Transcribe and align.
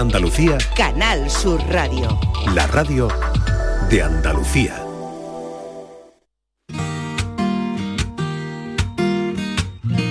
Andalucía. 0.00 0.58
Canal 0.76 1.30
Sur 1.30 1.60
Radio. 1.68 2.18
La 2.52 2.66
radio 2.66 3.08
de 3.88 4.02
Andalucía. 4.02 4.74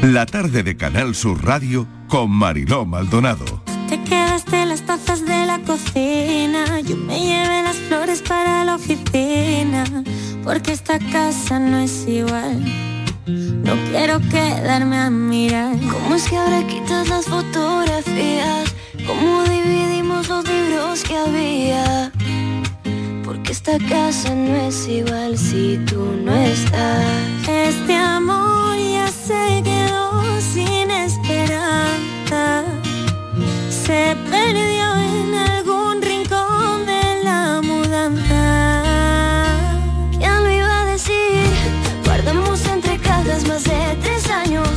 La 0.01 0.25
tarde 0.25 0.63
de 0.63 0.77
Canal 0.77 1.15
Sur 1.15 1.43
Radio 1.43 1.85
con 2.07 2.31
Mariló 2.31 2.85
Maldonado. 2.85 3.43
Te 3.89 4.01
quedaste 4.03 4.65
las 4.65 4.83
tazas 4.83 5.25
de 5.25 5.45
la 5.45 5.59
cocina, 5.59 6.79
yo 6.81 6.95
me 6.95 7.19
llevé 7.19 7.63
las 7.63 7.75
flores 7.75 8.21
para 8.21 8.63
la 8.63 8.75
oficina, 8.75 9.83
porque 10.43 10.71
esta 10.71 10.97
casa 10.99 11.59
no 11.59 11.77
es 11.79 12.07
igual. 12.07 12.63
No 13.27 13.73
quiero 13.89 14.19
quedarme 14.19 14.97
a 14.97 15.09
mirar. 15.09 15.75
¿Cómo 15.91 16.15
es 16.15 16.27
que 16.29 16.37
ahora 16.37 16.65
quitas 16.67 17.09
las 17.09 17.25
fotografías? 17.25 18.73
¿Cómo 19.05 19.43
dividimos 19.43 20.29
los 20.29 20.47
libros 20.47 21.03
que 21.03 21.17
había? 21.17 22.11
Porque 23.25 23.51
esta 23.51 23.77
casa 23.89 24.33
no 24.33 24.55
es 24.55 24.87
igual 24.87 25.37
si 25.37 25.77
tú 25.85 25.99
no 26.23 26.33
estás. 26.33 27.03
Este 27.47 27.95
amor 27.95 28.77
ya 28.77 29.07
se 29.07 29.61
quedó 29.63 30.23
sin 30.39 30.89
esperanza. 30.91 32.63
Se 33.69 34.15
perdió 34.29 34.87
en 34.95 35.33
algún 35.35 36.01
rincón 36.01 36.85
de 36.85 37.23
la 37.23 37.61
mudanza. 37.61 38.73
¿Quién 40.17 40.43
lo 40.43 40.49
iba 40.49 40.81
a 40.81 40.85
decir? 40.85 41.43
Guardamos 42.05 42.65
entre 42.67 42.97
cajas 42.99 43.45
más 43.47 43.63
de 43.65 43.97
tres 44.01 44.29
años 44.29 44.69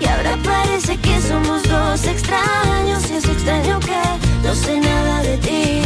y 0.00 0.06
ahora 0.06 0.38
parece 0.44 0.96
que 0.98 1.20
somos 1.20 1.62
dos 1.64 2.04
extraños. 2.04 3.10
Y 3.10 3.14
es 3.14 3.24
extraño 3.24 3.71
no 4.52 4.56
sé 4.56 4.78
nada 4.80 5.22
de 5.22 5.38
ti, 5.38 5.81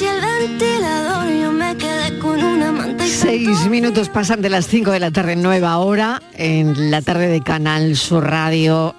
plantas 0.00 0.02
y 0.02 0.06
el 0.06 0.48
ventilador. 0.48 1.32
Yo 1.32 1.52
me 1.52 1.76
quedé 1.76 2.18
con 2.18 2.42
una 2.42 2.72
manta 2.72 3.06
y 3.06 3.10
Seis 3.10 3.68
minutos 3.68 4.08
pasan 4.08 4.42
de 4.42 4.50
las 4.50 4.66
5 4.66 4.90
de 4.90 5.00
la 5.00 5.10
tarde, 5.10 5.36
nueva 5.36 5.78
hora, 5.78 6.22
en 6.34 6.90
la 6.90 7.02
tarde 7.02 7.28
de 7.28 7.42
Canal 7.42 7.96
Sur 7.96 8.24
Radio. 8.24 8.94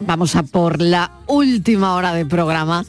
Vamos 0.00 0.36
a 0.36 0.42
por 0.42 0.80
la 0.80 1.10
última 1.26 1.94
hora 1.94 2.12
de 2.12 2.26
programa 2.26 2.84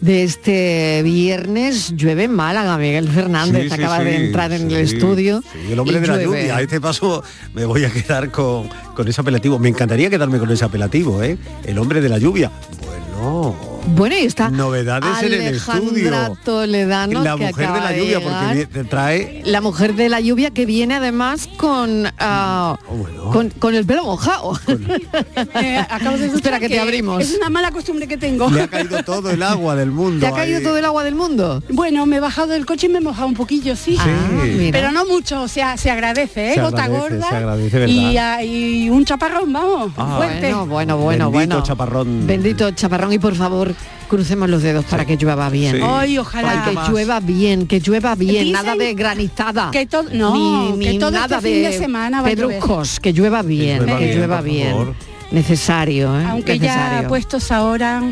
de 0.00 0.24
este 0.24 1.02
viernes. 1.02 1.94
Llueve 1.96 2.24
en 2.24 2.34
Málaga, 2.34 2.76
Miguel 2.76 3.08
Fernández 3.08 3.62
Sí, 3.62 3.68
sí, 3.70 3.74
acaba 3.74 3.98
sí, 3.98 4.04
de 4.04 4.16
entrar 4.26 4.52
en 4.52 4.70
el 4.70 4.88
sí, 4.88 4.96
estudio. 4.96 5.42
sí, 5.52 5.72
el 5.72 5.78
hombre 5.78 5.96
y 5.96 6.00
de 6.00 6.06
la 6.06 6.22
lluvia. 6.22 6.56
A 6.56 6.60
este 6.60 6.80
paso 6.80 7.22
me 7.54 7.64
voy 7.64 7.84
a 7.84 7.90
quedar 7.90 8.30
con, 8.30 8.68
con 8.94 9.08
ese 9.08 9.20
apelativo. 9.20 9.58
Me 9.58 9.70
encantaría 9.70 10.10
quedarme 10.10 10.38
con 10.38 10.50
ese 10.50 10.64
apelativo, 10.64 11.22
¿eh? 11.22 11.38
El 11.64 11.78
hombre 11.78 12.02
de 12.02 12.08
la 12.10 12.18
lluvia. 12.18 12.50
Bueno. 12.84 13.73
Bueno, 13.86 14.16
y 14.18 14.24
está 14.24 14.50
Novedades 14.50 15.22
en 15.22 15.32
el 15.34 15.48
Alejandra 15.48 16.26
estudio. 16.26 16.38
Toledano, 16.44 17.22
la 17.22 17.36
que 17.36 17.46
mujer 17.46 17.72
de 17.72 17.80
la 17.80 17.92
lluvia, 17.96 18.18
llegar. 18.18 18.56
porque 18.66 18.84
trae. 18.84 19.42
La 19.44 19.60
mujer 19.60 19.94
de 19.94 20.08
la 20.08 20.20
lluvia 20.20 20.50
que 20.50 20.66
viene 20.66 20.94
además 20.94 21.48
con, 21.56 22.06
ah, 22.18 22.76
Oh, 22.88 23.30
con, 23.30 23.50
con 23.50 23.74
el 23.74 23.84
pelo 23.84 24.04
mojado. 24.04 24.58
Eh, 25.56 25.78
acabo 25.88 26.16
de 26.16 26.26
Espera 26.26 26.58
que 26.58 26.68
te 26.68 26.80
abrimos. 26.80 27.22
Es 27.22 27.36
una 27.36 27.48
mala 27.48 27.70
costumbre 27.70 28.06
que 28.08 28.16
tengo. 28.16 28.48
Le 28.50 28.62
ha 28.62 28.68
caído 28.68 29.02
todo 29.04 29.30
el 29.30 29.42
agua 29.42 29.76
del 29.76 29.90
mundo. 29.90 30.20
¿Te 30.20 30.26
ha 30.26 30.32
caído 30.32 30.58
ahí. 30.58 30.64
todo 30.64 30.76
el 30.78 30.84
agua 30.84 31.04
del 31.04 31.14
mundo? 31.14 31.62
Bueno, 31.68 32.06
me 32.06 32.16
he 32.16 32.20
bajado 32.20 32.48
del 32.48 32.66
coche 32.66 32.86
y 32.86 32.90
me 32.90 32.98
he 32.98 33.00
mojado 33.00 33.26
un 33.28 33.34
poquillo, 33.34 33.76
sí. 33.76 33.96
Ah. 34.00 34.06
Pero 34.72 34.90
no 34.92 35.04
mucho, 35.06 35.42
o 35.42 35.48
sea, 35.48 35.76
se 35.76 35.90
agradece, 35.90 36.50
¿eh? 36.50 36.54
Se 36.54 36.60
Gota 36.62 36.84
agradece, 36.84 37.14
gorda. 37.16 37.28
se 37.28 37.36
agradece, 37.36 37.78
¿verdad? 37.78 37.94
y, 37.94 38.16
ah, 38.16 38.42
y 38.44 38.90
un 38.90 39.04
chaparrón, 39.04 39.52
vamos. 39.52 39.92
Ah. 39.96 40.14
fuerte. 40.16 40.52
Bueno, 40.52 40.66
bueno, 40.66 40.98
bueno, 40.98 41.30
Bendito 41.30 41.30
bueno. 41.54 41.62
chaparrón. 41.62 42.26
Bendito 42.26 42.70
chaparrón 42.72 43.12
y 43.12 43.18
por 43.18 43.34
favor 43.34 43.73
crucemos 44.14 44.48
los 44.48 44.62
dedos 44.62 44.84
para 44.84 45.04
que 45.04 45.16
llueva 45.16 45.48
bien. 45.50 45.76
Sí. 45.76 45.82
Ay, 45.84 46.18
ojalá. 46.18 46.64
Ay, 46.66 46.74
que 46.76 46.90
llueva 46.90 47.20
bien, 47.20 47.66
que 47.66 47.80
llueva 47.80 48.14
bien, 48.14 48.44
Dicen 48.44 48.52
nada 48.52 48.74
de 48.76 48.94
granizada. 48.94 49.70
que 49.70 49.86
todo- 49.86 50.08
no, 50.12 50.72
ni, 50.76 50.84
que 50.84 50.92
ni 50.92 50.98
todo 50.98 51.10
nada 51.10 51.36
este 51.36 51.48
fin 51.48 51.62
de 51.62 51.78
semana 51.78 52.22
va 52.22 52.28
a 52.28 52.32
llover. 52.32 52.58
pedruscos, 52.58 53.00
que 53.00 53.12
llueva 53.12 53.42
bien, 53.42 53.78
llueva 53.80 53.98
que 53.98 54.04
bien, 54.04 54.16
llueva 54.18 54.36
por 54.36 54.44
bien. 54.44 54.94
Necesario, 55.30 56.18
¿eh? 56.20 56.24
Aunque 56.28 56.58
ya 56.58 57.04
puestos 57.08 57.50
ahora 57.50 58.02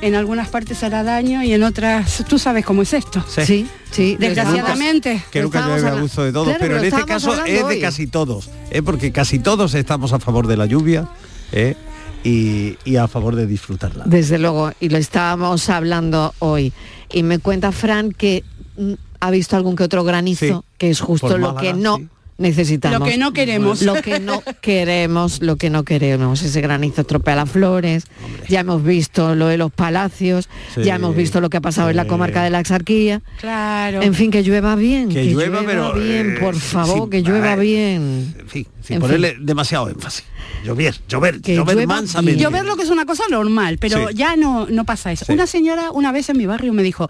en 0.00 0.14
algunas 0.14 0.48
partes 0.48 0.82
hará 0.82 1.02
daño 1.02 1.42
y 1.42 1.52
en 1.52 1.62
otras, 1.62 2.24
tú 2.26 2.38
sabes 2.38 2.64
cómo 2.64 2.80
es 2.82 2.94
esto. 2.94 3.22
Sí, 3.28 3.66
sí. 3.90 4.16
Desgraciadamente. 4.18 5.22
Que 5.30 5.42
nunca 5.42 5.66
llueve 5.66 5.88
a 5.88 6.00
gusto 6.00 6.24
de 6.24 6.32
todos, 6.32 6.46
Claro, 6.46 6.60
pero 6.60 6.78
en 6.78 6.84
este 6.84 7.04
caso 7.04 7.44
es 7.44 7.52
de 7.56 7.62
hoy. 7.62 7.80
casi 7.80 8.06
todos, 8.06 8.48
¿eh? 8.70 8.80
porque 8.82 9.12
casi 9.12 9.38
todos 9.40 9.74
estamos 9.74 10.12
a 10.14 10.18
favor 10.20 10.46
de 10.46 10.56
la 10.56 10.64
lluvia 10.66 11.06
¿eh? 11.52 11.76
Y, 12.24 12.76
y 12.84 12.96
a 12.96 13.08
favor 13.08 13.36
de 13.36 13.46
disfrutarla. 13.46 14.04
Desde 14.06 14.38
luego, 14.38 14.72
y 14.80 14.88
lo 14.88 14.98
estábamos 14.98 15.68
hablando 15.68 16.34
hoy. 16.38 16.72
Y 17.12 17.22
me 17.22 17.38
cuenta 17.38 17.72
Fran 17.72 18.12
que 18.12 18.44
mm, 18.76 18.92
ha 19.20 19.30
visto 19.30 19.56
algún 19.56 19.76
que 19.76 19.84
otro 19.84 20.04
granizo, 20.04 20.46
Sí, 20.46 20.76
que 20.78 20.90
es 20.90 21.00
justo 21.00 21.38
lo 21.38 21.56
que 21.56 21.72
no 21.72 21.96
sí. 21.96 22.08
Necesitamos. 22.40 22.98
Lo 23.00 23.04
que 23.04 23.16
no 23.18 23.32
queremos. 23.32 23.82
Lo 23.82 23.94
que 23.94 24.18
no 24.18 24.42
queremos, 24.60 25.40
lo 25.42 25.56
que 25.56 25.70
no 25.70 25.84
queremos. 25.84 26.42
Ese 26.42 26.60
granizo 26.60 27.02
estropea 27.02 27.36
las 27.36 27.50
flores. 27.50 28.04
Ya 28.48 28.60
hemos 28.60 28.82
visto 28.82 29.34
lo 29.34 29.46
de 29.46 29.56
los 29.58 29.70
palacios. 29.72 30.48
Sí, 30.74 30.82
ya 30.82 30.96
hemos 30.96 31.14
visto 31.14 31.40
lo 31.40 31.50
que 31.50 31.58
ha 31.58 31.60
pasado 31.60 31.90
en 31.90 31.96
la 31.96 32.06
comarca 32.06 32.42
de 32.42 32.50
la 32.50 32.60
Exarquía. 32.60 33.22
Claro. 33.38 34.02
En 34.02 34.14
fin, 34.14 34.30
que 34.30 34.42
llueva 34.42 34.74
bien. 34.74 35.08
Que 35.10 35.24
llueva, 35.24 35.62
pero, 35.64 35.92
bien, 35.94 36.32
eh, 36.36 36.40
por 36.40 36.56
favor, 36.56 37.04
sí, 37.04 37.10
que 37.10 37.22
llueva 37.22 37.52
eh, 37.54 37.60
bien. 37.60 38.34
En 38.38 38.48
fin, 38.48 38.66
sin 38.82 38.96
En 38.96 39.00
ponerle 39.02 39.36
demasiado 39.40 39.88
énfasis. 39.88 40.24
Llover, 40.64 40.96
llover, 41.08 41.40
Que 41.40 41.54
llover 41.54 41.76
llueva 41.76 41.94
mansamente. 41.94 42.32
bien. 42.36 42.42
Yo 42.42 42.50
ver 42.50 42.64
lo 42.64 42.76
que 42.76 42.82
es 42.82 42.90
una 42.90 43.06
cosa 43.06 43.22
normal, 43.30 43.78
pero 43.78 44.08
Sí. 44.08 44.14
ya 44.14 44.36
no, 44.36 44.66
no 44.66 44.84
pasa 44.84 45.12
eso. 45.12 45.24
Sí. 45.24 45.32
Una 45.32 45.46
señora 45.46 45.90
una 45.92 46.12
vez 46.12 46.28
en 46.28 46.36
mi 46.38 46.46
barrio 46.46 46.72
me 46.72 46.82
dijo, 46.82 47.08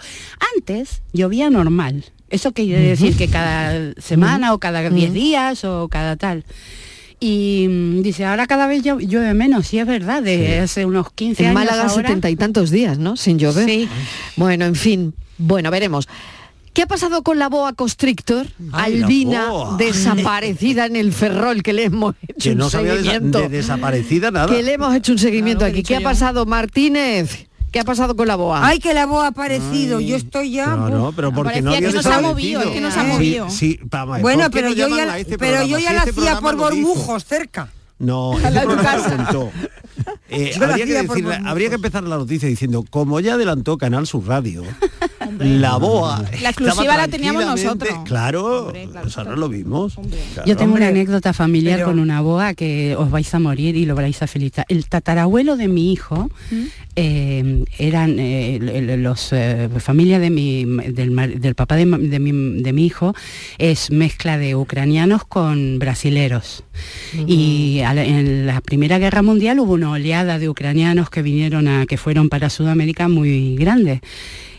antes 0.57 1.03
llovía 1.13 1.51
normal. 1.51 2.05
Eso 2.31 2.53
quiere 2.53 2.81
decir 2.81 3.17
que 3.17 3.29
cada 3.29 3.93
semana 4.01 4.55
o 4.55 4.59
cada 4.59 4.89
10 4.89 5.13
días 5.13 5.65
o 5.65 5.89
cada 5.89 6.17
tal. 6.17 6.45
Y 7.19 7.67
mm, 7.69 8.03
dice, 8.03 8.25
ahora 8.25 8.47
cada 8.47 8.67
vez 8.67 8.83
llueve 8.83 9.35
menos, 9.35 9.73
y 9.75 9.79
es 9.79 9.87
verdad, 9.87 10.23
de 10.23 10.61
hace 10.61 10.87
unos 10.87 11.13
15 11.13 11.43
En 11.43 11.49
años 11.49 11.55
Málaga 11.55 11.83
ahora. 11.89 12.09
setenta 12.09 12.31
y 12.31 12.37
tantos 12.37 12.71
días, 12.71 12.99
¿no? 12.99 13.17
Sin 13.17 13.39
llover. 13.39 13.67
Sí. 13.69 13.89
Bueno, 14.37 14.65
en 14.65 14.75
fin, 14.75 15.15
bueno, 15.37 15.71
veremos. 15.71 16.09
¿Qué 16.73 16.83
ha 16.83 16.87
pasado 16.87 17.23
con 17.23 17.39
la 17.41 17.49
boa 17.49 17.73
constrictor? 17.75 18.47
Ay, 18.73 19.03
Albina, 19.03 19.51
boa. 19.51 19.77
desaparecida 19.79 20.87
en 20.87 20.95
el 20.97 21.13
Ferrol, 21.13 21.63
que 21.65 21.73
le 21.73 21.85
hemos 21.85 22.15
hecho 22.23 22.35
que 22.39 22.53
un 22.53 22.59
no 22.59 22.71
sabía 22.71 22.95
de, 22.95 23.03
seguimiento. 23.03 23.41
de 23.41 23.49
desaparecida 23.49 24.31
nada. 24.31 24.47
que 24.55 24.63
le 24.63 24.73
hemos 24.75 24.95
hecho 24.95 25.13
un 25.13 25.19
seguimiento 25.19 25.59
Claro, 25.59 25.73
que 25.75 25.79
he 25.79 25.81
aquí. 25.81 25.89
¿Qué 25.89 25.97
ha 25.97 25.99
yo. 26.01 26.05
pasado, 26.05 26.47
Martínez? 26.47 27.49
¿Qué 27.71 27.79
ha 27.81 27.85
pasado 27.85 28.17
con 28.17 28.27
la 28.27 28.37
boa? 28.37 28.67
Ay, 28.67 28.79
que 28.81 28.93
la 28.95 29.07
voz 29.07 29.23
ha 29.25 29.29
aparecido. 29.29 30.01
Yo 30.01 30.17
estoy 30.17 30.51
ya. 30.53 30.67
No, 30.75 30.89
no, 30.89 31.13
pero 31.13 31.33
porque 31.33 31.63
no 31.63 31.71
Parecía 31.71 31.79
había 31.79 31.89
que 31.91 31.95
nos 31.95 32.07
ha 32.07 32.09
desaparecido. 32.11 32.31
movido, 32.33 32.61
es 32.63 32.71
que 32.71 32.81
nos 32.81 32.97
ha 32.97 33.03
Sí, 33.03 33.07
movido. 33.09 33.51
Sí, 33.51 33.81
vamos 33.85 34.23
Bueno, 34.23 34.43
¿por 34.45 34.51
qué 34.51 34.57
pero 34.59 34.69
no 34.71 34.75
yo 34.75 34.89
ya, 34.97 35.13
a 35.13 35.19
este 35.19 35.39
pero 35.39 35.53
yo 35.53 35.59
programa? 35.77 35.81
ya 35.83 35.93
la 35.93 35.99
este 36.05 36.21
hacía 36.21 36.41
por. 36.41 36.57
Bormujos, 36.57 37.25
cerca. 37.25 37.69
No, 37.99 38.33
este 38.39 38.61
programa 38.61 39.17
contó. 39.17 39.51
Eh, 40.33 40.53
Yo 40.57 40.65
habría, 40.65 40.87
que 40.87 41.03
decirle- 41.03 41.43
habría 41.45 41.69
que 41.69 41.75
empezar 41.75 42.03
la 42.05 42.17
noticia 42.17 42.49
diciendo, 42.49 42.85
como 42.89 43.19
ya 43.21 43.35
adelantó 43.35 43.77
Canal 43.77 44.07
Sur 44.07 44.27
Radio, 44.29 44.63
la 45.39 45.77
boa. 45.77 46.25
La 46.43 46.51
exclusiva 46.51 46.97
la 46.97 47.09
teníamos 47.09 47.45
nosotros. 47.45 47.91
Claro, 48.05 48.73
nosotros 49.05 49.39
lo 49.39 49.49
vimos. 49.49 49.95
Claro. 50.35 50.47
Yo 50.49 50.57
tengo 50.57 50.73
Hombre, 50.73 50.83
una 50.85 50.89
anécdota 50.91 51.33
familiar 51.33 51.77
pero- 51.79 51.89
con 51.89 51.99
una 51.99 52.21
boa 52.21 52.55
que 52.55 52.95
os 52.97 53.11
vais 53.11 53.33
a 53.35 53.39
morir 53.39 53.77
y 53.77 53.85
lo 53.87 53.95
vais 53.95 54.21
a 54.23 54.27
felicitar. 54.27 54.65
El 54.69 54.87
tatarabuelo 54.87 55.57
de 55.57 55.69
mi 55.69 55.93
hijo 55.93 56.31
eh, 56.97 57.65
eran 57.79 58.17
eh, 58.19 58.97
los 58.99 59.33
eh, 59.33 59.69
familia 59.79 60.19
de 60.19 60.31
mi 60.31 60.65
del, 60.65 61.11
mar- 61.11 61.39
del 61.39 61.55
papá 61.55 61.77
de, 61.77 61.85
de 61.87 62.19
mi, 62.19 62.63
de 62.63 62.73
mi 62.73 62.87
hijo 62.87 63.15
es 63.59 63.91
mezcla 63.91 64.39
de 64.39 64.55
ucranianos 64.57 65.25
con 65.25 65.79
brasileros. 65.79 66.65
Y 67.27 67.79
la- 67.81 68.05
en 68.05 68.47
la 68.47 68.61
Primera 68.61 68.99
Guerra 68.99 69.23
Mundial 69.23 69.61
hubo 69.61 69.75
una 69.75 69.91
oleada 69.91 70.39
de 70.39 70.49
ucranianos 70.49 71.11
que 71.11 71.23
vinieron 71.23 71.69
a 71.69 71.87
que 71.87 71.97
fueron 71.97 72.29
para 72.29 72.51
Sudamérica 72.51 73.09
muy 73.09 73.57
grande. 73.57 74.01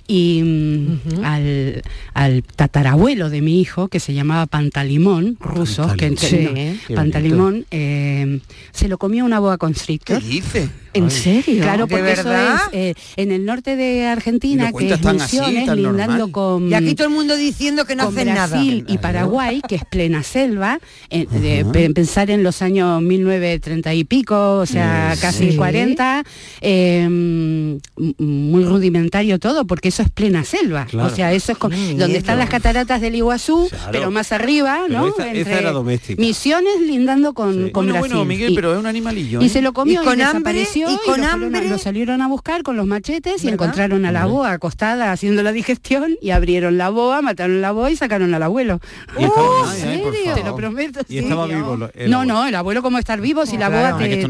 Y 0.07 0.41
mm, 0.43 1.23
al, 1.23 1.81
al 2.13 2.43
tatarabuelo 2.43 3.29
de 3.29 3.41
mi 3.41 3.61
hijo, 3.61 3.87
que 3.87 3.99
se 3.99 4.13
llamaba 4.13 4.45
Pantalimón, 4.45 5.37
ruso, 5.39 5.93
que, 5.97 6.11
que- 6.15 6.17
Sí. 6.27 6.37
no, 6.43 6.53
Qué 6.53 6.95
Pantalimón, 6.95 7.65
eh, 7.71 8.39
se 8.71 8.87
lo 8.87 8.97
comió 8.97 9.25
una 9.25 9.39
boa 9.39 9.57
constrictor. 9.57 10.21
dice? 10.21 10.69
¿En 10.93 11.09
serio? 11.09 11.61
Claro, 11.63 11.87
¿De 11.87 11.95
porque 11.95 12.11
eso 12.11 12.33
es 12.33 12.61
eh, 12.73 12.93
en 13.15 13.31
el 13.31 13.45
norte 13.45 13.77
de 13.77 14.07
Argentina, 14.07 14.73
que 14.73 14.87
es 14.91 15.05
así, 15.05 15.37
Misiones, 15.39 15.67
lindando 15.73 16.17
normal. 16.27 16.31
con 16.31 16.69
Y 16.69 16.73
aquí 16.73 16.95
todo 16.95 17.07
el 17.07 17.13
mundo 17.13 17.37
diciendo 17.37 17.85
que 17.85 17.95
no 17.95 18.09
hacen 18.09 18.27
nada. 18.27 18.47
Brasil 18.47 18.83
y 18.89 18.97
Paraguay, 18.97 19.61
que 19.65 19.75
es 19.75 19.85
plena 19.85 20.21
selva, 20.21 20.79
eh, 21.09 21.27
de 21.27 21.89
pensar 21.93 22.29
en 22.29 22.43
los 22.43 22.61
años 22.61 23.01
1930 23.01 23.93
y 23.93 24.03
pico, 24.03 24.57
o 24.57 24.65
sea, 24.65 25.15
casi 25.21 25.51
sí. 25.51 25.55
40, 25.57 26.25
eh, 26.59 27.03
m- 27.05 27.79
muy 28.17 28.65
rudimentario 28.65 29.39
todo, 29.39 29.65
porque 29.65 29.87
eso 29.87 30.00
es 30.01 30.09
plena 30.09 30.43
selva. 30.43 30.85
Claro. 30.85 31.11
O 31.11 31.15
sea, 31.15 31.31
eso 31.33 31.51
es 31.51 31.57
con- 31.57 31.71
donde 31.71 32.17
están 32.17 32.37
las 32.37 32.49
cataratas 32.49 33.01
del 33.01 33.15
Iguazú, 33.15 33.67
Claro. 33.69 33.87
pero 33.91 34.11
más 34.11 34.31
arriba, 34.31 34.81
Pero 34.87 34.99
¿no? 34.99 35.07
esa- 35.09 35.31
esa 35.31 35.59
era 35.59 35.71
doméstica. 35.71 36.21
Misiones 36.21 36.81
lindando 36.81 37.33
con, 37.33 37.65
Sí. 37.67 37.71
con 37.71 37.85
Bueno, 37.85 37.93
Brasil. 37.99 38.09
bueno, 38.17 38.25
Miguel, 38.25 38.51
Y- 38.51 38.55
pero 38.55 38.73
es 38.73 38.79
un 38.79 38.85
animalillo. 38.85 39.41
y 39.41 39.45
¿eh? 39.45 39.49
se 39.49 39.61
lo 39.61 39.73
comió 39.73 40.01
Y 40.01 40.05
y, 40.05 40.09
hambre, 40.09 40.25
desapareció 40.25 40.89
y 40.89 40.93
y, 40.93 40.97
con 40.97 40.97
lo, 40.97 41.03
fueron 41.05 41.25
a- 41.25 41.31
hambre. 41.33 41.69
lo 41.69 41.77
salieron 41.77 42.21
a 42.21 42.27
buscar 42.27 42.63
con 42.63 42.77
los 42.77 42.85
machetes 42.87 43.43
y 43.43 43.49
encontraron 43.49 44.05
a 44.05 44.11
la 44.11 44.25
boa 44.25 44.51
acostada 44.51 45.11
haciendo 45.11 45.43
la 45.43 45.51
digestión 45.51 46.15
y 46.21 46.31
abrieron 46.31 46.77
la 46.77 46.89
boa, 46.89 47.21
mataron 47.21 47.61
la 47.61 47.71
boa 47.71 47.91
y 47.91 47.95
sacaron 47.95 48.33
al 48.33 48.43
abuelo. 48.43 48.79
Y 49.19 49.23
estaba- 49.23 49.41
¡Oh, 49.47 49.65
Ay, 49.67 49.81
ay, 49.85 49.97
por 49.99 50.13
serio? 50.15 50.33
Te 50.35 50.43
lo 50.43 50.55
prometo. 50.55 50.99
Y 51.07 51.13
sí. 51.13 51.17
estaba 51.19 51.47
vivo 51.47 51.75
lo- 51.77 51.91
el 51.93 52.09
No, 52.09 52.25
no, 52.25 52.47
el 52.47 52.55
abuelo 52.55 52.81
como 52.81 52.97
estar 52.97 53.19
vivo 53.21 53.45
si 53.45 53.57
la 53.57 53.69
boa 53.69 53.97
te, 53.97 54.27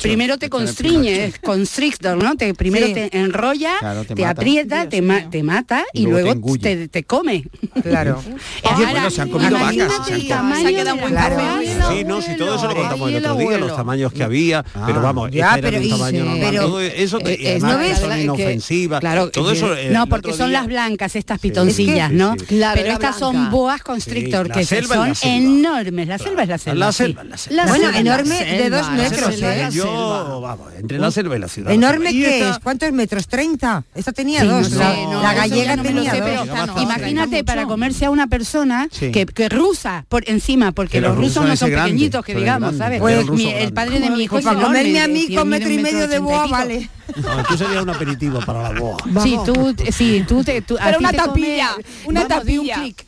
primero 0.00 0.38
te 0.38 0.48
constriñe, 0.48 1.32
constrictor, 1.42 2.22
¿no? 2.22 2.36
Te 2.36 2.54
primero 2.54 2.86
te 2.92 3.16
enrolla, 3.16 3.74
te 4.14 4.24
aprieta, 4.24 4.88
te, 4.88 5.02
ma- 5.04 5.30
te 5.30 5.42
mata 5.42 5.84
y, 5.92 6.00
Y 6.00 6.02
luego 6.04 6.16
te 6.18 6.22
luego 6.24 6.38
engulle. 6.38 6.76
te, 6.76 6.88
te 6.88 7.04
come. 7.04 7.44
Claro. 7.82 8.22
Oye, 8.74 8.86
bueno, 8.90 9.10
se 9.10 9.22
han 9.22 9.28
comido 9.30 9.52
vacas, 9.52 9.92
se 10.06 10.12
han 10.12 10.20
Se 10.56 10.66
ha 10.66 10.70
quedado 10.70 10.98
café. 10.98 11.34
boa. 11.34 11.60
Sí, 11.92 12.04
no, 12.04 12.20
si 12.22 12.36
todo 12.36 12.56
eso 12.56 12.66
lo 12.68 12.74
contamos 12.74 13.10
el 13.10 13.16
otro 13.18 13.36
día, 13.36 13.58
los 13.58 13.76
tamaños 13.76 14.12
que 14.12 14.24
había, 14.24 14.64
pero 14.86 15.00
vamos, 15.00 15.30
Ya, 15.30 15.54
esta 15.54 15.58
era 15.58 15.68
pero 15.70 15.80
de 15.80 15.84
un 15.86 15.90
tamaño 15.98 16.22
sí, 16.24 16.28
normal. 16.28 16.48
pero- 16.50 16.62
todo 16.66 16.80
eso, 16.80 17.18
eh, 17.24 17.38
además 17.50 17.72
no 17.72 17.78
ves, 17.78 17.98
son 17.98 18.20
inofensivas. 18.20 19.00
claro, 19.00 19.30
todo 19.30 19.52
eso. 19.52 19.76
eh, 19.76 19.90
No, 19.90 20.06
porque 20.06 20.32
son 20.32 20.48
día- 20.50 20.58
las 20.60 20.66
blancas, 20.66 21.16
estas 21.16 21.38
pitoncillas, 21.38 22.10
¿no? 22.12 22.34
Claro, 22.48 22.74
Pero 22.76 22.88
la 22.88 22.94
estas 22.94 23.18
son 23.18 23.50
boas 23.50 23.82
constrictor, 23.82 24.50
que 24.50 24.64
son 24.64 24.78
la 24.88 25.14
selva. 25.14 25.36
enormes. 25.36 26.08
La 26.08 26.18
selva 26.18 26.42
es 26.42 26.48
la 26.48 26.58
selva. 26.58 26.78
La 26.86 26.92
selva, 26.92 27.24
la 27.24 27.36
selva. 27.36 27.56
La 27.64 27.68
Bueno, 27.68 27.84
selva, 27.86 27.98
enorme 28.00 28.28
la 28.34 28.44
de 28.44 28.58
selva, 28.62 28.76
dos 28.78 28.86
la 28.88 28.92
metros, 28.96 29.34
selva, 29.34 29.54
¿eh? 29.56 29.62
la 29.62 29.70
Yo, 29.70 29.82
selva. 29.84 30.38
vamos, 30.40 30.72
entre 30.78 30.98
la 30.98 31.10
selva 31.10 31.36
y 31.36 31.38
la 31.40 31.48
ciudad. 31.48 31.72
¿Enorme 31.72 32.10
qué 32.10 32.48
es? 32.48 32.58
¿Cuántos 32.60 32.92
metros? 32.92 33.28
¿30? 33.28 33.84
Esta 33.94 34.12
tenía 34.12 34.40
Sí, 34.40 34.46
dos. 34.46 34.70
no 34.70 34.78
sé, 34.94 35.06
no, 35.06 35.22
la 35.22 35.34
gallega 35.34 35.76
no 35.76 35.82
tenía 35.82 36.10
sé, 36.10 36.20
dos. 36.20 36.48
pero 36.48 36.80
imagínate 36.82 37.30
mucho. 37.36 37.44
para 37.44 37.64
comerse 37.66 38.04
a 38.06 38.10
una 38.10 38.26
persona 38.26 38.88
Sí. 38.90 39.10
que, 39.10 39.26
que 39.26 39.48
rusa 39.48 40.04
por 40.08 40.28
encima, 40.28 40.72
porque 40.72 40.92
Que 40.92 41.00
los 41.00 41.10
los 41.10 41.18
rusos 41.18 41.34
rusos 41.36 41.48
no 41.50 41.56
son 41.56 41.70
grande, 41.70 41.90
pequeñitos 41.92 42.24
que 42.24 42.34
digamos, 42.34 42.76
¿sabes? 42.76 43.00
pero 43.04 43.20
el 43.20 43.30
Mi- 43.32 43.70
padre 43.72 44.00
de 44.00 44.10
mi 44.10 44.22
hijo 44.24 44.36
Pues 44.36 44.44
es 44.46 44.52
para 44.52 44.64
comerme 44.66 45.00
a 45.00 45.08
mí 45.08 45.20
tiene 45.26 45.36
con 45.36 45.48
metro 45.48 45.70
y 45.70 45.78
medio 45.78 46.08
de 46.08 46.18
boa, 46.18 46.46
vale. 46.46 46.88
No, 47.22 47.40
esto 47.40 47.56
sería 47.58 47.82
un 47.82 47.90
aperitivo 47.90 48.40
para 48.40 48.72
la 48.72 48.80
boa. 48.80 48.96
Sí, 49.22 49.38
tú, 49.44 49.74
sí, 49.92 50.24
tú 50.26 50.42
te, 50.42 50.62
tú, 50.62 50.76
Pero 50.82 50.98
una 50.98 51.10
te 51.10 51.16
come- 51.18 51.28
tapilla, 51.28 51.70
una 52.06 52.24
vamos, 52.26 52.44
di 52.46 52.58
un 52.58 52.66
tapilla. 52.68 52.82
clic. 52.82 53.04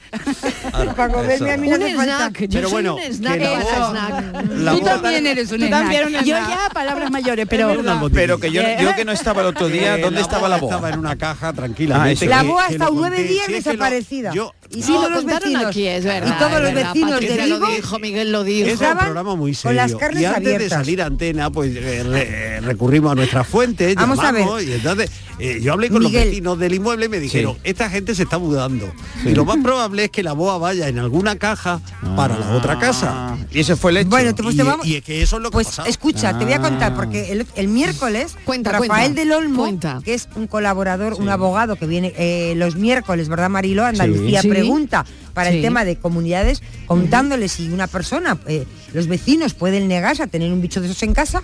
Para 0.96 1.08
comerme 1.12 1.52
a 1.52 1.56
mí 1.56 1.68
no 1.68 1.76
Un 1.76 1.82
hace 1.82 1.94
falta. 1.96 2.16
snack, 2.16 2.40
yo 2.42 2.48
Pero 2.50 2.62
soy 2.68 2.72
bueno, 2.72 2.94
un 2.96 3.00
que 3.02 3.12
snack 3.14 3.40
la 3.40 3.50
boa- 3.50 3.90
snack. 3.90 4.34
La 4.58 4.72
Tú 4.72 4.80
boa- 4.80 4.90
también 5.02 5.26
eres 5.26 5.44
un 5.52 5.58
Tú 5.58 5.66
snack. 5.66 5.70
también 5.70 6.04
un 6.06 6.12
Yo 6.12 6.20
snack. 6.36 6.48
ya 6.48 6.68
palabras 6.72 7.10
mayores, 7.10 7.46
pero. 7.48 7.76
Pero 8.12 8.38
que 8.38 8.50
yo, 8.52 8.62
yo 8.80 8.94
que 8.94 9.04
no 9.04 9.12
estaba 9.12 9.40
el 9.42 9.46
otro 9.48 9.68
día, 9.68 9.96
Eh, 9.96 10.00
¿dónde 10.02 10.20
estaba 10.20 10.48
la 10.48 10.58
boa? 10.58 10.72
Estaba 10.74 10.90
en 10.90 10.98
una 10.98 11.16
caja 11.16 11.48
Ah, 11.48 11.52
tranquilamente. 11.52 12.24
eso. 12.24 12.30
La 12.34 12.42
boa 12.42 12.66
ha 12.66 12.68
estado 12.68 12.92
nueve 12.94 13.22
días 13.24 13.46
desaparecida. 13.48 14.32
yo- 14.32 14.52
y 14.70 14.82
Sí, 14.82 14.92
los 14.92 15.24
vecinos. 15.24 15.66
aquí, 15.66 15.86
es 15.86 16.04
verdad. 16.04 16.34
y 16.34 16.38
todos 16.38 16.52
es 16.54 16.60
los 16.62 16.74
vecinos 16.74 17.20
de 17.20 17.36
Vigo 17.44 17.66
dijo, 17.68 17.98
Miguel 18.00 18.32
lo 18.32 18.42
dijo. 18.44 18.68
Es 18.68 18.80
un 18.80 18.98
programa 18.98 19.36
muy 19.36 19.52
con 19.52 19.54
serio. 19.62 19.76
las 19.76 19.94
carnes 19.94 20.22
y 20.22 20.24
antes 20.26 20.58
de 20.58 20.68
salir 20.68 21.02
a 21.02 21.06
antena, 21.06 21.50
pues 21.50 21.74
eh, 21.76 22.02
re- 22.04 22.60
recurrimos 22.62 23.12
a 23.12 23.14
nuestras 23.14 23.46
Vamos 23.94 24.18
a 24.18 24.32
llamamos, 24.32 24.62
y 24.62 24.72
entonces 24.72 25.10
eh, 25.38 25.60
yo 25.62 25.72
hablé 25.74 25.90
con 25.90 26.02
Miguel. 26.02 26.20
los 26.22 26.30
vecinos 26.30 26.58
del 26.58 26.74
inmueble 26.74 27.06
y 27.06 27.08
me 27.08 27.20
dijeron, 27.20 27.54
Sí. 27.54 27.60
esta 27.64 27.88
gente 27.90 28.14
se 28.14 28.22
está 28.24 28.38
mudando. 28.38 28.90
Y 29.24 29.30
lo 29.30 29.44
más 29.44 29.58
probable 29.62 30.04
es 30.04 30.10
que 30.10 30.22
la 30.22 30.32
boa 30.32 30.56
vaya 30.58 30.88
en 30.88 30.98
alguna 30.98 31.36
caja 31.36 31.80
para 32.16 32.38
la 32.38 32.52
otra 32.52 32.78
casa. 32.78 33.10
Ah, 33.12 33.36
Y 33.50 33.60
ese 33.60 33.76
fue 33.76 33.90
el 33.90 33.98
hecho. 33.98 34.08
Bueno, 34.10 34.34
te- 34.34 34.42
pues 34.42 34.54
y, 34.54 34.58
te 34.58 34.64
vamos- 34.64 34.86
y 34.86 34.96
es 34.96 35.04
que 35.04 35.22
eso 35.22 35.36
es 35.36 35.42
lo 35.42 35.50
que 35.50 35.54
Pues 35.54 35.66
ha 35.66 35.70
pasado. 35.70 35.88
escucha, 35.88 36.38
te 36.38 36.44
voy 36.44 36.54
a 36.54 36.60
contar, 36.60 36.92
Ah. 36.92 36.96
porque 36.96 37.32
el, 37.32 37.46
el 37.54 37.68
miércoles 37.68 38.34
Cuenta, 38.44 38.72
Rafael 38.72 38.88
cuenta, 38.88 39.20
del 39.20 39.32
Olmo, 39.32 39.62
cuenta. 39.62 40.00
que 40.04 40.14
es 40.14 40.28
un 40.36 40.46
colaborador, 40.46 41.14
un 41.14 41.28
abogado 41.28 41.76
que 41.76 41.86
viene 41.86 42.12
eh, 42.16 42.54
los 42.56 42.76
miércoles, 42.76 43.28
¿verdad 43.28 43.50
Marilo? 43.50 43.84
Andalucía 43.84 44.42
Sí. 44.42 44.48
pregunta 44.48 45.04
para 45.34 45.50
Sí. 45.50 45.56
el 45.56 45.62
tema 45.62 45.84
de 45.84 45.96
comunidades, 45.96 46.62
contándoles 46.86 47.52
si 47.52 47.68
una 47.68 47.86
persona, 47.86 48.38
eh, 48.46 48.64
los 48.94 49.06
vecinos 49.06 49.52
pueden 49.54 49.86
negarse 49.88 50.22
a 50.22 50.26
tener 50.26 50.50
un 50.52 50.60
bicho 50.62 50.80
de 50.80 50.86
esos 50.88 51.02
en 51.02 51.12
casa, 51.12 51.42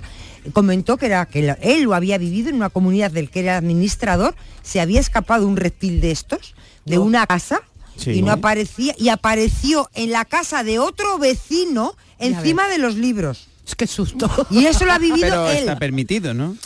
comentó 0.53 0.97
que 0.97 1.07
era 1.07 1.27
que 1.27 1.43
lo- 1.43 1.57
él 1.61 1.83
lo 1.83 1.95
había 1.95 2.19
vivido 2.19 2.49
en 2.51 2.57
una 2.57 2.71
comunidad 2.71 3.11
del 3.11 3.31
que 3.31 3.41
era 3.41 3.57
administrador, 3.57 4.35
se 4.63 4.81
había 4.81 5.01
escapado 5.01 5.47
un 5.47 5.57
reptil 5.57 6.01
de 6.01 6.11
estos, 6.11 6.55
de 6.85 6.99
una 6.99 7.27
casa, 7.27 7.61
Sí. 7.97 8.11
y 8.13 8.23
no 8.23 8.33
aparecía, 8.33 8.95
y 8.99 9.09
apareció 9.11 9.89
en 9.95 10.11
la 10.13 10.25
casa 10.25 10.65
de 10.65 10.79
otro 10.79 11.19
vecino 11.19 11.95
encima 12.19 12.67
de 12.69 12.79
los 12.79 12.97
libros. 12.97 13.49
Es 13.67 13.77
que 13.77 13.87
susto. 13.87 14.29
Y 14.51 14.65
eso 14.67 14.85
lo 14.85 14.93
ha 14.93 14.99
vivido 14.99 15.21
Pero 15.21 15.49
él. 15.51 15.59
está 15.59 15.79
permitido, 15.79 16.35
¿no? 16.35 16.57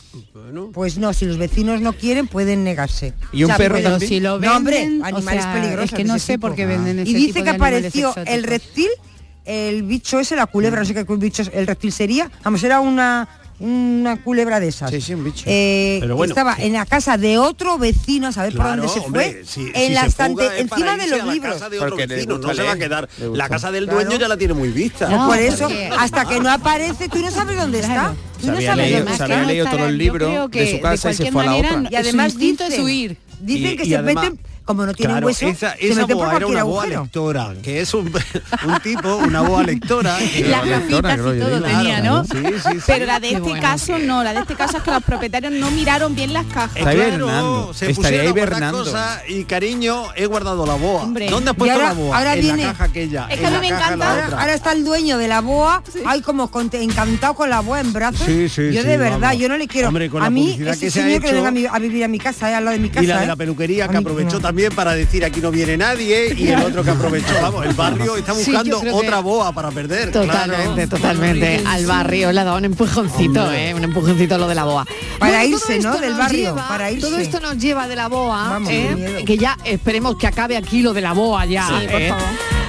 Pues 0.73 0.96
no, 0.96 1.12
si 1.12 1.26
los 1.26 1.37
vecinos 1.37 1.81
no 1.82 1.93
quieren, 1.93 2.26
pueden 2.26 2.64
negarse. 2.64 3.12
¿Y 3.32 3.44
un 3.44 3.55
perro 3.55 3.75
pero 3.76 3.90
también? 3.90 4.08
si 4.08 4.20
lo 4.20 4.38
No, 4.40 4.56
hombre, 4.56 4.81
venden, 4.81 5.02
o 5.02 5.05
animales 5.05 5.43
sea, 5.44 5.52
peligrosos. 5.52 5.84
es 5.84 5.90
que 5.90 6.05
de 6.05 6.05
no 6.05 6.19
sé 6.19 6.32
tipo. 6.34 6.46
por 6.46 6.56
qué 6.56 6.64
venden 6.64 6.99
ese 7.00 7.11
Y 7.11 7.14
dice 7.14 7.32
tipo 7.34 7.44
que 7.44 7.50
apareció 7.50 8.14
el 8.26 8.44
reptil, 8.44 8.88
el 9.44 9.82
bicho 9.82 10.19
ese, 10.19 10.37
la 10.37 10.46
culebra, 10.46 10.81
no 10.81 10.87
sé 10.87 10.94
qué 10.94 11.05
bicho 11.17 11.43
es, 11.43 11.50
el 11.52 11.67
reptil 11.67 11.93
sería. 11.93 12.31
Vamos, 12.43 12.62
era 12.64 12.81
una 12.81 13.28
una 13.58 14.23
culebra 14.23 14.61
de 14.61 14.69
esas. 14.69 14.91
Sí, 14.91 15.00
sí, 15.00 15.14
un 15.14 15.25
bicho. 15.25 15.44
Eh, 15.47 15.99
Pero 16.00 16.17
bueno, 16.17 16.32
estaba 16.32 16.56
en 16.58 16.75
la 16.75 16.85
casa 16.87 17.17
de 17.17 17.38
otro 17.38 17.79
vecino, 17.79 18.29
a 18.29 18.32
saber 18.32 18.55
por 18.55 18.67
dónde 18.67 18.88
se 18.88 19.00
hombre, 19.00 19.32
fue, 19.32 19.44
si- 19.47 19.70
en 19.75 19.88
si 19.88 19.93
la 19.94 20.06
estante, 20.06 20.44
es 20.47 20.61
encima 20.61 20.97
de 20.97 21.06
los 21.08 21.25
libros. 21.32 21.55
casa 21.55 21.69
de 21.70 21.79
Porque 21.79 22.06
vecino, 22.06 22.38
no 22.38 22.55
se 22.55 22.62
va 22.62 22.73
a 22.73 22.76
quedar. 22.79 23.08
La 23.32 23.49
casa 23.49 23.70
del 23.73 23.85
Claro. 23.85 24.00
dueño 24.05 24.19
ya 24.20 24.29
la 24.29 24.37
tiene 24.37 24.55
muy 24.55 24.69
vista. 24.70 25.08
No, 25.08 25.26
por 25.29 25.38
eso, 25.38 25.64
porque- 25.64 25.91
hasta 25.99 26.25
que 26.26 26.41
no 26.41 26.50
aparece, 26.50 27.08
tú 27.08 27.19
no 27.19 27.31
sabes 27.31 27.56
dónde 27.56 27.81
está. 27.81 28.14
Tú 28.41 28.49
no 28.49 28.61
sabes 28.61 28.76
leído- 28.76 28.99
dónde 28.99 29.06
se 29.08 29.12
está. 29.12 29.25
había 29.25 29.38
no 29.38 29.47
leído 29.47 29.64
estarán, 29.64 29.79
todos 29.79 29.91
los 29.93 29.99
yo 29.99 30.12
libros 30.12 30.29
creo 30.31 30.49
de 30.49 30.50
que 30.59 30.76
su 30.76 30.81
casa 30.82 31.11
y 31.11 31.14
se 31.14 31.23
cualquier 31.31 31.32
fue 31.32 31.43
a 31.43 31.44
la 31.47 31.50
manera, 31.52 31.76
otra. 31.79 31.88
Y 31.91 31.94
además 31.97 32.32
su 32.32 32.38
instinto 32.38 32.64
dicen, 32.64 32.81
es 32.81 32.85
huir. 32.85 33.17
Dicen 33.41 33.76
que 33.79 33.85
se 33.87 34.02
meten, 34.02 34.38
como 34.67 34.85
no 34.85 34.93
tienen 34.93 35.15
Claro, 35.15 35.27
hueso, 35.29 35.47
esa, 35.47 35.73
se 35.77 35.89
esa 35.89 36.07
por 36.07 36.17
boa 36.17 36.37
era 36.37 36.47
una 36.47 36.63
boa 36.65 36.87
lectora, 36.87 37.55
que 37.63 37.81
es 37.81 37.95
un, 37.95 38.13
un 38.67 38.81
tipo, 38.83 39.17
una 39.17 39.41
boa 39.41 39.63
lectora. 39.63 40.19
que- 40.35 40.45
Las 40.49 40.67
gafitas 40.69 41.15
y 41.15 41.17
todo 41.19 41.37
claro, 41.39 41.63
tenía, 41.63 42.01
¿no? 42.03 42.25
Sí, 42.25 42.31
sí, 42.63 42.71
sí. 42.75 42.79
Pero 42.87 43.07
la 43.07 43.19
de 43.21 43.29
este 43.29 43.41
bueno. 43.41 43.61
caso 43.63 43.99
no, 43.99 44.23
la 44.23 44.35
de 44.35 44.41
este 44.41 44.55
caso 44.55 44.77
es 44.77 44.83
que 44.83 44.91
los 44.91 45.03
propietarios 45.03 45.53
no 45.53 45.71
miraron 45.71 46.15
bien 46.15 46.33
las 46.35 46.45
cajas. 46.47 46.77
Está 46.77 46.91
claro, 46.93 47.09
hibernando, 47.09 47.73
se 47.75 47.91
estaría 47.91 48.29
pusieron 48.31 48.63
a 48.63 48.71
cosas 48.73 49.23
y 49.29 49.45
cariño, 49.45 50.05
he 50.17 50.27
guardado 50.27 50.67
la 50.67 50.75
boa. 50.75 51.02
Hombre. 51.05 51.31
¿Dónde 51.31 51.50
has 51.50 51.57
puesto 51.57 51.75
ahora- 51.76 51.88
la 51.88 51.95
boa? 51.95 52.19
ahora 52.19 52.35
en 52.35 52.40
viene- 52.40 52.64
la 52.67 52.73
caja 52.73 52.85
aquella. 52.85 53.26
Es 53.31 53.38
que 53.38 53.47
en 53.47 53.47
a 53.47 53.50
mí 53.50 53.55
la 53.55 53.61
me 53.61 53.69
caja 53.71 53.95
encanta- 53.95 53.97
la 54.05 54.11
Ahora, 54.11 54.26
otra. 54.26 54.40
ahora 54.40 54.55
está 54.55 54.73
el 54.73 54.85
dueño 54.85 55.17
de 55.19 55.29
la 55.29 55.40
boa, 55.40 55.83
ay 56.05 56.21
como 56.23 56.50
encantado 56.73 57.35
con 57.35 57.49
la 57.50 57.61
boa 57.61 57.81
en 57.81 57.93
brazos. 57.93 58.26
Sí, 58.26 58.49
sí, 58.49 58.73
yo 58.73 58.83
sí, 58.83 58.88
de 58.88 58.97
verdad, 58.97 59.19
vamos. 59.21 59.38
yo 59.38 59.49
no 59.49 59.57
le 59.57 59.69
quiero. 59.69 59.88
Hombre, 59.88 60.11
con 60.11 60.23
a 60.23 60.31
mí 60.31 60.59
ese 60.61 60.81
que 60.81 60.90
se 60.90 61.00
ha 61.00 61.05
señor 61.05 61.23
que 61.23 61.33
venga 61.33 61.49
a, 61.49 61.52
mi- 61.52 61.67
a 61.67 61.79
vivir 61.79 62.05
a 62.05 62.09
mi 62.09 62.19
casa, 62.19 62.50
eh, 62.50 62.55
al 62.55 62.64
lado 62.64 62.76
de 62.76 62.83
mi 62.83 62.88
casa. 62.88 63.05
y 63.05 63.07
la 63.07 63.19
de 63.19 63.25
eh. 63.25 63.29
la 63.29 63.37
peluquería 63.37 63.85
A 63.85 63.88
que 63.88 63.97
aprovechó 63.97 64.37
no. 64.37 64.40
También 64.57 64.75
para 64.75 64.95
decir 64.95 65.23
aquí 65.23 65.41
no 65.43 65.51
viene 65.51 65.77
nadie 65.77 66.33
y 66.35 66.49
el 66.49 66.63
otro 66.63 66.83
que 66.83 66.89
aprovechó, 66.89 67.27
vamos, 67.43 67.67
el 67.67 67.75
barrio 67.75 68.17
está 68.17 68.33
Sí, 68.35 68.51
buscando 68.53 68.81
que- 68.81 68.91
otra 68.91 69.21
boa 69.21 69.53
para 69.53 69.71
perder. 69.71 70.11
Totalmente, 70.11 70.73
claro. 70.75 70.89
totalmente. 70.89 71.63
Al 71.67 71.85
barrio 71.85 72.33
le 72.33 72.41
ha 72.41 72.45
dado 72.45 72.57
un 72.57 72.65
empujoncito, 72.65 73.53
¿eh? 73.53 73.75
Un 73.75 73.85
empujoncito 73.85 74.39
lo 74.39 74.49
de 74.49 74.55
la 74.55 74.65
boa. 74.65 74.87
Para 75.19 75.45
irse, 75.45 75.79
¿no? 75.81 75.99
Del 75.99 76.15
barrio, 76.15 76.55
lleva- 76.55 76.69
para 76.69 76.91
irse. 76.91 77.07
Todo 77.07 77.19
esto 77.19 77.39
nos 77.41 77.59
lleva 77.59 77.87
de 77.87 77.97
la 77.97 78.09
boa, 78.09 78.49
Vamos, 78.49 78.71
¿eh? 78.73 79.25
que 79.27 79.37
ya 79.37 79.59
esperemos 79.63 80.17
que 80.17 80.27
acabe 80.27 80.57
aquí 80.57 80.81
lo 80.81 80.95
de 80.95 81.03
la 81.03 81.13
boa 81.13 81.45
ya. 81.45 81.67
Sí, 81.69 81.87
por 81.93 82.01
¿eh? 82.01 82.09
favor. 82.09 82.25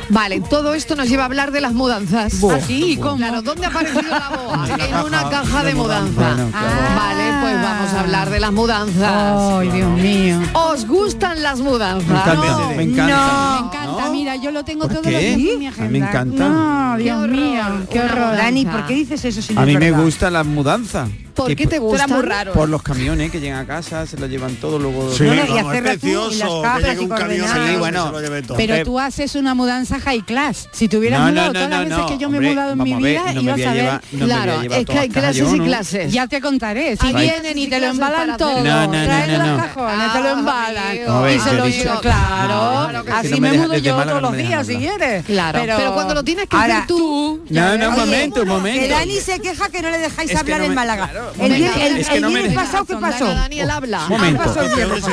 Vale, 0.09 0.39
todo 0.41 0.73
esto 0.73 0.95
nos 0.95 1.09
lleva 1.09 1.23
a 1.23 1.25
hablar 1.25 1.51
de 1.51 1.61
las 1.61 1.73
mudanzas. 1.73 2.41
Así, 2.43 2.91
¿y 2.93 2.97
cómo? 2.97 3.17
Claro, 3.17 3.41
¿dónde 3.41 3.65
ha 3.65 3.69
aparecido 3.69 4.03
la 4.03 4.29
boa? 4.29 4.67
En 4.67 4.77
la 4.77 4.85
en 4.85 4.91
caja 4.91 5.03
una 5.05 5.29
caja 5.29 5.59
de 5.63 5.67
de 5.69 5.75
mudanza. 5.75 6.11
mudanza. 6.11 6.35
Bueno, 6.35 6.51
claro. 6.51 6.95
Vale, 6.95 7.23
pues 7.41 7.61
vamos 7.61 7.93
a 7.93 7.99
hablar 7.99 8.29
de 8.29 8.39
las 8.39 8.51
mudanzas. 8.51 9.11
Ay, 9.59 9.69
Dios 9.69 9.89
mío. 9.99 10.39
¿Os 10.53 10.87
gustan 10.87 11.43
las 11.43 11.59
mudanzas? 11.59 12.07
Totalmente, 12.23 12.75
me 12.77 12.83
encanta. 12.83 13.59
Me 13.61 13.67
encanta, 13.67 14.09
mira, 14.11 14.35
yo 14.37 14.51
lo 14.51 14.63
tengo 14.63 14.81
¿Por 14.83 14.91
todos 14.91 15.05
qué? 15.07 15.11
los 15.11 15.21
días 15.21 15.37
en 15.37 15.39
mi 15.39 15.53
A 15.53 15.57
mí 15.57 15.67
agenda. 15.67 15.89
me 15.91 15.97
encanta. 15.99 16.49
No, 16.49 16.97
Qué 16.97 17.03
Dios 17.03 17.17
horror, 17.23 17.29
mío, 17.35 17.63
qué 17.91 17.99
horror. 18.01 18.35
Dani, 18.37 18.65
¿por 18.65 18.85
qué 18.85 18.93
dices 18.93 19.25
eso 19.25 19.41
si 19.41 19.53
no 19.53 19.61
A 19.61 19.65
mí 19.65 19.73
me 19.77 19.91
verdad? 19.91 20.03
gusta 20.03 20.29
la 20.31 20.43
mudanza. 20.43 21.07
¿Por 21.37 21.55
qué 21.55 21.67
te 21.67 21.75
eras 21.77 22.09
muy 22.09 22.21
raro. 22.23 22.53
Por 22.53 22.67
los 22.69 22.81
camiones 22.81 23.31
que 23.31 23.39
llegan 23.39 23.59
a 23.59 23.65
casa, 23.67 24.05
se 24.05 24.17
lo 24.17 24.27
llevan 24.27 24.55
todo, 24.55 24.79
luego... 24.79 25.13
Sí, 25.13 25.23
No, 25.23 25.35
no, 25.35 25.55
y 25.55 25.57
hacerla 25.59 25.97
tú, 25.97 26.07
y 26.07 26.11
las 26.35 26.49
precioso 26.49 26.63
que 26.81 26.93
y 26.93 26.97
un 27.05 27.09
camión. 27.09 27.47
Sí, 27.47 27.75
bueno. 27.77 28.13
Pero 28.57 28.75
Eh, 28.75 28.83
tú 28.83 28.99
haces 28.99 29.35
una 29.35 29.53
mudanza 29.53 29.99
high 29.99 30.21
class. 30.25 30.67
Si 30.71 30.87
te 30.87 30.97
hubieras 30.97 31.19
No, 31.19 31.25
no, 31.27 31.31
mudado 31.31 31.47
no, 31.47 31.53
todas 31.53 31.69
las 31.69 31.79
no, 31.79 31.85
veces 31.85 31.97
no, 31.99 32.07
que 32.07 32.17
yo 32.17 32.29
me 32.29 32.37
he 32.37 32.41
mudado 32.51 32.71
en 32.73 32.83
mi 32.83 32.93
vida, 32.95 33.33
ibas 33.33 33.61
a 33.61 33.73
ver. 33.73 34.01
claro, 34.19 34.61
es 34.61 34.85
que 34.85 34.99
hay 34.99 35.09
clases 35.09 35.53
y 35.53 35.59
clases. 35.59 36.11
Ya 36.11 36.27
te 36.27 36.41
contaré. 36.41 36.97
Si 36.97 37.13
vienen 37.13 37.57
y 37.57 37.67
te 37.67 37.79
lo 37.79 37.87
embalan 37.87 38.37
todo, 38.37 38.57
hacer- 38.57 39.05
traen 39.05 39.39
los 39.39 39.61
cajones, 39.61 40.13
te 40.13 40.19
lo 40.19 40.27
Ah, 40.27 40.31
embalan. 40.39 40.95
y 41.35 41.39
se 41.39 41.53
lo 41.53 41.67
llevan, 41.67 41.97
claro. 41.99 43.03
Así 43.13 43.39
me 43.41 43.53
mudo 43.53 43.77
yo 43.77 43.95
todos 44.03 44.21
los 44.21 44.37
días 44.37 44.67
si 44.67 44.77
quieres. 44.77 45.25
Claro, 45.25 45.59
pero, 45.77 45.93
cuando 45.93 46.13
lo 46.13 46.23
tienes 46.23 46.47
que 46.47 46.57
hacer 46.57 46.87
tú... 46.87 47.43
No, 47.49 47.77
no, 47.77 47.89
un 47.89 47.95
momento, 47.95 48.41
un 48.41 48.45
Que 48.47 48.51
momento. 48.53 48.87
Dani 48.89 49.15
se 49.19 49.39
queja 49.39 49.69
que 49.69 49.81
no 49.81 49.89
le 49.89 49.99
dejáis 49.99 50.35
hablar 50.35 50.61
en 50.61 50.73
Málaga. 50.73 51.11
El 51.39 51.51
vier- 51.53 51.77
el- 51.79 51.97
es 51.97 52.09
que 52.09 52.15
el 52.15 52.21
no 52.21 52.27
me 52.29 52.33
viernes 52.39 52.51
deja- 52.51 52.65
pasado, 52.65 52.85
¿qué 52.85 52.95
pasó? 52.95 53.25
Daniel, 53.25 53.69
habla. 53.69 54.03
Un 54.03 54.09
momento. 54.09 54.41
¿Qué 54.43 54.47
pasó 54.49 54.61
el 54.61 54.75
viernes 54.75 55.03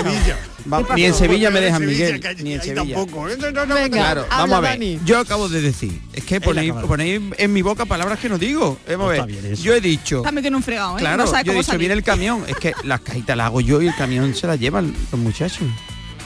ni 0.96 1.04
en 1.04 1.14
Sevilla 1.14 1.50
me 1.50 1.60
dejan, 1.60 1.84
Miguel, 1.84 2.20
ni 2.42 2.54
en 2.54 2.62
Sevilla. 2.62 2.94
tampoco. 2.96 3.28
¿eh? 3.28 3.36
No, 3.38 3.50
no, 3.50 3.66
no, 3.66 3.74
Venga, 3.74 3.88
Claro, 3.98 4.20
habla, 4.22 4.36
vamos 4.38 4.56
a 4.56 4.60
ver. 4.60 4.70
Dani. 4.70 5.00
Yo 5.04 5.18
acabo 5.18 5.48
de 5.48 5.60
decir, 5.60 6.00
es 6.12 6.24
que 6.24 6.40
ponéis, 6.40 6.72
ponéis 6.72 7.20
en 7.36 7.52
mi 7.52 7.60
boca 7.62 7.84
palabras 7.84 8.18
que 8.18 8.28
no 8.28 8.38
digo. 8.38 8.78
Vamos 8.88 9.18
a 9.18 9.26
ver. 9.26 9.54
Yo 9.56 9.74
he 9.74 9.80
dicho, 9.80 10.18
Está 10.18 10.32
metido 10.32 10.48
en 10.48 10.54
un 10.56 10.62
fregado, 10.62 10.96
¿eh? 10.96 11.00
claro, 11.00 11.24
yo 11.26 11.36
he 11.52 11.54
dicho, 11.56 11.62
salir. 11.64 11.78
viene 11.80 11.94
el 11.94 12.02
camión. 12.02 12.44
Es 12.46 12.56
que 12.56 12.72
las 12.84 13.00
cajitas 13.00 13.36
las 13.36 13.46
hago 13.46 13.60
yo 13.60 13.82
y 13.82 13.88
el 13.88 13.94
camión 13.94 14.34
se 14.34 14.46
las 14.46 14.58
llevan 14.58 14.94
los 15.12 15.20
muchachos. 15.20 15.66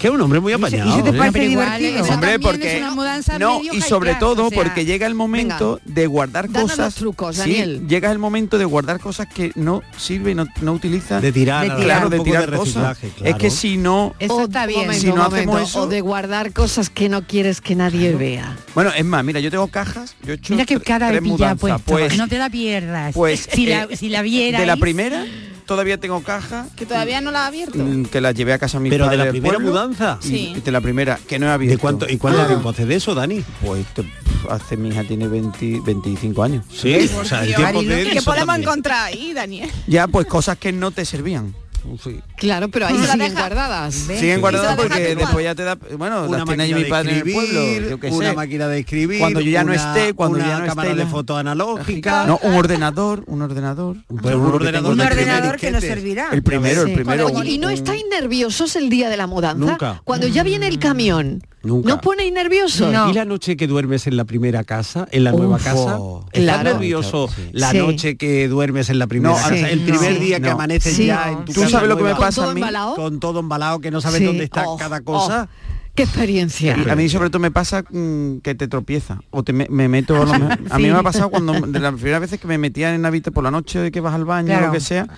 Que 0.01 0.07
es 0.07 0.13
un 0.13 0.21
hombre 0.21 0.39
muy 0.39 0.53
se- 0.53 0.59
y 0.59 0.63
apañado. 0.63 0.97
se 0.97 1.03
te 1.03 1.09
¿eh? 1.09 1.13
parece 1.19 1.45
igual, 1.47 1.83
Hombre, 2.11 2.39
porque 2.39 2.77
es 2.77 2.81
una 2.83 2.95
mudanza 2.95 3.39
no 3.39 3.59
medio 3.59 3.75
y 3.75 3.81
sobre 3.81 4.15
todo 4.15 4.47
o 4.47 4.51
sea, 4.51 4.63
porque 4.63 4.85
llega 4.85 5.07
el 5.09 5.15
momento 5.15 5.81
de 5.85 6.07
guardar 6.07 6.49
cosas. 6.51 6.79
los 6.79 6.95
trucos, 6.95 7.35
sí, 7.37 7.41
Daniel. 7.41 7.87
llega 7.89 8.13
el 8.13 8.19
momento 8.19 8.59
de 8.59 8.65
guardar 8.65 9.01
cosas 9.01 9.27
que 9.27 9.51
no 9.57 9.83
sirve 9.97 10.31
y 10.31 10.35
no, 10.37 10.47
no 10.63 10.73
utiliza. 10.73 11.21
De 11.21 11.33
tirar, 11.33 11.69
De 11.77 11.83
claro, 11.85 12.09
de 12.11 12.21
tirar 12.21 12.49
de 12.51 12.57
cosas. 12.57 12.97
Es 13.25 13.35
que 13.35 13.51
si 13.51 13.77
no, 13.77 14.15
Eso 14.21 14.37
O- 14.37 14.45
está 14.45 14.67
bien. 14.67 14.83
momento, 14.83 15.01
Si 15.01 15.09
no 15.09 15.25
hacemos 15.25 15.63
eso- 15.63 15.83
o 15.83 15.87
de 15.89 16.01
guardar 16.01 16.53
cosas 16.53 16.91
que 16.91 17.09
no 17.09 17.27
quieres 17.27 17.61
que 17.61 17.75
nadie 17.75 18.13
vea. 18.15 18.57
bueno, 18.75 18.91
es 18.97 19.05
más, 19.05 19.25
mira, 19.25 19.41
yo 19.41 19.51
tengo 19.51 19.67
cajas, 19.69 20.15
yo 20.23 20.33
he 20.33 20.37
hecho 20.37 20.55
Mira 20.55 20.65
ha 20.65 21.21
mudanzas, 21.21 21.59
puesto. 21.61 21.83
pues, 21.87 22.17
no 22.17 22.29
te 22.29 22.39
la 22.39 22.51
pierdas. 22.51 23.15
pues 23.15 23.49
si, 23.53 23.67
la, 23.67 23.85
eh, 23.91 23.97
si 23.97 24.09
la 24.09 24.23
vieras. 24.23 24.61
de 24.61 24.67
la 24.67 24.77
primera 24.77 25.25
todavía 25.69 25.99
tengo 25.99 26.21
cajas 26.25 26.67
Que 26.75 26.85
todavía 26.87 27.21
no 27.21 27.31
la 27.31 27.45
ha 27.45 27.47
abierto. 27.47 27.79
mm, 27.79 28.07
que 28.07 28.21
las 28.21 28.35
llevé 28.35 28.55
a 28.55 28.59
casa 28.59 28.79
a 28.79 28.81
mi 28.81 28.91
Pero 28.91 29.05
de 29.05 29.11
padre 29.11 29.25
la 29.27 29.31
primera 29.31 29.55
pueblo, 29.55 29.71
mudanza. 29.71 30.19
y 30.23 30.27
Sí. 30.27 30.55
de 30.65 30.73
la 30.73 30.81
primera 30.81 31.21
que 31.29 31.39
no 31.39 31.47
he 31.47 31.51
abierto. 31.51 31.77
¿De 31.77 31.79
cuánto, 31.81 32.09
¿Y 32.09 32.17
cuánto 32.17 32.45
tiempo 32.47 32.71
hace 32.71 32.87
de 32.87 32.97
eso, 32.97 33.15
Dani? 33.15 33.45
Pues 33.65 33.87
te- 33.95 34.11
hace 34.51 34.77
mi 34.77 34.89
hija 34.89 35.05
tiene 35.05 35.29
20, 35.29 35.81
25 35.85 36.43
años. 36.43 36.65
Sí, 36.73 37.09
o 37.17 37.25
sea, 37.25 37.43
el 37.45 37.55
tiempo 37.55 37.75
Marilo, 37.75 37.95
de 37.95 38.03
¿Qué 38.05 38.23
podemos 38.23 38.47
también. 38.47 38.63
encontrar 38.69 39.05
ahí, 39.07 39.33
Daniel? 39.35 39.71
Ya, 39.87 40.09
pues 40.09 40.27
cosas 40.27 40.57
que 40.59 40.73
no 40.73 40.91
te 40.91 41.05
servían. 41.05 41.55
Sí. 42.03 42.21
Claro, 42.37 42.69
pero 42.69 42.87
ahí 42.87 42.97
Se 42.99 43.03
siguen 43.13 43.19
deja. 43.31 43.41
guardadas. 43.41 43.95
Siguen 43.95 44.41
guardadas 44.41 44.77
porque 44.77 45.15
después 45.15 45.45
ya 45.45 45.55
te 45.55 45.65
da, 45.65 45.77
bueno, 45.97 46.25
Una 46.27 46.39
las 46.39 46.47
tiene 46.47 46.63
ahí 46.65 46.75
mi 46.75 46.85
padre 46.85 47.11
en 47.11 47.17
el 47.17 47.29
escribir, 47.29 47.51
pueblo, 47.89 47.99
yo 48.09 48.17
una 48.17 48.29
sé. 48.31 48.37
máquina 48.37 48.69
de 48.69 48.79
escribir, 48.81 49.19
Cuando 49.21 49.41
yo 49.41 49.51
ya 49.51 49.65
no 49.65 49.73
esté, 49.73 50.15
cuando 50.15 50.39
una 50.39 50.47
ya 50.49 50.59
no 50.61 50.67
cámara 50.67 50.91
esté, 50.91 51.05
de 51.05 51.11
foto 51.11 51.37
analógica, 51.37 52.27
No, 52.27 52.39
un 52.43 52.55
ordenador, 52.55 53.25
un 53.27 53.43
ordenador. 53.43 53.97
Pues 54.23 54.35
un 54.35 54.47
ordenador 54.47 54.93
Un 54.93 55.01
ordenador 55.01 55.57
que 55.57 55.71
nos 55.71 55.83
servirá. 55.83 56.29
El 56.33 56.43
primero, 56.43 56.85
Sí. 56.85 56.91
el 56.91 56.95
primero. 56.95 57.45
¿y 57.45 57.59
no 57.59 57.69
estáis 57.71 58.05
nerviosos 58.11 58.77
el 58.77 58.89
día 58.91 59.09
de 59.09 59.17
la 59.17 59.27
mudanza? 59.27 59.59
Nunca. 59.65 60.01
Cuando 60.05 60.27
ya 60.29 60.43
viene 60.43 60.67
el 60.69 60.79
camión, 60.79 61.43
Nunca. 61.63 61.89
¿no 61.89 62.01
ponéis 62.01 62.33
nerviosos? 62.33 62.93
No. 62.93 63.11
¿Y 63.11 63.15
la 63.15 63.25
noche 63.25 63.57
que 63.57 63.67
duermes 63.67 64.07
en 64.07 64.17
la 64.17 64.25
primera 64.25 64.63
casa, 64.65 65.09
en 65.11 65.25
la 65.25 65.33
nueva 65.33 65.59
casa? 65.59 65.99
¿Estás 66.33 66.57
claro. 66.63 66.73
nervioso 66.75 67.29
Sí. 67.35 67.51
la 67.53 67.73
Sí. 67.73 67.79
noche 67.79 68.17
que 68.17 68.47
duermes 68.49 68.91
en 68.91 68.99
la 69.01 69.07
primera 69.09 69.31
No, 69.35 69.37
casa? 69.37 69.55
sí, 69.55 69.65
el 69.69 69.81
primer 69.81 70.13
no. 70.15 70.21
día 70.21 70.37
que 70.41 70.47
No. 70.47 70.53
amaneces 70.53 70.95
Sí. 70.95 71.07
ya 71.07 71.33
en 71.33 71.45
tu 71.45 71.53
¿Tú 71.53 71.61
casa 71.63 71.73
sabes 71.73 71.89
lo 71.89 71.97
que 71.97 72.05
me 72.05 72.15
pasa 72.15 72.43
¿Todo 72.43 72.51
a 72.51 72.55
mí? 72.55 72.61
embalado? 72.61 72.95
Con 72.95 73.19
todo 73.21 73.41
embalado, 73.41 73.81
que 73.81 73.91
no 73.91 74.01
sabes 74.01 74.19
Sí. 74.21 74.25
dónde 74.25 74.45
está 74.45 74.69
Oh, 74.69 74.77
cada 74.77 75.01
cosa. 75.01 75.49
oh, 75.51 75.89
qué 75.97 76.05
experiencia. 76.05 76.77
Y 76.87 76.89
a 76.89 76.95
mí 76.95 77.09
sobre 77.09 77.29
todo 77.29 77.41
me 77.41 77.51
pasa 77.51 77.83
mm, 77.91 78.39
que 78.39 78.55
te 78.55 78.69
tropieza 78.69 79.19
o 79.31 79.43
te 79.43 79.53
me, 79.53 79.67
me 79.69 79.89
meto 79.89 80.15
a, 80.15 80.27
lo 80.27 80.33
mejor- 80.39 80.59
a 80.71 80.79
mí 80.79 80.85
me 80.85 80.91
ha 80.97 81.03
pasado 81.03 81.29
cuando 81.29 81.55
de 81.55 81.81
las 81.81 81.93
primeras 81.95 82.21
veces 82.21 82.39
que 82.41 82.47
me 82.47 82.57
metía 82.57 82.95
en 82.95 83.03
Navite 83.03 83.33
por 83.33 83.43
la 83.43 83.51
noche 83.51 83.81
de 83.81 83.91
que 83.91 84.01
vas 84.01 84.15
al 84.15 84.25
baño 84.25 84.57
o 84.57 84.61
lo 84.61 84.71
que 84.73 84.79
sea 84.81 85.09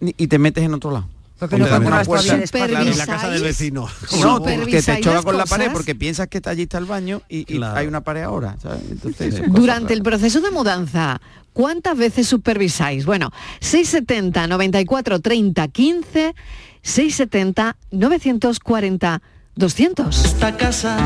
y 0.00 0.14
y 0.16 0.28
te 0.28 0.38
metes 0.38 0.64
en 0.64 0.72
otro 0.72 0.92
lado. 0.92 1.08
Porque 1.40 1.56
no 1.56 1.64
Ponte 1.64 1.70
la 1.70 1.76
controlas 2.04 2.06
puerta. 2.06 2.34
en 2.82 2.98
la 2.98 3.06
casa 3.06 3.30
del 3.30 3.42
vecino. 3.42 3.88
No, 4.20 4.40
te- 4.42 4.50
que 4.50 4.56
te 4.56 4.60
¿Supervisáis 4.82 5.04
choca 5.04 5.22
con 5.22 5.36
la 5.38 5.46
pared 5.46 5.70
porque 5.72 5.94
piensas 5.94 6.28
que 6.28 6.36
está 6.38 6.50
allí 6.50 6.62
está 6.62 6.78
el 6.78 6.84
baño 6.84 7.22
y, 7.28 7.38
y 7.40 7.56
Claro. 7.56 7.78
hay 7.78 7.86
una 7.86 8.02
pared 8.02 8.22
ahora, 8.22 8.56
¿sabes? 8.62 8.82
Entonces, 8.90 9.42
Durante 9.48 9.94
el 9.94 10.02
proceso 10.02 10.40
de 10.40 10.50
mudanza, 10.50 11.20
¿cuántas 11.52 11.96
veces 11.96 12.28
supervisáis? 12.28 13.06
Bueno, 13.06 13.30
670 13.60 14.46
94 14.46 15.20
30 15.20 15.68
15, 15.68 16.34
670 16.82 17.76
940 17.90 19.22
200. 19.56 20.24
Esta 20.24 20.56
casa 20.56 20.96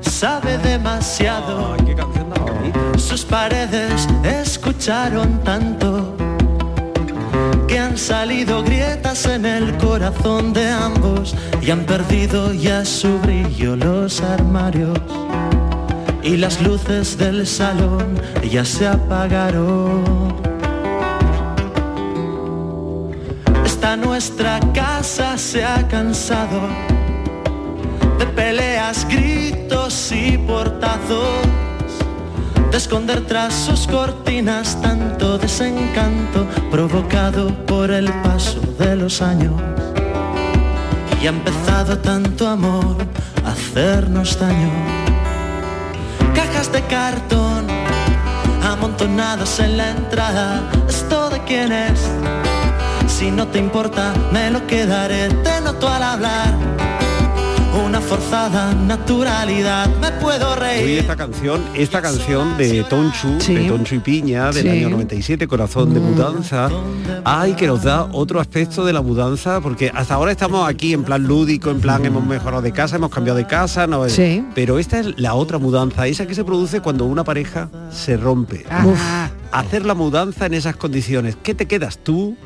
sabe 0.00 0.58
demasiado. 0.58 1.76
Bonita. 1.76 2.06
Sus 2.98 3.24
paredes 3.24 4.06
escucharon 4.24 5.42
tanto 5.42 6.16
que 7.70 7.78
han 7.78 7.96
salido 7.96 8.64
grietas 8.64 9.26
en 9.26 9.46
el 9.46 9.76
corazón 9.76 10.52
de 10.52 10.68
ambos 10.68 11.36
y 11.62 11.70
han 11.70 11.84
perdido 11.86 12.52
ya 12.52 12.84
su 12.84 13.20
brillo 13.20 13.76
los 13.76 14.20
armarios 14.22 14.98
y 16.20 16.36
las 16.36 16.60
luces 16.62 17.16
del 17.16 17.46
salón 17.46 18.20
ya 18.50 18.64
se 18.64 18.88
apagaron. 18.88 20.34
Esta 23.64 23.96
nuestra 23.96 24.58
casa 24.74 25.38
se 25.38 25.64
ha 25.64 25.86
cansado 25.86 26.62
de 28.18 28.26
peleas, 28.26 29.06
gritos 29.08 30.10
y 30.10 30.36
portazos, 30.38 31.46
de 32.70 32.76
esconder 32.76 33.26
tras 33.26 33.52
sus 33.52 33.86
cortinas 33.86 34.80
tanto 34.80 35.38
desencanto 35.38 36.46
provocado 36.70 37.48
por 37.66 37.90
el 37.90 38.12
paso 38.22 38.60
de 38.78 38.96
los 38.96 39.20
años. 39.22 39.54
Y 41.20 41.26
ha 41.26 41.30
empezado 41.30 41.98
tanto 41.98 42.48
amor 42.48 42.96
a 43.44 43.52
hacernos 43.52 44.38
daño. 44.38 44.70
Cajas 46.34 46.72
de 46.72 46.82
cartón 46.82 47.66
amontonadas 48.62 49.58
en 49.60 49.76
la 49.76 49.90
entrada, 49.90 50.62
¿esto 50.88 51.30
de 51.30 51.40
quién 51.44 51.72
es? 51.72 52.00
Si 53.08 53.30
no 53.30 53.48
te 53.48 53.58
importa, 53.58 54.14
me 54.32 54.50
lo 54.50 54.66
quedaré, 54.66 55.28
te 55.28 55.60
noto 55.60 55.88
al 55.88 56.02
hablar. 56.02 56.89
Una 57.84 58.00
forzada 58.00 58.72
naturalidad, 58.74 59.88
me 60.00 60.12
puedo 60.12 60.52
Oye, 60.52 60.60
reír. 60.60 60.98
esta 61.00 61.16
canción, 61.16 61.60
esta 61.74 62.00
canción 62.00 62.56
de 62.56 62.84
Tonchu, 62.84 63.40
Sí. 63.40 63.54
de 63.54 63.68
Tonchu 63.68 63.96
y 63.96 63.98
Piña, 63.98 64.52
del 64.52 64.62
Sí. 64.62 64.68
año 64.68 64.90
97, 64.90 65.48
Corazón 65.48 65.92
de 65.92 65.98
Mudanza, 66.00 66.68
ay, 67.24 67.54
que 67.54 67.66
nos 67.66 67.82
da 67.82 68.04
otro 68.12 68.38
aspecto 68.40 68.84
de 68.84 68.92
la 68.92 69.02
mudanza, 69.02 69.60
porque 69.60 69.90
hasta 69.94 70.14
ahora 70.14 70.30
estamos 70.30 70.68
aquí 70.68 70.92
en 70.92 71.02
plan 71.02 71.24
lúdico, 71.26 71.70
en 71.70 71.80
plan 71.80 72.04
hemos 72.04 72.24
mejorado 72.24 72.62
de 72.62 72.70
casa, 72.72 72.96
hemos 72.96 73.10
cambiado 73.10 73.36
de 73.38 73.46
casa, 73.46 73.86
no, 73.88 74.08
Sí. 74.08 74.44
pero 74.54 74.78
esta 74.78 75.00
es 75.00 75.18
la 75.18 75.34
otra 75.34 75.58
mudanza, 75.58 76.06
esa 76.06 76.26
que 76.26 76.34
se 76.34 76.44
produce 76.44 76.80
cuando 76.80 77.06
una 77.06 77.24
pareja 77.24 77.68
se 77.90 78.16
rompe. 78.16 78.64
Hacer 79.52 79.84
la 79.84 79.94
mudanza 79.94 80.46
en 80.46 80.54
esas 80.54 80.76
condiciones, 80.76 81.36
¿qué 81.42 81.54
te 81.56 81.66
quedas 81.66 81.98
tú? 81.98 82.36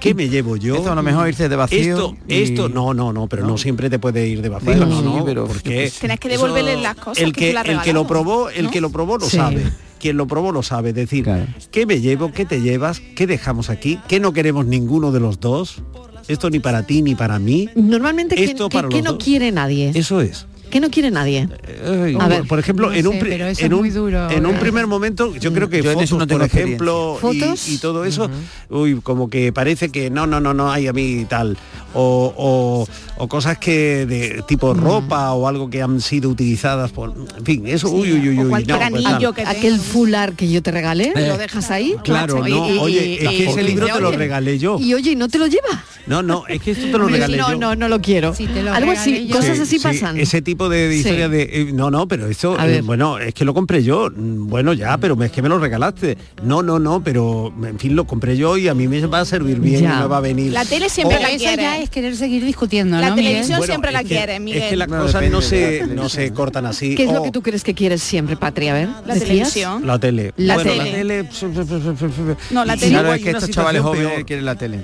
¿Qué 0.00 0.14
me 0.14 0.28
llevo 0.28 0.56
yo? 0.56 0.76
Esto 0.76 0.92
a 0.92 0.94
lo 0.94 1.02
mejor 1.02 1.28
irse 1.28 1.48
de 1.48 1.56
vacío. 1.56 1.80
Esto, 1.80 2.16
y- 2.28 2.34
esto, 2.42 2.68
no, 2.68 2.94
no, 2.94 3.12
no, 3.12 3.26
pero 3.28 3.42
no, 3.42 3.48
No. 3.50 3.58
siempre 3.58 3.90
te 3.90 3.98
puede 3.98 4.26
ir 4.28 4.42
de 4.42 4.48
vacío, 4.48 4.66
Bueno, 4.70 4.86
no, 4.86 5.00
sí, 5.00 5.04
no, 5.18 5.24
pero- 5.24 5.46
porque 5.46 5.90
Tienes 5.98 6.20
que 6.20 6.28
devolverle 6.28 6.80
las 6.80 6.94
cosas 6.96 7.22
el 7.22 7.32
que 7.32 7.52
que, 7.52 7.70
el 7.72 7.80
que 7.82 7.92
lo 7.92 8.06
probó, 8.06 8.48
el 8.50 8.66
¿no? 8.66 8.70
que 8.70 8.80
lo 8.80 8.90
probó 8.90 9.18
lo 9.18 9.28
Sí. 9.28 9.36
sabe. 9.36 9.64
Quien 9.98 10.16
lo 10.16 10.28
probó 10.28 10.52
lo 10.52 10.62
sabe, 10.62 10.90
es 10.90 10.94
decir, 10.94 11.24
Claro. 11.24 11.46
¿qué 11.72 11.84
me 11.84 12.00
llevo? 12.00 12.30
¿Qué 12.30 12.44
te 12.44 12.60
llevas? 12.60 13.00
¿Qué 13.16 13.26
dejamos 13.26 13.68
aquí? 13.68 13.98
¿Qué 14.06 14.20
no 14.20 14.32
queremos 14.32 14.64
ninguno 14.66 15.10
de 15.10 15.18
los 15.18 15.40
dos? 15.40 15.82
Esto 16.28 16.50
ni 16.50 16.60
para 16.60 16.84
ti 16.84 17.02
ni 17.02 17.16
para 17.16 17.38
mí. 17.40 17.68
Normalmente, 17.74 18.36
¿qué, 18.36 18.44
Esto 18.44 18.68
para 18.68 18.88
los 18.88 19.02
no 19.02 19.14
dos. 19.14 19.24
quiere 19.24 19.50
nadie? 19.50 19.90
Eso 19.94 20.20
es. 20.20 20.46
¿Qué 20.70 20.80
no 20.80 20.90
quiere 20.90 21.10
nadie? 21.10 21.48
Ay, 21.86 22.16
A 22.20 22.28
ver. 22.28 22.44
por 22.46 22.58
ejemplo, 22.58 22.88
No 22.90 22.94
en 22.94 23.06
un 23.06 23.12
sé, 23.20 23.34
eso 23.34 23.44
en 23.60 23.66
es 23.66 23.72
un 23.72 23.78
muy 23.78 23.90
duro. 23.90 24.30
en 24.30 24.46
un 24.46 24.56
primer 24.58 24.86
momento, 24.86 25.34
yo 25.36 25.52
creo 25.52 25.68
que 25.68 25.82
Yo 25.82 25.92
fotos, 25.92 26.12
no 26.12 26.26
tengo 26.26 26.38
por 26.40 26.46
ejemplo, 26.46 27.16
y- 27.16 27.20
¿Fotos? 27.20 27.68
Y, 27.68 27.78
todo 27.78 28.04
eso, 28.04 28.28
uy, 28.68 29.00
como 29.02 29.28
que 29.30 29.52
parece 29.52 29.88
que 29.90 30.10
no, 30.10 30.26
no, 30.26 30.40
no, 30.40 30.52
no 30.54 30.70
hay 30.70 30.86
a 30.86 30.92
mí 30.92 31.26
tal, 31.28 31.56
o, 31.94 32.34
o- 32.36 32.88
o 33.22 33.28
cosas 33.28 33.58
que 33.58 34.06
de 34.06 34.42
tipo 34.46 34.74
ropa 34.74 35.32
o 35.32 35.48
algo 35.48 35.70
que 35.70 35.82
han 35.82 36.00
sido 36.00 36.28
utilizadas 36.30 36.92
por, 36.92 37.14
en 37.38 37.44
fin, 37.44 37.66
eso, 37.66 37.90
uy, 37.90 38.12
uy, 38.12 38.28
uy, 38.28 38.38
uy, 38.40 38.44
no, 38.44 38.50
pues, 38.50 38.68
anillo 38.70 39.32
que 39.32 39.42
Aquel 39.42 39.78
fular 39.80 40.34
que 40.34 40.50
yo 40.50 40.62
te 40.62 40.70
regalé, 40.70 41.12
Eh, 41.16 41.26
¿lo 41.28 41.38
dejas 41.38 41.70
ahí? 41.70 41.94
Claro, 42.04 42.40
no, 42.40 42.48
y- 42.48 42.78
oye, 42.78 43.06
y- 43.06 43.14
es 43.14 43.28
que 43.30 43.34
y- 43.44 43.46
ese 43.48 43.62
y- 43.62 43.64
libro 43.66 43.86
te 43.86 44.00
lo 44.00 44.10
regalé 44.12 44.58
yo. 44.58 44.78
Y 44.78 44.92
oye, 44.94 45.12
¿y 45.12 45.16
no 45.16 45.28
te 45.28 45.38
lo 45.38 45.46
lleva? 45.46 45.82
No, 46.08 46.22
no, 46.22 46.44
es 46.48 46.60
que 46.62 46.70
esto 46.72 46.86
te 46.86 46.98
lo 46.98 47.06
regalé 47.08 47.36
no, 47.36 47.50
yo. 47.52 47.58
no, 47.58 47.74
no 47.76 47.88
lo 47.88 48.00
quiero. 48.00 48.32
te 48.32 48.62
lo 48.62 48.72
Algo 48.72 48.92
así, 48.92 49.26
yo. 49.26 49.36
cosas 49.36 49.56
Sí, 49.56 49.62
así 49.62 49.78
sí, 49.78 49.82
pasan. 49.82 50.18
Ese 50.18 50.42
tipo 50.42 50.68
de 50.68 50.90
Sí. 50.90 50.98
historia 50.98 51.28
de 51.28 51.42
eh, 51.42 51.70
no, 51.72 51.90
no, 51.90 52.08
pero 52.08 52.26
eso 52.26 52.56
eh, 52.60 52.80
bueno, 52.82 53.18
es 53.18 53.34
que 53.34 53.44
lo 53.44 53.54
compré 53.54 53.82
yo. 53.84 54.10
Mm, 54.14 54.48
Bueno, 54.48 54.72
ya, 54.72 54.96
pero 54.98 55.22
es 55.22 55.30
que 55.30 55.42
me 55.42 55.48
lo 55.48 55.58
regalaste. 55.58 56.16
No, 56.42 56.62
no, 56.62 56.78
no, 56.78 57.02
pero 57.04 57.52
en 57.62 57.78
fin 57.78 57.94
lo 57.94 58.06
compré 58.06 58.36
yo 58.36 58.56
y 58.56 58.68
a 58.68 58.74
mí 58.74 58.88
me 58.88 59.04
va 59.06 59.20
a 59.20 59.24
servir 59.24 59.60
bien 59.60 59.82
Ya. 59.82 59.96
y 59.96 59.98
me 60.02 60.06
va 60.06 60.16
a 60.16 60.20
venir. 60.20 60.52
La 60.52 60.64
tele 60.64 60.88
siempre 60.88 61.20
la 61.20 61.28
eso 61.30 61.38
quiere. 61.44 61.62
ya 61.62 61.78
es 61.78 61.90
querer 61.90 62.16
seguir 62.16 62.44
discutiendo, 62.44 62.98
La 62.98 63.10
¿no, 63.10 63.16
televisión 63.16 63.62
siempre 63.62 63.92
la 63.92 64.02
que- 64.02 64.08
quiere, 64.08 64.40
Miguel. 64.40 64.62
Es 64.62 64.70
que 64.70 64.76
las 64.76 64.88
No, 64.88 64.96
cosas 65.02 65.14
depende 65.20 65.30
no 65.36 65.42
se, 65.42 65.86
no 65.94 66.08
se 66.08 66.32
cortan 66.32 66.64
así. 66.66 66.94
¿Qué 66.94 67.04
es 67.04 67.12
lo 67.12 67.20
Oh, 67.20 67.24
que 67.24 67.30
tú 67.32 67.42
crees 67.42 67.62
que 67.64 67.74
quieres 67.74 68.02
siempre, 68.02 68.36
Patria? 68.36 68.72
A 68.72 68.74
ver, 68.74 68.88
La 69.06 69.14
¿decías? 69.14 69.28
televisión. 69.28 69.86
La 69.86 69.98
tele. 69.98 70.32
La 70.36 70.54
bueno, 70.54 70.70
tele. 70.72 70.84
la 70.84 70.96
tele. 70.96 71.28
No, 72.50 72.64
la 72.64 72.76
tele- 72.76 72.90
Claro, 72.90 73.12
es 73.14 73.22
que 73.22 73.30
estos 73.30 73.50
chavales 73.50 73.82
jóvenes 73.82 74.24
quieren 74.24 74.44
la 74.44 74.54
tele. 74.54 74.80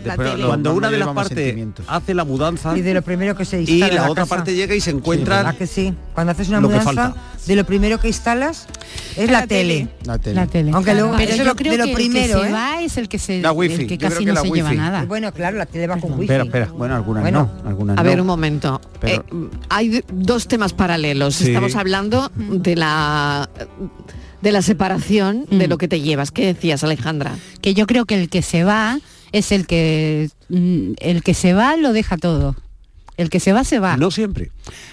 Cuando 0.46 0.74
una 0.74 0.90
de 0.90 0.98
mayores 0.98 0.98
las 1.06 1.13
sentimientos. 1.22 1.86
hace 1.88 2.14
la 2.14 2.24
mudanza 2.24 2.76
Y 2.76 2.82
de 2.82 2.94
lo 2.94 3.02
primero 3.02 3.36
que 3.36 3.44
se 3.44 3.58
y 3.58 3.60
instala 3.60 3.86
en 3.88 3.94
la 3.96 4.02
la 4.02 4.10
otra 4.10 4.22
casa. 4.24 4.36
parte 4.36 4.54
llega 4.54 4.74
y 4.74 4.80
se 4.80 4.90
encuentra 4.90 5.36
¿Verdad 5.38 5.56
que 5.56 5.66
sí? 5.66 5.94
Cuando 6.14 6.32
haces 6.32 6.48
una 6.48 6.60
mudanza, 6.60 6.84
falta. 6.92 7.14
de 7.46 7.56
lo 7.56 7.64
primero 7.64 7.98
que 8.00 8.08
instalas 8.08 8.66
es 9.16 9.30
la, 9.30 9.40
La 9.40 9.46
tele. 9.46 9.74
tele. 9.74 9.88
La 10.04 10.18
tele. 10.18 10.34
La 10.34 10.46
tele. 10.46 10.70
Aunque 10.74 10.94
luego- 10.94 11.12
pero 11.16 11.28
eso 11.30 11.38
yo 11.38 11.44
lo- 11.44 11.56
creo 11.56 11.72
de 11.72 11.78
lo 11.78 11.84
que 11.86 11.94
primero, 11.94 12.24
el 12.24 12.40
que 12.40 12.46
¿eh? 12.46 12.46
se 12.48 12.52
va 12.52 12.82
es 12.82 12.96
el 12.96 13.08
que 13.08 13.18
se 13.18 13.40
La 13.42 13.52
wifi, 13.52 13.74
el 13.82 13.86
que 13.88 13.94
yo 13.96 13.98
creo 13.98 14.10
casi 14.10 14.24
que 14.24 14.26
no 14.28 14.34
la 14.34 14.40
se 14.42 14.50
lleva 14.50 14.72
nada. 14.74 15.02
Y 15.02 15.06
bueno, 15.06 15.32
claro, 15.32 15.56
la 15.58 15.66
tele 15.66 15.86
va 15.86 15.96
con 15.98 16.12
wifi. 16.12 16.22
Espera, 16.24 16.44
espera. 16.44 16.66
Bueno, 16.72 16.94
algunas 16.94 17.22
Bueno. 17.22 17.50
no. 17.62 17.68
Algunas 17.68 17.98
A 17.98 18.02
no. 18.02 18.08
ver, 18.08 18.20
un 18.20 18.26
momento. 18.26 18.80
Eh, 19.02 19.20
hay 19.68 20.02
dos 20.12 20.48
temas 20.48 20.72
paralelos. 20.72 21.34
Sí. 21.36 21.48
Estamos 21.48 21.74
hablando 21.76 22.30
de 22.36 22.76
la 22.76 23.48
de 24.40 24.52
la 24.52 24.60
separación 24.60 25.46
de 25.50 25.66
Mm. 25.66 25.70
lo 25.70 25.78
que 25.78 25.88
te 25.88 26.00
llevas. 26.02 26.30
¿Qué 26.30 26.44
decías, 26.44 26.84
Alejandra? 26.84 27.32
Que 27.62 27.72
yo 27.72 27.86
creo 27.86 28.04
que 28.04 28.14
el 28.20 28.28
que 28.28 28.42
se 28.42 28.62
va 28.62 28.98
es 29.38 29.52
el 29.52 29.66
que 29.66 30.30
mm, 30.48 30.92
el 30.98 31.22
que 31.22 31.34
se 31.34 31.52
va 31.54 31.76
lo 31.76 31.92
deja 31.92 32.16
todo. 32.16 32.56
El 33.16 33.30
que 33.30 33.38
se 33.38 33.52
va 33.52 33.62
se 33.62 33.78
va. 33.78 33.96
No 33.96 34.10
siempre. 34.10 34.50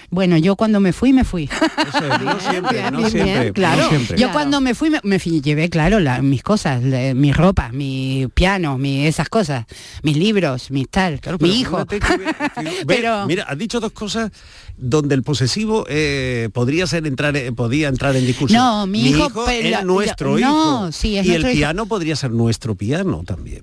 Bueno, 0.08 0.36
yo 0.36 0.54
cuando 0.54 0.78
me 0.78 0.92
fui 0.92 1.12
me 1.12 1.24
fui. 1.24 1.50
Eso 1.88 2.04
es, 2.14 2.20
no 2.20 2.38
siempre, 2.50 2.88
no 2.92 3.10
siempre, 3.10 3.52
claro. 3.52 3.82
no 3.82 3.88
siempre. 3.88 4.16
Yo 4.16 4.30
cuando 4.30 4.60
me 4.60 4.76
fui 4.76 4.90
me, 4.90 5.00
me 5.02 5.18
fui- 5.18 5.40
llevé 5.40 5.68
claro 5.70 5.98
la- 5.98 6.22
mis 6.22 6.40
cosas, 6.44 6.84
le- 6.84 7.14
mis 7.14 7.36
ropas, 7.36 7.72
mis 7.72 8.28
pianos, 8.28 8.78
mis 8.78 9.08
esas 9.08 9.28
cosas, 9.28 9.64
mis 10.04 10.16
libros, 10.16 10.70
mis 10.70 10.88
tal, 10.88 11.18
Claro, 11.20 11.38
mi 11.40 11.50
hijo. 11.58 11.84
que 11.86 11.98
Pero- 12.86 13.26
mira, 13.26 13.42
has 13.42 13.58
dicho 13.58 13.80
dos 13.80 13.90
cosas 13.90 14.30
donde 14.76 15.16
el 15.16 15.24
posesivo 15.24 15.84
eh, 15.88 16.48
podría 16.52 16.86
ser 16.86 17.08
entrar, 17.08 17.36
eh, 17.36 17.50
podía 17.50 17.88
entrar 17.88 18.14
en 18.14 18.24
discusión. 18.24 18.62
No, 18.62 18.86
mi 18.86 19.08
hijo, 19.08 19.30
pero- 19.46 19.66
era 19.66 19.82
nuestro 19.82 20.38
no, 20.38 20.38
hijo. 20.38 20.92
sí, 20.92 21.18
es 21.18 21.26
y 21.26 21.32
el 21.34 21.42
hijo. 21.42 21.50
piano 21.52 21.86
podría 21.86 22.14
ser 22.14 22.30
nuestro 22.30 22.76
piano 22.76 23.24
también. 23.26 23.62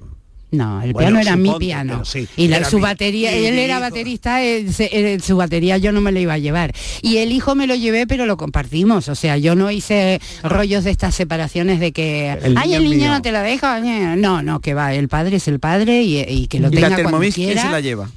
No, 0.52 0.82
el 0.82 0.94
Bueno, 0.94 1.10
piano 1.10 1.20
era 1.22 1.36
mi 1.36 1.54
piano. 1.60 2.04
sí, 2.06 2.28
y 2.36 2.48
la, 2.48 2.64
su 2.66 2.78
mi- 2.78 2.82
batería, 2.82 3.32
él 3.32 3.60
era 3.60 3.74
hijo. 3.76 3.82
baterista, 3.82 4.42
él 4.42 4.74
se- 4.74 4.90
él- 5.14 5.22
su 5.22 5.38
batería 5.38 5.78
yo 5.78 5.92
no 5.92 6.02
me 6.02 6.12
la 6.12 6.20
iba 6.22 6.34
a 6.34 6.38
llevar. 6.40 6.74
Y 7.04 7.18
el 7.18 7.32
hijo 7.32 7.54
me 7.54 7.68
lo 7.68 7.76
llevé, 7.76 8.08
pero 8.08 8.26
lo 8.26 8.36
compartimos. 8.36 9.10
O 9.10 9.16
sea, 9.16 9.38
yo 9.38 9.54
no 9.54 9.70
hice 9.70 10.20
rollos 10.42 10.84
de 10.86 10.92
estas 10.92 11.14
separaciones 11.14 11.80
de 11.80 11.92
que, 11.92 12.32
El 12.32 12.58
ay, 12.58 12.70
niño 12.70 12.78
el 12.80 12.84
niño 12.86 12.96
mío". 12.98 13.10
no 13.12 13.22
te 13.22 13.32
la 13.32 13.44
deja. 13.44 13.80
ñe". 13.80 14.16
No, 14.18 14.42
no, 14.42 14.60
que 14.60 14.74
va, 14.74 14.94
el 14.96 15.08
padre 15.08 15.36
es 15.38 15.48
el 15.48 15.60
padre 15.60 16.02
y, 16.02 16.20
y 16.22 16.48
que 16.48 16.60
lo 16.60 16.70
¿Y 16.70 16.72
tenga 16.72 16.90
la 16.90 17.04
cuando 17.04 17.20
quién 17.20 17.56
se 17.58 17.70
la 17.70 17.80
lleva? 17.80 18.10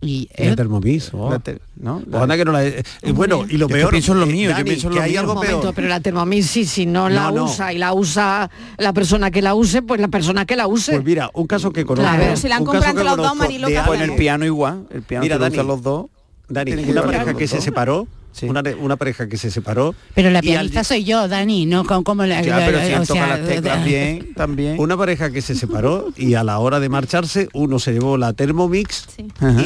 Y, 0.00 0.28
La 0.38 0.52
¿eh? 0.52 0.56
Thermomix. 0.56 1.12
oh. 1.12 1.28
La 1.30 1.40
te- 1.40 1.58
¿no? 1.76 2.00
Pues 2.08 2.22
anda 2.22 2.36
que 2.36 2.44
no 2.44 2.52
la- 2.52 2.64
eh, 2.64 2.82
bueno, 3.14 3.44
y 3.48 3.54
lo 3.56 3.66
Yo 3.66 3.66
que 3.68 3.74
peor 3.74 3.90
pienso 3.90 4.12
en 4.12 4.20
lo 4.20 4.26
eh, 4.26 4.32
mío, 4.32 4.50
yo 4.50 4.56
Dani, 4.56 4.64
pienso 4.64 4.86
en 4.86 4.92
que 4.92 4.98
lo 4.98 5.02
hay 5.04 5.10
mío. 5.10 5.20
algo 5.20 5.34
momento, 5.34 5.60
peor. 5.60 5.74
pero 5.74 5.88
la 5.88 5.98
Thermomix 6.00 6.46
sí, 6.46 6.64
si 6.66 6.86
no 6.86 7.08
la 7.08 7.22
No, 7.24 7.32
no. 7.32 7.44
usa 7.46 7.72
y 7.72 7.78
la 7.78 7.92
usa 7.92 8.48
la 8.76 8.92
persona 8.92 9.32
que 9.32 9.42
la 9.42 9.54
use, 9.54 9.82
pues 9.82 10.00
la 10.00 10.06
persona 10.06 10.46
que 10.46 10.54
la 10.54 10.68
use. 10.68 10.92
Pues 10.92 11.04
mira, 11.04 11.30
un 11.34 11.48
caso 11.48 11.72
que 11.72 11.84
conozco. 11.84 12.08
Claro. 12.16 12.36
Si 12.36 12.48
la 12.48 12.56
han 12.56 12.62
un 12.62 12.66
caso 12.66 12.78
comprado 12.84 12.98
que 12.98 13.04
los 13.04 13.16
dos, 13.16 13.36
Marilo, 13.36 13.66
de 13.68 13.74
que 13.74 13.80
Pues 13.86 14.00
en 14.00 14.10
el 14.10 14.16
piano 14.16 14.44
igual. 14.44 14.86
El 14.90 15.02
piano 15.02 15.22
Mira, 15.24 15.34
que 15.34 15.38
lo 15.40 15.44
Dani, 15.44 15.54
usan 15.56 15.66
los 15.66 15.82
dos. 15.82 16.06
Dani, 16.48 16.72
que 16.76 16.90
una 16.92 17.02
pareja 17.02 17.34
que 17.34 17.48
se 17.48 17.60
separó, 17.60 18.06
Sí. 18.32 18.46
una, 18.46 18.62
una 18.80 18.96
pareja 18.96 19.28
que 19.28 19.36
se 19.36 19.50
separó. 19.50 19.94
Pero 20.14 20.30
la 20.30 20.38
al- 20.38 20.44
pianista 20.44 20.84
soy 20.84 21.02
yo, 21.04 21.26
Dani, 21.26 21.66
no 21.66 21.84
con 21.84 22.04
como 22.04 22.24
la, 22.24 22.40
Ya, 22.42 22.58
pero 22.64 22.78
si 22.80 22.92
o 22.94 23.04
sea, 23.04 23.26
las 23.36 23.46
teclas 23.48 23.84
bien, 23.84 24.32
también. 24.34 24.76
Una 24.78 24.96
pareja 24.96 25.30
que 25.30 25.42
se 25.42 25.54
separó 25.56 26.12
y 26.16 26.34
a 26.34 26.44
la 26.44 26.58
hora 26.60 26.78
de 26.78 26.88
marcharse 26.88 27.48
uno 27.52 27.78
se 27.80 27.92
llevó 27.92 28.16
la 28.16 28.32
Thermomix 28.34 29.06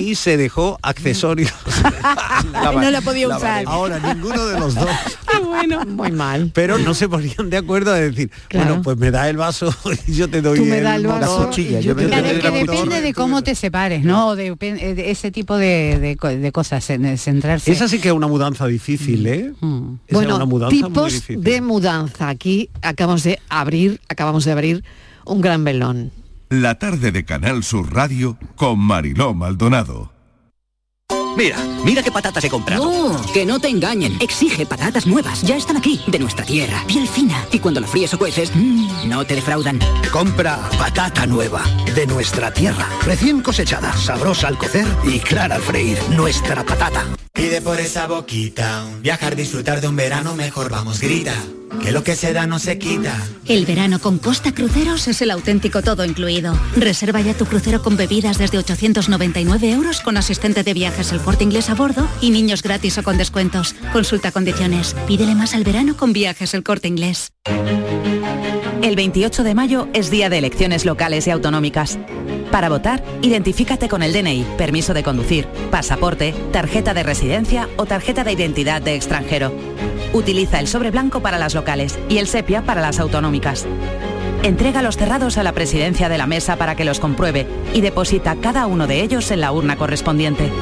y 0.00 0.14
se 0.14 0.36
dejó 0.38 0.78
accesorios. 0.82 1.52
La 2.52 2.72
no 2.72 2.90
la 2.90 3.00
podía 3.02 3.28
la 3.28 3.36
usar. 3.36 3.64
Ahora 3.66 3.98
ninguno 3.98 4.46
de 4.46 4.58
los 4.58 4.74
dos, 4.74 4.88
Muy 5.86 6.10
mal. 6.12 6.50
pero 6.54 6.78
no 6.78 6.94
se 6.94 7.08
ponían 7.08 7.50
de 7.50 7.56
acuerdo 7.56 7.92
a 7.92 7.96
decir, 7.96 8.30
Claro. 8.48 8.66
bueno, 8.66 8.82
pues 8.82 8.96
me 8.98 9.10
da 9.10 9.28
el 9.28 9.36
vaso 9.36 9.72
y 10.06 10.12
yo 10.14 10.28
te 10.28 10.42
doy 10.42 10.58
Tú 10.58 10.64
me 10.64 10.80
das 10.80 10.96
el 10.96 11.04
motor". 11.04 11.20
vaso 11.20 11.46
cuchilla, 11.46 11.80
yo 11.80 11.94
te 11.94 12.02
te- 12.02 12.08
Claro, 12.08 12.22
Depende 12.24 12.48
es 12.48 12.52
que 12.66 12.72
depende 12.72 13.00
de 13.00 13.14
cómo 13.14 13.42
te 13.42 13.54
separes, 13.54 14.04
¿no? 14.04 14.34
De, 14.36 14.54
de 14.54 15.10
ese 15.10 15.30
tipo 15.30 15.56
de, 15.56 15.98
de 16.20 16.36
de 16.36 16.52
cosas, 16.52 16.88
en- 16.90 17.16
centrarse. 17.18 17.70
Esa 17.72 17.88
sí 17.88 17.98
que 17.98 18.08
es 18.08 18.14
una 18.14 18.26
mudanza 18.26 18.51
difícil, 18.60 19.26
¿eh? 19.26 19.52
Mm. 19.60 19.94
Esa 19.94 20.00
es 20.06 20.14
Bueno, 20.14 20.36
una 20.36 20.44
mudanza 20.44 20.74
muy 20.76 20.82
tipos 20.88 21.12
difícil. 21.12 21.42
de 21.42 21.60
mudanza. 21.60 22.28
Aquí 22.28 22.70
acabamos 22.82 23.22
de 23.24 23.38
abrir, 23.48 24.00
acabamos 24.08 24.44
de 24.44 24.52
abrir 24.52 24.84
un 25.24 25.40
gran 25.40 25.64
velón. 25.64 26.12
La 26.48 26.78
tarde 26.78 27.12
de 27.12 27.24
Canal 27.24 27.64
Sur 27.64 27.92
Radio 27.94 28.36
con 28.56 28.78
Mariló 28.78 29.32
Maldonado. 29.34 30.11
Mira, 31.36 31.58
mira 31.84 32.02
qué 32.02 32.12
patatas 32.12 32.44
he 32.44 32.50
comprado. 32.50 32.84
No, 32.84 33.32
que 33.32 33.46
no 33.46 33.58
te 33.58 33.68
engañen. 33.68 34.16
Exige 34.20 34.66
patatas 34.66 35.06
nuevas. 35.06 35.42
Ya 35.42 35.56
están 35.56 35.76
aquí, 35.76 36.00
de 36.06 36.18
nuestra 36.18 36.44
tierra. 36.44 36.84
Piel 36.86 37.08
fina. 37.08 37.46
Y 37.50 37.58
cuando 37.58 37.80
la 37.80 37.86
fríes 37.86 38.12
o 38.14 38.18
cueces, 38.18 38.50
mmm, 38.54 39.08
no 39.08 39.24
te 39.24 39.34
defraudan. 39.34 39.78
Compra 40.10 40.58
patata 40.78 41.26
nueva, 41.26 41.62
de 41.94 42.06
nuestra 42.06 42.52
tierra. 42.52 42.86
Recién 43.04 43.40
cosechada, 43.40 43.92
sabrosa 43.96 44.48
al 44.48 44.58
cocer 44.58 44.86
y 45.04 45.20
clara 45.20 45.56
al 45.56 45.62
freír. 45.62 45.98
Nuestra 46.10 46.64
patata. 46.64 47.04
Pide 47.32 47.62
por 47.62 47.80
esa 47.80 48.06
boquita, 48.06 48.84
viajar, 49.00 49.34
disfrutar 49.36 49.80
de 49.80 49.88
un 49.88 49.96
verano 49.96 50.34
mejor, 50.34 50.70
vamos, 50.70 51.00
grita, 51.00 51.34
que 51.80 51.92
lo 51.92 52.04
que 52.04 52.16
se 52.16 52.32
da 52.32 52.46
no 52.46 52.58
se 52.58 52.78
quita. 52.78 53.16
El 53.46 53.66
verano 53.66 53.98
con 53.98 54.18
Costa 54.18 54.52
Cruceros 54.52 55.08
es 55.08 55.22
el 55.22 55.30
auténtico 55.30 55.82
todo 55.82 56.04
incluido. 56.04 56.58
Reserva 56.76 57.20
ya 57.20 57.34
tu 57.34 57.46
crucero 57.46 57.82
con 57.82 57.96
bebidas 57.96 58.38
desde 58.38 58.58
899 58.58 59.70
euros 59.70 60.00
con 60.00 60.16
asistente 60.16 60.62
de 60.62 60.74
viajes 60.74 61.12
el 61.12 61.20
corte 61.20 61.44
inglés 61.44 61.70
a 61.70 61.74
bordo 61.74 62.08
y 62.20 62.30
niños 62.30 62.62
gratis 62.62 62.98
o 62.98 63.02
con 63.02 63.18
descuentos. 63.18 63.74
Consulta 63.92 64.32
condiciones. 64.32 64.94
Pídele 65.06 65.34
más 65.34 65.54
al 65.54 65.64
verano 65.64 65.96
con 65.96 66.12
viajes 66.12 66.54
el 66.54 66.62
corte 66.62 66.88
inglés. 66.88 67.32
El 68.82 68.96
28 68.96 69.44
de 69.44 69.54
mayo 69.54 69.88
es 69.94 70.10
día 70.10 70.28
de 70.28 70.38
elecciones 70.38 70.84
locales 70.84 71.26
y 71.26 71.30
autonómicas. 71.30 71.98
Para 72.52 72.68
votar, 72.68 73.02
identifícate 73.22 73.88
con 73.88 74.02
el 74.02 74.12
DNI, 74.12 74.44
permiso 74.58 74.92
de 74.92 75.02
conducir, 75.02 75.48
pasaporte, 75.70 76.34
tarjeta 76.52 76.92
de 76.92 77.02
residencia 77.02 77.66
o 77.78 77.86
tarjeta 77.86 78.24
de 78.24 78.32
identidad 78.32 78.82
de 78.82 78.94
extranjero. 78.94 79.50
Utiliza 80.12 80.60
el 80.60 80.68
sobre 80.68 80.90
blanco 80.90 81.20
para 81.20 81.38
las 81.38 81.54
locales 81.54 81.98
y 82.10 82.18
el 82.18 82.26
sepia 82.26 82.60
para 82.60 82.82
las 82.82 83.00
autonómicas. 83.00 83.66
Entrega 84.42 84.82
los 84.82 84.98
cerrados 84.98 85.38
a 85.38 85.42
la 85.42 85.52
presidencia 85.52 86.10
de 86.10 86.18
la 86.18 86.26
mesa 86.26 86.56
para 86.56 86.76
que 86.76 86.84
los 86.84 87.00
compruebe 87.00 87.46
y 87.72 87.80
deposita 87.80 88.36
cada 88.36 88.66
uno 88.66 88.86
de 88.86 89.00
ellos 89.00 89.30
en 89.30 89.40
la 89.40 89.50
urna 89.50 89.76
correspondiente. 89.76 90.52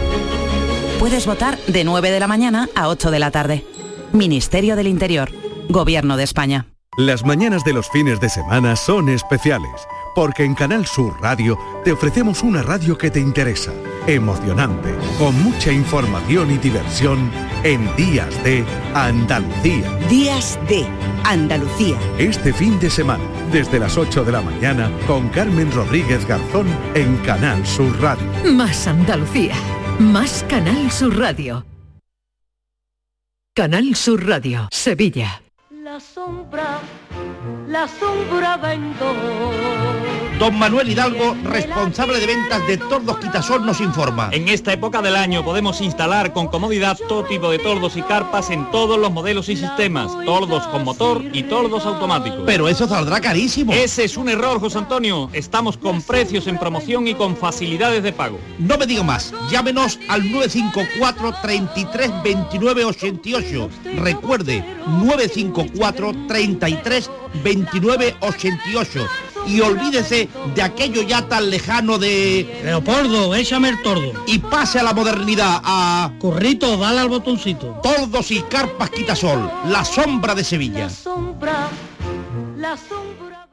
Puedes 1.00 1.26
votar 1.26 1.58
de 1.66 1.82
9 1.82 2.12
de 2.12 2.20
la 2.20 2.28
mañana 2.28 2.68
a 2.76 2.88
8 2.88 3.10
de 3.10 3.18
la 3.18 3.32
tarde. 3.32 3.64
Ministerio 4.12 4.76
del 4.76 4.86
Interior, 4.86 5.32
Gobierno 5.68 6.16
de 6.16 6.22
España. 6.22 6.66
Las 6.96 7.24
mañanas 7.24 7.64
de 7.64 7.72
los 7.72 7.88
fines 7.88 8.20
de 8.20 8.28
semana 8.28 8.76
son 8.76 9.08
especiales, 9.08 9.70
porque 10.14 10.44
en 10.44 10.54
Canal 10.54 10.86
Sur 10.86 11.20
Radio 11.20 11.58
te 11.84 11.92
ofrecemos 11.92 12.42
una 12.42 12.62
radio 12.62 12.96
que 12.96 13.10
te 13.10 13.20
interesa, 13.20 13.72
emocionante, 14.06 14.94
con 15.18 15.40
mucha 15.42 15.72
información 15.72 16.50
y 16.50 16.58
diversión 16.58 17.30
en 17.62 17.94
Días 17.96 18.42
de 18.44 18.64
Andalucía. 18.94 19.90
Días 20.08 20.58
de 20.68 20.86
Andalucía. 21.24 21.96
Este 22.18 22.52
fin 22.52 22.78
de 22.80 22.90
semana, 22.90 23.24
desde 23.52 23.78
las 23.78 23.96
8 23.96 24.24
de 24.24 24.32
la 24.32 24.40
mañana, 24.40 24.90
con 25.06 25.28
Carmen 25.28 25.70
Rodríguez 25.72 26.26
Garzón 26.26 26.66
en 26.94 27.16
Canal 27.18 27.66
Sur 27.66 28.00
Radio. 28.00 28.26
Más 28.52 28.86
Andalucía. 28.86 29.54
Más 29.98 30.44
Canal 30.48 30.90
Sur 30.90 31.18
Radio. 31.18 31.64
Canal 33.54 33.94
Sur 33.94 34.26
Radio, 34.26 34.68
Sevilla. 34.70 35.42
La 35.90 35.98
sombra, 35.98 36.78
la 37.66 37.88
sombra 37.88 38.56
vendo. 38.58 39.12
Don 40.38 40.58
Manuel 40.58 40.88
Hidalgo, 40.88 41.36
responsable 41.44 42.18
de 42.18 42.26
ventas 42.26 42.66
de 42.66 42.78
Tordos 42.78 43.18
Quitasol, 43.18 43.66
nos 43.66 43.78
informa. 43.82 44.30
En 44.32 44.48
esta 44.48 44.72
época 44.72 45.02
del 45.02 45.14
año 45.14 45.44
podemos 45.44 45.82
instalar 45.82 46.32
con 46.32 46.48
comodidad 46.48 46.96
todo 47.08 47.24
tipo 47.24 47.50
de 47.50 47.58
tordos 47.58 47.94
y 47.98 48.02
carpas 48.02 48.48
en 48.48 48.70
todos 48.70 48.98
los 48.98 49.12
modelos 49.12 49.50
y 49.50 49.56
sistemas, 49.56 50.10
tordos 50.24 50.66
con 50.68 50.84
motor 50.84 51.22
y 51.34 51.42
tordos 51.42 51.84
automáticos. 51.84 52.40
Pero 52.46 52.70
eso 52.70 52.88
saldrá 52.88 53.20
carísimo. 53.20 53.74
Ese 53.74 54.04
es 54.04 54.16
un 54.16 54.30
error, 54.30 54.60
José 54.60 54.78
Antonio. 54.78 55.28
Estamos 55.34 55.76
con 55.76 56.00
precios 56.00 56.46
en 56.46 56.56
promoción 56.56 57.06
y 57.06 57.14
con 57.14 57.36
facilidades 57.36 58.02
de 58.02 58.14
pago. 58.14 58.38
No 58.58 58.78
me 58.78 58.86
digo 58.86 59.04
más, 59.04 59.34
llámenos 59.50 59.98
al 60.08 60.22
954 60.32 61.34
33 61.42 62.22
29 62.24 62.84
88. 62.86 63.68
Recuerde, 63.98 64.64
954 64.86 65.79
33 66.28 67.10
29 67.42 68.16
88. 68.20 69.06
y 69.46 69.60
olvídese 69.60 70.28
de 70.54 70.62
aquello 70.62 71.02
ya 71.02 71.26
tan 71.26 71.48
lejano 71.48 71.98
de... 71.98 72.60
Leopoldo, 72.64 73.34
échame 73.34 73.70
el 73.70 73.82
tordo. 73.82 74.12
Y 74.26 74.38
pase 74.38 74.78
a 74.78 74.82
la 74.82 74.92
modernidad, 74.92 75.60
a... 75.64 76.12
Corrito, 76.18 76.76
dale 76.76 77.00
al 77.00 77.08
botoncito. 77.08 77.80
Tordos 77.82 78.30
y 78.30 78.42
carpas 78.42 78.90
quitasol, 78.90 79.50
la 79.66 79.84
sombra 79.84 80.34
de 80.34 80.44
Sevilla. 80.44 80.90
sombra, 80.90 81.68
la 82.56 82.76
sombra. 82.76 83.48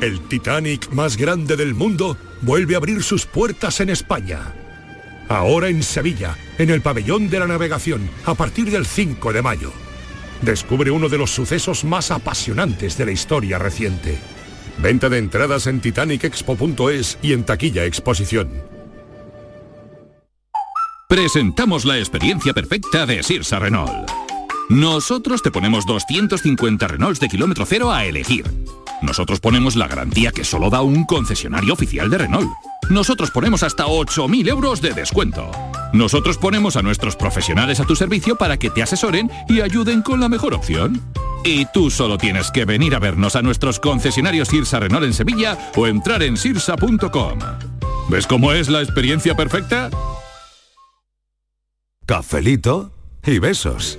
El 0.00 0.20
Titanic 0.28 0.90
más 0.92 1.16
grande 1.16 1.56
del 1.56 1.74
mundo 1.74 2.16
vuelve 2.40 2.74
a 2.74 2.78
abrir 2.78 3.02
sus 3.02 3.26
puertas 3.26 3.80
en 3.80 3.90
España. 3.90 4.54
Ahora 5.28 5.68
en 5.68 5.82
Sevilla, 5.82 6.36
en 6.58 6.70
el 6.70 6.80
pabellón 6.80 7.28
de 7.28 7.38
la 7.38 7.46
navegación, 7.46 8.08
a 8.24 8.34
partir 8.34 8.70
del 8.70 8.86
5 8.86 9.32
de 9.32 9.42
mayo. 9.42 9.72
Descubre 10.42 10.90
uno 10.90 11.08
de 11.08 11.18
los 11.18 11.30
sucesos 11.30 11.84
más 11.84 12.10
apasionantes 12.10 12.96
de 12.96 13.06
la 13.06 13.12
historia 13.12 13.58
reciente. 13.58 14.18
Venta 14.78 15.08
de 15.08 15.18
entradas 15.18 15.66
en 15.66 15.80
titanicexpo.es 15.80 17.18
y 17.22 17.32
en 17.32 17.44
taquilla 17.44 17.84
exposición. 17.84 18.50
Presentamos 21.08 21.84
la 21.84 21.98
experiencia 21.98 22.54
perfecta 22.54 23.04
de 23.04 23.22
Sirsa 23.22 23.58
Renault. 23.58 24.10
Nosotros 24.68 25.42
te 25.42 25.50
ponemos 25.50 25.84
250 25.84 26.86
Renaults 26.86 27.18
de 27.18 27.28
kilómetro 27.28 27.66
cero 27.66 27.90
a 27.90 28.04
elegir. 28.04 28.44
Nosotros 29.02 29.40
ponemos 29.40 29.76
la 29.76 29.88
garantía 29.88 30.32
que 30.32 30.44
solo 30.44 30.70
da 30.70 30.82
un 30.82 31.04
concesionario 31.04 31.72
oficial 31.72 32.10
de 32.10 32.18
Renault. 32.18 32.50
Nosotros 32.90 33.30
ponemos 33.30 33.62
hasta 33.62 33.86
8.000 33.86 34.48
euros 34.48 34.80
de 34.80 34.92
descuento. 34.92 35.50
Nosotros 35.92 36.38
ponemos 36.38 36.76
a 36.76 36.82
nuestros 36.82 37.16
profesionales 37.16 37.80
a 37.80 37.84
tu 37.84 37.96
servicio 37.96 38.36
para 38.36 38.56
que 38.56 38.70
te 38.70 38.82
asesoren 38.82 39.30
y 39.48 39.60
ayuden 39.60 40.02
con 40.02 40.20
la 40.20 40.28
mejor 40.28 40.54
opción. 40.54 41.00
Y 41.44 41.66
tú 41.66 41.90
solo 41.90 42.18
tienes 42.18 42.50
que 42.50 42.64
venir 42.64 42.94
a 42.94 42.98
vernos 42.98 43.36
a 43.36 43.42
nuestros 43.42 43.80
concesionarios 43.80 44.48
Sirsa 44.48 44.80
Renault 44.80 45.06
en 45.06 45.14
Sevilla 45.14 45.56
o 45.76 45.86
entrar 45.86 46.22
en 46.22 46.36
sirsa.com. 46.36 47.38
¿Ves 48.08 48.26
cómo 48.26 48.52
es 48.52 48.68
la 48.68 48.82
experiencia 48.82 49.34
perfecta? 49.36 49.88
Cafelito 52.06 52.92
y 53.24 53.38
besos. 53.38 53.98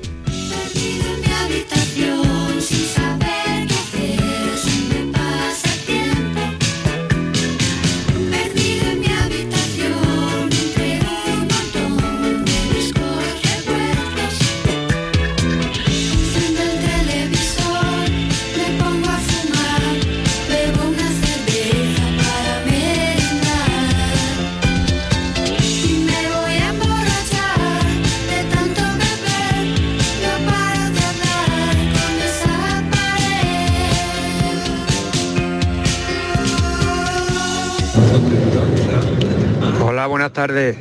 Buenas 40.22 40.34
tardes. 40.34 40.78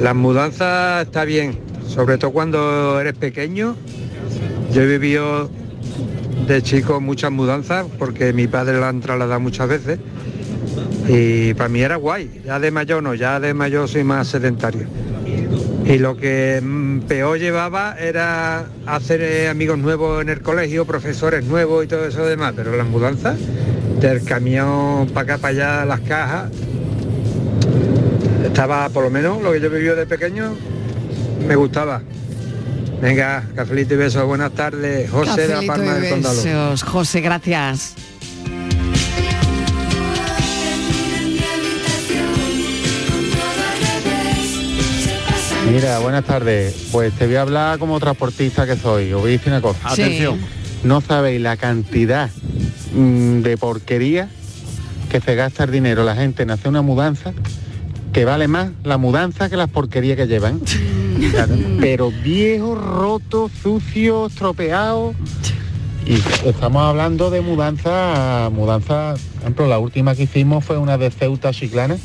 Las 0.00 0.14
mudanzas 0.14 1.04
está 1.04 1.26
bien, 1.26 1.58
sobre 1.86 2.16
todo 2.16 2.30
cuando 2.30 2.98
eres 2.98 3.12
pequeño. 3.12 3.76
Yo 4.72 4.80
he 4.80 4.86
vivido 4.86 5.50
de 6.46 6.62
chico 6.62 6.98
muchas 6.98 7.30
mudanzas 7.30 7.84
porque 7.98 8.32
mi 8.32 8.46
padre 8.46 8.80
la 8.80 8.88
han 8.88 9.02
trasladado 9.02 9.38
muchas 9.38 9.68
veces 9.68 9.98
y 11.08 11.52
para 11.52 11.68
mí 11.68 11.82
era 11.82 11.96
guay. 11.96 12.40
Ya 12.46 12.58
de 12.58 12.70
mayor 12.70 13.02
no, 13.02 13.12
ya 13.12 13.38
de 13.38 13.52
mayor 13.52 13.86
soy 13.86 14.02
más 14.02 14.28
sedentario. 14.28 14.86
Y 15.84 15.98
lo 15.98 16.16
que 16.16 16.62
mm, 16.62 17.00
peor 17.00 17.38
llevaba 17.38 17.96
era 18.00 18.64
hacer 18.86 19.20
eh, 19.20 19.48
amigos 19.50 19.76
nuevos 19.76 20.22
en 20.22 20.30
el 20.30 20.40
colegio, 20.40 20.86
profesores 20.86 21.44
nuevos 21.44 21.84
y 21.84 21.86
todo 21.86 22.06
eso 22.06 22.24
demás, 22.24 22.54
pero 22.56 22.74
las 22.74 22.86
mudanzas, 22.86 23.38
del 24.00 24.24
camión 24.24 25.06
para 25.12 25.34
acá, 25.34 25.38
para 25.38 25.48
allá, 25.52 25.84
las 25.84 26.00
cajas, 26.00 26.50
estaba, 28.58 28.88
por 28.88 29.04
lo 29.04 29.10
menos, 29.10 29.40
lo 29.40 29.52
que 29.52 29.60
yo 29.60 29.70
viví 29.70 29.86
de 29.86 30.04
pequeño, 30.04 30.52
me 31.46 31.54
gustaba. 31.54 32.02
Venga, 33.00 33.44
cafelito 33.54 33.94
y 33.94 33.98
besos, 33.98 34.26
buenas 34.26 34.50
tardes. 34.50 35.08
José 35.08 35.46
de 35.46 35.54
la 35.54 35.62
Palma 35.62 35.94
del 35.94 36.10
Condado. 36.10 36.76
José, 36.84 37.20
gracias. 37.20 37.94
Mira, 45.70 46.00
buenas 46.00 46.24
tardes. 46.24 46.88
Pues 46.90 47.12
te 47.12 47.26
voy 47.26 47.36
a 47.36 47.42
hablar 47.42 47.78
como 47.78 48.00
transportista 48.00 48.66
que 48.66 48.74
soy. 48.74 49.12
Os 49.12 49.20
voy 49.20 49.30
a 49.30 49.32
decir 49.34 49.52
una 49.52 49.62
cosa. 49.62 49.90
Sí. 49.94 50.02
Atención. 50.02 50.40
No 50.82 51.00
sabéis 51.00 51.40
la 51.40 51.56
cantidad 51.56 52.28
mm, 52.92 53.42
de 53.42 53.56
porquería 53.56 54.28
que 55.08 55.20
se 55.20 55.36
gasta 55.36 55.62
el 55.62 55.70
dinero 55.70 56.02
la 56.02 56.16
gente 56.16 56.42
en 56.42 56.50
hacer 56.50 56.70
una 56.70 56.82
mudanza 56.82 57.32
que 58.18 58.24
vale 58.24 58.48
más 58.48 58.70
la 58.82 58.98
mudanza 58.98 59.48
que 59.48 59.56
las 59.56 59.70
porquerías 59.70 60.16
que 60.16 60.26
llevan. 60.26 60.60
Claro, 61.30 61.54
Pero 61.78 62.10
viejos, 62.10 62.76
rotos, 62.76 63.52
sucios, 63.62 64.32
estropeados. 64.32 65.14
Y 66.04 66.14
estamos 66.48 66.82
hablando 66.82 67.30
de 67.30 67.42
mudanza, 67.42 68.50
mudanza, 68.52 69.14
por 69.34 69.42
ejemplo, 69.42 69.66
la 69.68 69.78
última 69.78 70.16
que 70.16 70.24
hicimos 70.24 70.64
fue 70.64 70.78
una 70.78 70.98
de 70.98 71.12
Ceuta 71.12 71.50
a 71.50 71.52
Chiclana. 71.52 71.96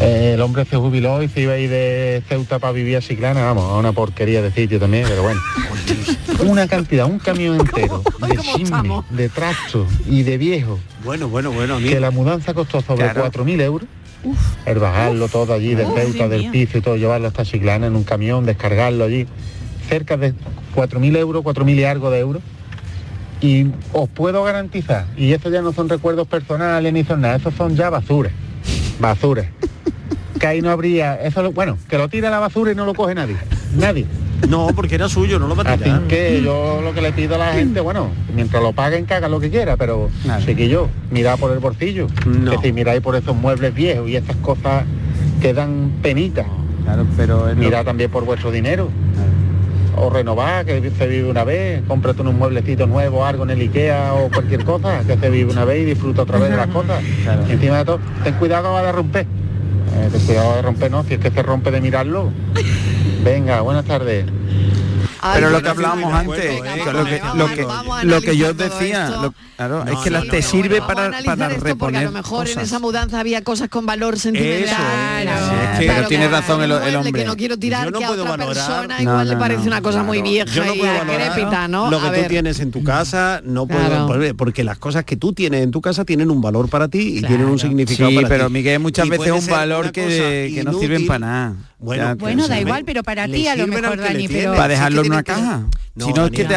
Eh, 0.00 0.32
el 0.34 0.40
hombre 0.40 0.64
se 0.64 0.76
jubiló 0.78 1.22
y 1.22 1.28
se 1.28 1.42
iba 1.42 1.52
a 1.52 1.58
ir 1.58 1.68
de 1.68 2.22
Ceuta 2.26 2.58
para 2.58 2.72
vivir 2.72 2.96
a 2.96 3.00
Chiclana, 3.02 3.44
vamos, 3.44 3.64
a 3.70 3.76
una 3.76 3.92
porquería 3.92 4.40
de 4.40 4.52
sitio 4.52 4.80
también, 4.80 5.04
pero 5.06 5.22
bueno. 5.22 5.40
Una 6.46 6.66
cantidad, 6.66 7.04
un 7.04 7.18
camión 7.18 7.60
entero 7.60 8.02
de 8.26 8.36
chisme, 8.38 9.02
de 9.10 9.28
tractos 9.28 9.86
y 10.08 10.22
de 10.22 10.38
viejo. 10.38 10.78
Bueno, 11.04 11.28
bueno, 11.28 11.50
bueno, 11.52 11.78
Que 11.78 12.00
la 12.00 12.10
mudanza 12.10 12.54
costó 12.54 12.80
sobre 12.80 13.04
Claro. 13.10 13.30
4.000 13.30 13.60
euros. 13.60 13.88
El 14.64 14.78
bajarlo 14.78 15.28
todo 15.28 15.54
allí 15.54 15.74
de 15.74 15.84
Ceuta, 15.84 16.28
del 16.28 16.50
piso 16.50 16.78
y 16.78 16.80
todo, 16.80 16.96
llevarlo 16.96 17.28
hasta 17.28 17.44
Chiclana 17.44 17.86
en 17.86 17.96
un 17.96 18.04
camión, 18.04 18.44
descargarlo 18.44 19.04
allí. 19.04 19.26
Cerca 19.88 20.16
de 20.16 20.34
4.000 20.74 21.16
euros, 21.16 21.44
4.000 21.44 21.74
y 21.76 21.84
algo 21.84 22.10
de 22.10 22.18
euros. 22.20 22.42
Y 23.40 23.66
os 23.92 24.08
puedo 24.08 24.42
garantizar, 24.44 25.06
y 25.16 25.32
estos 25.32 25.52
ya 25.52 25.60
no 25.62 25.72
son 25.72 25.88
recuerdos 25.88 26.26
personales 26.26 26.92
ni 26.92 27.04
son 27.04 27.20
nada, 27.20 27.36
esos 27.36 27.54
son 27.54 27.76
ya 27.76 27.90
basura. 27.90 28.30
Basura. 28.98 29.44
que 30.40 30.46
ahí 30.46 30.62
no 30.62 30.70
habría, 30.70 31.14
eso 31.16 31.42
lo- 31.42 31.52
bueno, 31.52 31.76
que 31.88 31.98
lo 31.98 32.08
tira 32.08 32.28
a 32.28 32.30
la 32.30 32.38
basura 32.40 32.72
y 32.72 32.74
no 32.74 32.84
lo 32.86 32.94
coge 32.94 33.14
nadie. 33.14 33.36
Nadie. 33.76 34.06
No, 34.48 34.68
porque 34.74 34.94
era 34.94 35.08
suyo, 35.08 35.38
no 35.38 35.48
lo 35.48 35.56
va 35.56 35.62
a 35.62 35.74
Así 35.74 35.90
que 36.08 36.42
yo 36.42 36.80
lo 36.82 36.94
que 36.94 37.00
le 37.00 37.12
pido 37.12 37.34
a 37.34 37.38
la 37.38 37.52
gente, 37.52 37.80
bueno, 37.80 38.10
mientras 38.34 38.62
lo 38.62 38.72
paguen, 38.72 39.06
que 39.06 39.20
lo 39.20 39.40
que 39.40 39.50
quiera, 39.50 39.76
pero 39.76 40.10
sí 40.44 40.54
que 40.54 40.68
yo, 40.68 40.88
mirad 41.10 41.38
por 41.38 41.52
el 41.52 41.58
bolsillo. 41.58 42.06
Que 42.50 42.58
si 42.62 42.72
miráis 42.72 43.00
por 43.00 43.16
esos 43.16 43.34
muebles 43.34 43.74
viejos 43.74 44.08
y 44.08 44.16
esas 44.16 44.36
cosas 44.36 44.84
que 45.40 45.52
dan 45.52 45.92
penita. 46.02 46.46
Claro, 46.84 47.06
pero 47.16 47.46
mirad 47.56 47.84
también 47.84 48.10
por 48.10 48.24
vuestro 48.24 48.50
dinero. 48.50 48.88
O 49.98 50.10
renovar, 50.10 50.66
que 50.66 50.90
se 50.90 51.06
vive 51.08 51.30
una 51.30 51.42
vez, 51.42 51.82
cómprate 51.88 52.20
unos 52.20 52.34
mueblecitos 52.34 52.86
nuevos, 52.86 53.26
algo 53.26 53.44
en 53.44 53.50
el 53.50 53.60
Ikea 53.62 54.12
o 54.12 54.30
cualquier 54.30 54.62
cosa, 54.66 55.00
que 55.06 55.16
se 55.16 55.30
vive 55.30 55.50
una 55.50 55.64
vez 55.64 55.82
y 55.82 55.84
disfruta 55.86 56.22
otra 56.22 56.38
vez 56.38 56.50
de 56.50 56.56
las 56.56 56.66
cosas. 56.66 57.02
Y 57.48 57.52
encima 57.52 57.78
de 57.78 57.84
todo, 57.86 57.98
ten 58.22 58.34
cuidado 58.34 58.72
va 58.72 58.86
a 58.86 58.92
romper. 58.92 59.22
Eh, 59.22 60.08
ten 60.12 60.20
cuidado 60.20 60.56
de 60.56 60.62
romper, 60.62 60.90
no, 60.90 61.02
si 61.02 61.14
es 61.14 61.20
que 61.20 61.30
se 61.30 61.42
rompe 61.42 61.70
de 61.70 61.80
mirarlo. 61.80 62.30
Venga, 63.26 63.60
buenas 63.60 63.84
tardes. 63.84 64.24
Pero 65.34 65.50
lo 65.50 65.60
que 65.60 65.68
hablábamos 65.68 66.14
antes, 66.14 66.60
lo 66.60 67.04
que, 67.04 67.20
lo 67.34 67.46
que, 67.48 67.66
lo 68.06 68.20
que 68.20 68.36
yo 68.36 68.54
decía, 68.54 69.08
lo- 69.10 69.34
claro, 69.56 69.84
es 69.84 69.98
que 69.98 70.10
las 70.10 70.28
te 70.28 70.40
sirve 70.42 70.78
para, 70.80 71.10
para 71.10 71.18
esto 71.18 71.24
porque 71.26 71.42
a 71.42 71.48
reponer 71.58 72.02
lo 72.04 72.12
mejor 72.12 72.48
en 72.48 72.60
esa 72.60 72.78
mudanza 72.78 73.18
había 73.18 73.42
cosas 73.42 73.68
con 73.68 73.84
valor 73.86 74.16
sentimental. 74.20 75.26
es 75.26 75.78
que- 75.80 75.86
Pero 75.88 76.06
tiene 76.06 76.28
razón 76.28 76.62
el- 76.62 76.70
hombre. 76.70 77.12
Que 77.22 77.24
no 77.24 77.34
quiero 77.34 77.56
tirar, 77.58 77.86
Yo 77.86 77.90
no 77.90 77.98
que 77.98 78.04
a 78.04 78.08
puedo 78.08 78.22
otra 78.22 78.36
valorar- 78.36 78.54
persona 78.68 79.02
igual 79.02 79.26
no, 79.26 79.34
le 79.34 79.36
parece 79.40 79.66
una 79.66 79.80
cosa 79.80 80.04
muy 80.04 80.22
vieja 80.22 80.52
Yo 80.54 80.64
no 80.64 80.74
y 80.74 80.78
puedo 80.78 80.92
valorar 80.96 81.18
decrépita, 81.30 81.66
¿no? 81.68 81.90
Lo 81.90 81.98
que 82.00 82.06
A 82.06 82.10
tú 82.10 82.16
ver. 82.20 82.28
tienes 82.28 82.60
en 82.60 82.70
tu 82.70 82.84
casa 82.84 83.40
no 83.42 83.66
puedo 83.66 83.84
Claro. 83.84 84.06
porque- 84.06 84.34
porque 84.34 84.62
las 84.64 84.78
cosas 84.78 85.04
que 85.04 85.16
tú 85.16 85.32
tienes 85.32 85.62
en 85.64 85.72
tu 85.72 85.80
casa 85.80 86.04
tienen 86.04 86.30
un 86.30 86.40
valor 86.40 86.68
para 86.68 86.86
ti 86.86 87.18
y 87.18 87.22
tienen 87.22 87.46
un 87.46 87.58
significado 87.58 88.10
Sí, 88.10 88.16
para 88.16 88.28
pero 88.28 88.46
ti. 88.46 88.52
Miguel, 88.52 88.78
muchas 88.78 89.06
Y 89.06 89.10
veces 89.10 89.26
puede 89.26 89.40
un 89.40 89.46
valor 89.48 89.90
que, 89.90 90.62
no 90.64 90.78
sirven 90.78 91.06
para 91.06 91.18
nada. 91.18 91.54
Bueno, 91.86 92.16
bueno, 92.16 92.42
que- 92.42 92.48
da 92.48 92.60
igual, 92.60 92.84
pero 92.84 93.02
para 93.04 93.26
ti 93.28 93.46
a 93.46 93.54
lo 93.56 93.66
mejor, 93.68 93.96
que 93.96 94.02
Dani, 94.02 94.28
pero... 94.28 94.52
para 94.54 94.68
dejarlo 94.68 95.02
que 95.02 95.06
en 95.06 95.12
una 95.12 95.22
que- 95.22 95.32
caja. 95.32 95.62
No, 95.94 96.04
si 96.04 96.12
no 96.12 96.26
es 96.26 96.30
que 96.32 96.44
te, 96.44 96.56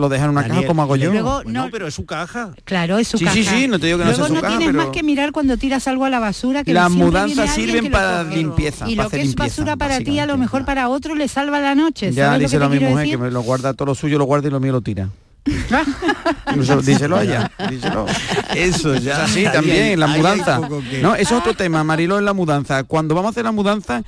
lo 0.00 0.08
dejas 0.08 0.24
en 0.24 0.30
una 0.30 0.48
caja 0.48 0.66
como 0.66 0.82
hago 0.82 0.96
yo. 0.96 1.12
Luego, 1.12 1.44
no- 1.44 1.68
pero 1.70 1.86
es 1.86 1.94
su 1.94 2.06
caja. 2.06 2.50
Claro, 2.64 2.98
es 2.98 3.06
su 3.06 3.18
Sí, 3.18 3.24
caja. 3.24 3.36
sí, 3.36 3.44
sí, 3.44 3.68
no 3.68 3.78
te 3.78 3.86
digo 3.86 3.98
que 3.98 4.04
no 4.04 4.10
Luego 4.10 4.24
sea 4.24 4.28
su 4.28 4.34
no 4.34 4.40
caja, 4.40 4.56
tienes 4.58 4.74
pero- 4.74 4.84
más 4.86 4.92
que 4.92 5.02
mirar 5.04 5.30
cuando 5.30 5.56
tiras 5.58 5.86
algo 5.86 6.06
a 6.06 6.10
la 6.10 6.18
basura 6.18 6.64
que 6.64 6.72
Las 6.72 6.90
mudanzas 6.90 7.50
sirven 7.54 7.84
que 7.84 7.90
para 7.90 8.24
limpieza, 8.24 8.88
Y 8.90 8.96
lo 8.96 9.08
que 9.10 9.20
es 9.22 9.34
basura 9.36 9.76
para 9.76 10.00
ti 10.00 10.18
a 10.18 10.26
lo 10.26 10.36
mejor 10.38 10.64
para 10.64 10.88
otro 10.88 11.14
le 11.14 11.28
salva 11.28 11.60
la 11.60 11.74
noche. 11.76 12.10
Ya 12.10 12.26
¿sabes 12.26 12.40
dice 12.40 12.56
que 12.56 12.64
lo 12.64 12.70
te 12.70 12.74
mi 12.80 12.84
mujer 12.84 12.96
decir? 12.96 13.10
que 13.12 13.18
me 13.22 13.30
lo 13.30 13.42
guarda 13.42 13.74
todo 13.74 13.86
lo 13.86 13.94
suyo, 13.94 14.18
lo 14.18 14.24
guarda 14.24 14.48
y 14.48 14.50
lo 14.50 14.58
mío 14.60 14.72
lo 14.72 14.80
tira. 14.80 15.08
Díselo 16.84 17.16
a 17.16 17.22
ella, 17.22 17.50
díselo. 17.70 18.06
Eso 18.54 18.94
ya. 18.96 19.26
Sí, 19.28 19.44
también, 19.52 19.98
la 20.00 20.06
mudanza. 20.06 20.60
que- 20.90 21.00
No, 21.02 21.14
eso 21.14 21.34
es 21.36 21.40
otro 21.40 21.54
tema, 21.54 21.84
Mariló, 21.84 22.18
en 22.18 22.24
la 22.24 22.32
mudanza. 22.32 22.84
Cuando 22.84 23.14
vamos 23.14 23.28
a 23.28 23.30
hacer 23.30 23.44
la 23.44 23.52
mudanza, 23.52 24.02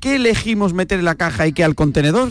¿qué 0.00 0.16
elegimos 0.16 0.72
meter 0.74 0.98
en 0.98 1.04
la 1.04 1.14
caja 1.14 1.46
y 1.46 1.52
qué 1.52 1.64
al 1.64 1.74
contenedor? 1.74 2.30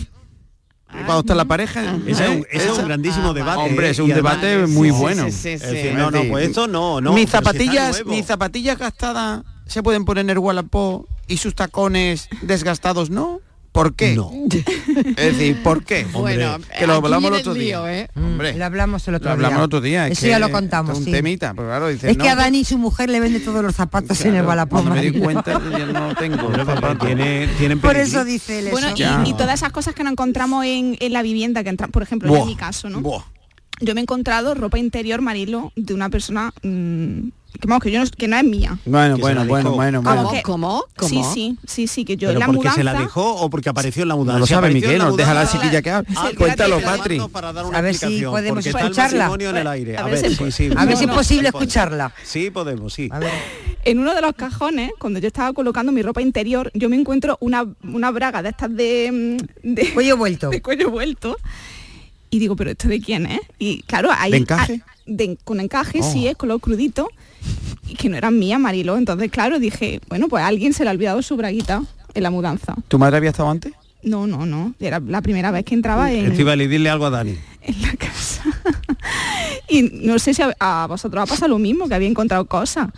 Cuando 0.90 1.20
está 1.20 1.36
la 1.36 1.46
pareja. 1.46 1.98
Ese 2.08 2.24
es 2.24 2.30
un, 2.30 2.38
¿eh? 2.38 2.48
ese 2.52 2.64
es 2.64 2.70
un 2.72 2.78
Esa- 2.78 2.86
grandísimo 2.86 3.34
debate. 3.34 3.60
Hombre, 3.62 3.88
¿eh? 3.88 3.92
es 3.92 4.00
un 4.00 4.08
debate 4.10 4.66
muy 4.68 4.90
Sí, 4.90 4.96
sí, 4.96 5.02
bueno. 5.02 5.26
sí, 5.26 5.32
sí, 5.32 5.50
Es 5.50 5.62
sí. 5.62 5.68
decir, 5.68 5.94
No, 5.96 6.10
no, 6.12 6.24
pues 6.30 6.48
esto 6.48 6.68
no, 6.68 7.02
no. 7.02 7.12
Mis 7.14 7.26
si 7.26 7.32
zapatillas, 7.32 8.06
mis 8.06 8.26
zapatillas 8.26 8.78
gastadas 8.78 9.44
se 9.66 9.84
pueden 9.84 10.06
poner 10.06 10.22
en 10.24 10.30
el 10.30 10.40
Wallapop 10.40 11.06
y 11.28 11.38
sus 11.38 11.56
tacones 11.56 12.30
desgastados 12.42 13.10
no. 13.10 13.42
¿Por 13.78 13.94
qué? 13.94 14.16
No. 14.16 14.32
Es 15.18 15.38
decir, 15.38 15.62
¿por 15.62 15.84
qué? 15.86 16.08
Bueno, 16.12 16.58
que 16.80 16.88
lo 16.88 16.94
aquí 16.94 17.06
hablamos 17.06 17.32
el 17.32 17.38
otro 17.38 17.54
lío, 17.54 17.84
día. 17.84 18.00
¿eh? 18.02 18.10
Hombre, 18.16 18.58
Lo 18.58 18.66
hablamos 18.66 19.08
el 19.08 19.14
otro 19.14 19.28
lo 19.28 19.34
hablamos 19.34 19.52
día. 19.52 19.58
el 19.60 19.64
otro 19.66 19.82
día. 19.82 20.08
es 20.08 20.14
Eso 20.14 20.22
que 20.24 20.30
ya 20.30 20.40
lo 20.40 20.50
contamos. 20.50 20.94
es 20.94 20.98
un 20.98 21.06
sí. 21.06 21.12
temita, 21.12 21.54
pero 21.54 21.68
claro, 21.68 21.88
dice, 21.90 22.10
es 22.10 22.18
no, 22.18 22.24
que 22.24 22.30
a 22.32 22.36
Dani 22.36 22.66
su 22.66 22.80
mujer 22.80 23.12
le 23.12 23.20
vende 23.20 23.40
todos 23.40 23.64
los 23.64 23.76
zapatos 23.76 24.20
en 24.26 24.34
el. 24.34 24.46
Cuando 24.68 24.96
me 24.96 25.02
di 25.04 25.20
cuenta, 25.20 25.62
yo 25.78 25.86
no 25.86 26.16
tengo 26.16 26.52
zapatos. 26.66 27.06
Tiene, 27.06 27.48
tienen 27.60 27.80
Por 27.80 27.96
eso 27.98 28.26
dice 28.26 28.58
él 28.58 28.70
Bueno, 28.72 28.88
eso. 28.88 29.22
Y, 29.24 29.30
y 29.30 29.34
todas 29.34 29.54
esas 29.62 29.72
cosas 29.72 29.94
que 29.94 30.04
nos 30.04 30.14
encontramos 30.14 30.66
en, 30.66 30.98
en 31.00 31.14
la 31.14 31.22
vivienda, 31.22 31.64
que 31.64 31.70
entra, 31.70 31.88
por 31.88 32.02
ejemplo, 32.02 32.30
Buah, 32.30 32.42
en 32.42 32.48
mi 32.48 32.56
caso, 32.56 32.90
¿no? 32.90 33.02
buah. 33.02 33.26
Yo 33.80 33.94
me 33.94 34.02
he 34.02 34.04
encontrado 34.04 34.56
ropa 34.56 34.80
interior, 34.80 35.22
Marilo, 35.22 35.72
de 35.76 35.94
una 35.94 36.10
persona 36.10 36.52
mm, 36.64 37.28
que, 37.60 37.68
vamos, 37.68 37.82
que, 37.84 37.92
yo 37.92 38.04
no, 38.04 38.10
que 38.10 38.28
no 38.28 38.38
es 38.38 38.44
mía. 38.44 38.78
Bueno, 38.86 39.18
bueno, 39.18 39.46
bueno, 39.46 39.72
bueno, 39.72 40.02
bueno. 40.02 40.32
¿Cómo? 40.44 40.84
¿Cómo? 40.96 41.10
Sí, 41.10 41.22
sí, 41.34 41.58
sí, 41.66 41.88
sí, 41.88 42.06
que 42.06 42.16
yo 42.18 42.28
¿Pero 42.28 42.34
en 42.34 42.40
la 42.42 42.46
porque 42.46 42.58
mudanza... 42.60 42.78
se 42.78 42.84
la 42.84 42.94
dejó 42.94 43.36
o 43.36 43.50
porque 43.50 43.70
apareció 43.70 44.04
en 44.04 44.10
la 44.10 44.16
mudanza? 44.16 44.34
No 44.34 44.40
lo 44.42 44.48
sabe 44.48 44.72
Miguel, 44.72 45.00
nos 45.00 45.18
deja 45.18 45.34
la 45.34 45.48
chiquilla 45.50 45.82
que 45.82 45.90
hable. 45.90 46.08
Ah, 46.16 46.30
Cuéntalo, 46.38 46.80
Patri. 46.82 47.20
Para 47.32 47.54
dar 47.54 47.66
una 47.66 47.78
A 47.78 47.82
ver 47.82 47.96
si 47.96 48.22
podemos 48.22 48.66
escucharla. 48.66 49.30
matrimonio 49.30 49.50
en 49.50 49.58
el 49.58 49.68
aire. 49.68 49.98
A, 49.98 50.02
A 50.02 50.04
ver, 50.06 50.22
ver 50.22 50.32
si- 50.32 50.36
sí, 50.38 50.52
sí. 50.52 50.70
A 50.76 50.86
ver 50.86 50.98
si 50.98 51.04
es 51.06 51.10
No, 51.10 51.16
posible 51.16 51.48
escucharla. 51.50 52.14
Sí, 52.24 52.52
podemos, 52.52 52.94
sí. 52.94 53.10
A 53.12 53.20
ver. 53.20 53.32
en 53.86 54.00
uno 54.00 54.14
de 54.14 54.22
los 54.22 54.34
cajones, 54.36 54.92
cuando 55.00 55.20
yo 55.20 55.28
estaba 55.28 55.52
colocando 55.54 55.92
mi 55.92 56.02
ropa 56.04 56.22
interior, 56.22 56.70
yo 56.76 56.90
me 56.90 56.96
encuentro 56.98 57.38
una, 57.40 57.66
una 57.84 58.12
braga 58.12 58.44
de 58.44 58.50
estas 58.50 58.76
de, 58.76 59.38
mm, 59.64 59.74
de 59.74 59.94
Cuello 59.94 60.18
vuelto. 60.18 60.50
de 60.52 60.62
cuello 60.62 60.92
vuelto. 60.92 61.38
Y 62.30 62.40
digo, 62.40 62.56
pero 62.58 62.72
esto 62.72 62.88
de 62.90 63.00
quién 63.00 63.26
es? 63.26 63.40
Y 63.58 63.82
claro, 63.84 64.10
ahí 64.16 64.32
¿De 64.32 64.38
encaje? 64.38 64.82
de- 65.06 65.38
con 65.46 65.62
encaje, 65.62 66.00
Oh. 66.04 66.12
sí, 66.12 66.28
es 66.28 66.36
color 66.36 66.60
crudito. 66.60 67.08
Y 67.88 67.96
que 67.96 68.10
no 68.10 68.18
eran 68.18 68.38
mías, 68.38 68.60
Marilo. 68.60 68.98
Entonces, 68.98 69.32
claro, 69.32 69.60
dije, 69.60 70.02
bueno, 70.10 70.28
pues 70.28 70.44
a 70.44 70.48
alguien 70.48 70.74
se 70.74 70.84
le 70.84 70.90
ha 70.90 70.94
olvidado 70.94 71.22
su 71.22 71.38
braguita 71.38 71.84
en 72.14 72.24
la 72.24 72.30
mudanza. 72.30 72.76
¿Tu 72.88 73.00
madre 73.00 73.18
había 73.18 73.30
estado 73.30 73.50
antes? 73.50 73.74
No, 74.04 74.28
no, 74.28 74.46
no. 74.46 74.74
Era 74.80 75.00
la 75.00 75.22
primera 75.22 75.52
vez 75.52 75.66
que 75.66 75.74
entraba 75.74 76.12
en, 76.12 76.36
dile 76.36 76.90
algo 76.90 77.06
a 77.06 77.10
Dani. 77.10 77.38
en 77.62 77.82
la 77.82 77.94
casa. 77.94 78.44
y 79.70 79.84
no 79.84 80.20
sé 80.20 80.34
si 80.34 80.42
a, 80.42 80.56
a 80.60 80.88
vosotros 80.88 81.24
ha 81.24 81.26
pasado 81.26 81.50
lo 81.50 81.60
mismo, 81.60 81.88
que 81.88 81.96
había 81.96 82.08
encontrado 82.08 82.46
cosas. 82.46 82.90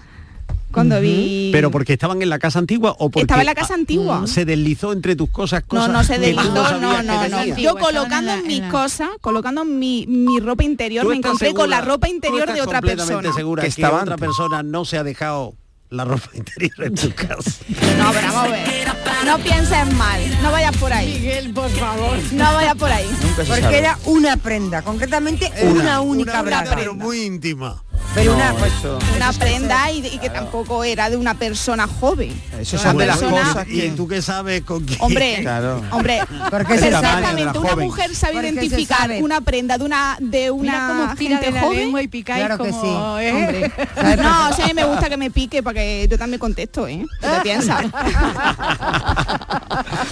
Cuando 0.72 1.00
vi... 1.02 1.50
Pero 1.52 1.72
porque 1.72 1.94
estaban 1.94 2.22
en 2.22 2.30
la 2.30 2.38
casa 2.40 2.60
antigua 2.60 2.92
o 3.00 3.10
porque 3.10 3.22
Estaba 3.24 3.42
en 3.42 3.48
la 3.48 3.56
casa 3.56 3.74
antigua. 3.74 4.22
ah, 4.24 4.28
se 4.28 4.46
deslizó 4.46 4.94
entre 4.94 5.16
tus 5.16 5.30
cosas 5.30 5.64
No, 5.64 5.68
cosas 5.80 5.90
no 5.90 6.04
se 6.04 6.14
que 6.20 6.20
tú 6.32 6.38
deslizó, 6.38 6.80
no, 6.80 6.80
no, 6.80 7.04
no. 7.04 7.22
tenía. 7.22 7.56
Yo 7.58 7.76
colocando 7.76 8.38
mis 8.46 8.62
cosas, 8.64 9.10
colocando 9.22 9.66
mi, 9.66 10.06
mi 10.08 10.40
ropa 10.40 10.64
interior, 10.64 11.04
¿Tú 11.04 11.10
me 11.10 11.18
encontré 11.18 11.54
con 11.54 11.70
la 11.70 11.82
ropa 11.82 12.08
tú 12.08 12.14
interior 12.14 12.42
estás 12.42 12.56
de 12.56 12.62
otra 12.62 12.80
completamente 12.80 13.14
persona. 13.16 13.36
segura 13.36 13.62
Que 13.64 13.68
que, 13.68 13.82
estaba 13.82 14.02
otra 14.02 14.18
persona 14.18 14.64
no 14.64 14.86
se 14.86 14.98
ha 14.98 15.04
dejado 15.04 15.56
la 15.90 16.06
ropa 16.06 16.30
interior 16.36 16.84
en 16.84 16.94
tu 16.96 17.12
casa. 17.14 17.52
No, 17.98 18.12
pero 18.14 18.28
vamos 18.34 18.44
a 18.44 18.48
ver. 18.50 18.88
No 19.26 19.38
pienses 19.40 19.94
mal, 19.96 20.22
no 20.44 20.52
vayas 20.52 20.78
por 20.78 20.94
ahí. 20.94 21.14
Miguel, 21.16 21.52
por 21.54 21.70
favor. 21.72 22.18
No 22.32 22.54
vayas 22.54 22.76
por 22.76 22.92
ahí. 22.92 23.08
Nunca 23.22 23.44
se 23.44 23.46
Porque 23.50 23.62
sabe. 23.62 23.78
era 23.80 23.98
una 24.06 24.38
prenda, 24.38 24.82
concretamente 24.84 25.52
una, 25.64 26.00
única 26.02 26.42
braga. 26.44 26.76
pero 26.76 26.94
muy 26.94 27.22
íntima. 27.24 27.84
Pero 28.16 28.34
una, 28.34 28.52
No, 28.52 28.58
pues, 28.58 28.74
eso- 28.74 28.98
Una 29.16 29.32
prenda 29.34 29.92
y, 29.92 30.06
y 30.08 30.18
que 30.18 30.30
tampoco 30.32 30.84
era 30.84 31.10
de 31.12 31.18
una 31.18 31.36
persona 31.36 31.86
joven. 31.88 32.30
Eso 32.60 32.76
Una 32.78 32.84
son 32.84 32.98
de 32.98 33.06
las 33.06 33.22
cosas 33.22 33.68
¿Y 33.68 33.82
que... 33.82 33.90
tú 33.92 34.08
qué 34.08 34.22
sabes 34.22 34.64
con 34.64 34.84
quién? 34.84 34.98
Hombre, 35.02 35.38
Claro. 35.42 35.82
hombre, 35.92 36.22
Porque 36.50 36.80
sabe. 36.80 36.88
exactamente, 36.90 37.60
una 37.60 37.70
joven. 37.70 37.86
mujer 37.86 38.16
sabe 38.16 38.34
Porque 38.34 38.50
identificar 38.50 38.98
sabe. 39.02 39.22
una 39.22 39.42
prenda 39.42 39.78
de 39.78 39.84
una 39.84 40.18
de 40.20 40.50
una 40.52 41.16
gente 41.18 41.52
joven. 41.60 41.96
y 42.02 42.08
picáis 42.08 42.46
Claro 42.48 42.64
que 42.64 42.70
como, 42.72 43.18
sí. 43.20 43.26
¿eh? 43.26 43.34
Hombre. 43.34 43.72
No, 44.24 44.54
sí, 44.54 44.74
me 44.74 44.86
gusta 44.86 45.08
que 45.10 45.18
me 45.18 45.30
pique 45.30 45.62
para 45.62 45.76
que 45.80 46.08
yo 46.10 46.18
también 46.18 46.40
contesto, 46.40 46.88
¿eh? 46.88 47.06
¿Qué 47.22 47.28
te 47.28 47.42
piensas? 47.42 47.86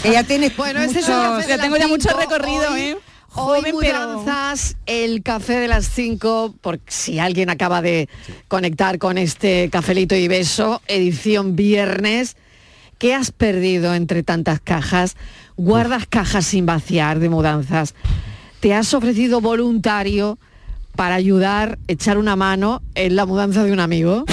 que 0.03 0.11
ya 0.11 0.23
tienes 0.23 0.55
Bueno, 0.55 0.81
ese 0.81 0.99
es 0.99 1.05
café 1.05 1.43
de 1.43 1.47
Ya 1.49 1.57
tengo 1.61 1.77
ya 1.77 1.87
mucho 1.87 2.09
recorrido, 2.17 2.71
Hoy- 2.73 2.81
¿eh? 2.81 2.97
Hoy 3.39 3.61
pero- 3.79 4.07
mudanzas, 4.17 4.77
el 4.87 5.21
café 5.21 5.59
de 5.59 5.67
las 5.67 5.87
5, 5.89 6.55
por 6.59 6.79
si 6.87 7.19
alguien 7.19 7.49
acaba 7.49 7.81
de 7.81 8.09
conectar 8.47 8.97
con 8.97 9.17
este 9.17 9.69
cafelito 9.69 10.15
y 10.15 10.27
beso, 10.27 10.81
edición 10.87 11.55
viernes. 11.55 12.35
¿Qué 12.97 13.13
has 13.13 13.31
perdido 13.31 13.93
entre 13.93 14.23
tantas 14.23 14.59
cajas? 14.59 15.15
¿Guardas 15.55 16.07
cajas 16.07 16.47
sin 16.47 16.65
vaciar 16.65 17.19
de 17.19 17.29
mudanzas? 17.29 17.93
¿Te 18.59 18.73
has 18.73 18.91
ofrecido 18.95 19.39
voluntario 19.39 20.39
para 20.95 21.13
ayudar, 21.13 21.77
echar 21.87 22.17
una 22.17 22.35
mano 22.35 22.81
en 22.95 23.15
la 23.15 23.27
mudanza 23.27 23.63
de 23.63 23.71
un 23.71 23.79
amigo? 23.79 24.25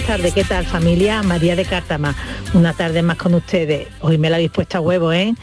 Buenas 0.00 0.06
tardes. 0.06 0.34
¿Qué 0.34 0.44
tal 0.44 0.64
familia? 0.64 1.22
María 1.22 1.56
de 1.56 1.64
Cártama. 1.64 2.14
Una 2.54 2.72
tarde 2.72 3.02
más 3.02 3.16
con 3.16 3.34
ustedes. 3.34 3.86
Hoy 4.00 4.18
me 4.18 4.30
la 4.30 4.36
habéis 4.36 4.50
puesto 4.50 4.78
a 4.78 4.80
huevo, 4.80 5.12
¿eh? 5.12 5.34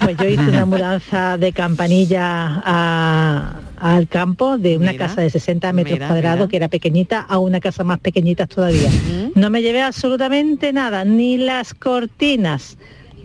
Pues 0.00 0.16
yo 0.16 0.26
hice 0.28 0.42
una 0.42 0.66
mudanza 0.66 1.38
de 1.38 1.52
campanilla 1.52 2.62
a- 2.64 3.60
al 3.78 4.06
campo 4.08 4.58
de 4.58 4.76
una 4.76 4.92
Mira, 4.92 5.08
casa 5.08 5.22
de 5.22 5.30
60 5.30 5.72
metros 5.72 5.94
mira, 5.94 6.06
cuadrados 6.08 6.38
mira. 6.40 6.48
que 6.48 6.56
era 6.56 6.68
pequeñita 6.68 7.20
a 7.20 7.38
una 7.38 7.58
casa 7.60 7.82
más 7.84 7.98
pequeñita 8.00 8.46
todavía. 8.46 8.88
No 9.34 9.50
me 9.50 9.60
llevé 9.62 9.82
absolutamente 9.82 10.72
nada, 10.72 11.04
ni 11.04 11.36
las 11.38 11.74
cortinas, 11.74 12.76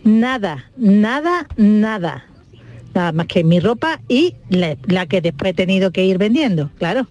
nada, 0.04 0.66
nada, 0.78 1.48
nada. 1.58 2.26
Nada 2.96 3.12
más 3.12 3.28
que 3.28 3.44
mi 3.44 3.60
ropa 3.60 4.00
y 4.08 4.34
la, 4.50 4.76
la 4.88 5.06
que 5.06 5.22
después 5.22 5.52
he 5.52 5.54
tenido 5.54 5.92
que 5.92 6.04
ir 6.06 6.18
vendiendo, 6.18 6.72
claro. 6.80 7.06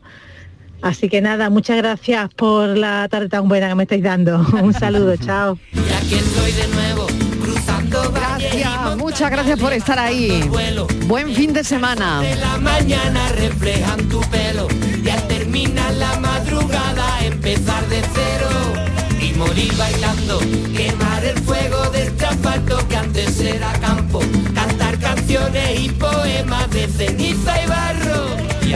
Así 0.83 1.09
que 1.09 1.21
nada, 1.21 1.51
muchas 1.51 1.77
gracias 1.79 2.33
por 2.35 2.69
la 2.77 3.09
tarde 3.09 3.29
tan 3.29 3.49
buena 3.49 3.69
que 3.69 3.75
me 3.75 3.83
estáis 3.85 4.03
dando. 4.03 4.39
Un 4.63 4.73
saludo, 4.73 5.17
chao. 5.25 5.59
Y 5.73 5.79
aquí 5.79 6.15
estoy 6.15 6.53
de 6.53 6.69
nuevo, 6.69 7.07
cruzando 7.43 8.13
Gracias, 8.13 8.97
muchas 8.97 9.31
gracias 9.31 9.59
por 9.59 9.73
estar 9.73 9.99
ahí. 9.99 10.49
Buen 11.07 11.35
fin 11.35 11.53
de 11.53 11.65
semana. 11.65 12.21
de 12.21 12.37
la 12.37 12.59
mañana 12.59 13.29
reflejan 13.33 14.09
tu 14.09 14.21
pelo. 14.23 14.69
Y 15.03 15.09
al 15.09 15.27
terminar 15.29 15.93
la 15.95 16.19
madrugada, 16.21 17.25
empezar 17.25 17.87
de 17.89 18.03
cero. 18.15 18.49
Y 19.21 19.33
morir 19.39 19.73
bailando, 19.77 20.39
quemar 20.77 21.25
el 21.25 21.39
fuego 21.39 21.91
de 21.91 22.03
este 22.03 22.27
asfalto 22.27 22.87
que 22.89 22.97
antes 22.97 23.41
era 23.41 23.73
campo. 23.81 24.21
Cantar 24.55 24.99
canciones 24.99 25.81
y 25.81 25.89
poemas 25.91 26.71
de 26.71 26.87
ceniza 26.89 27.65
y 27.65 27.69
barro. 27.69 27.96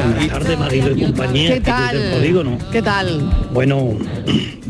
Buenas 0.02 0.28
tardes, 0.28 0.58
Marilo 0.58 0.96
y 0.96 1.02
compañía. 1.02 1.54
¿Qué 1.54 1.60
tal? 1.60 1.96
el 1.96 2.12
polígono. 2.12 2.58
¿Qué 2.72 2.80
tal? 2.80 3.30
Bueno, 3.52 3.98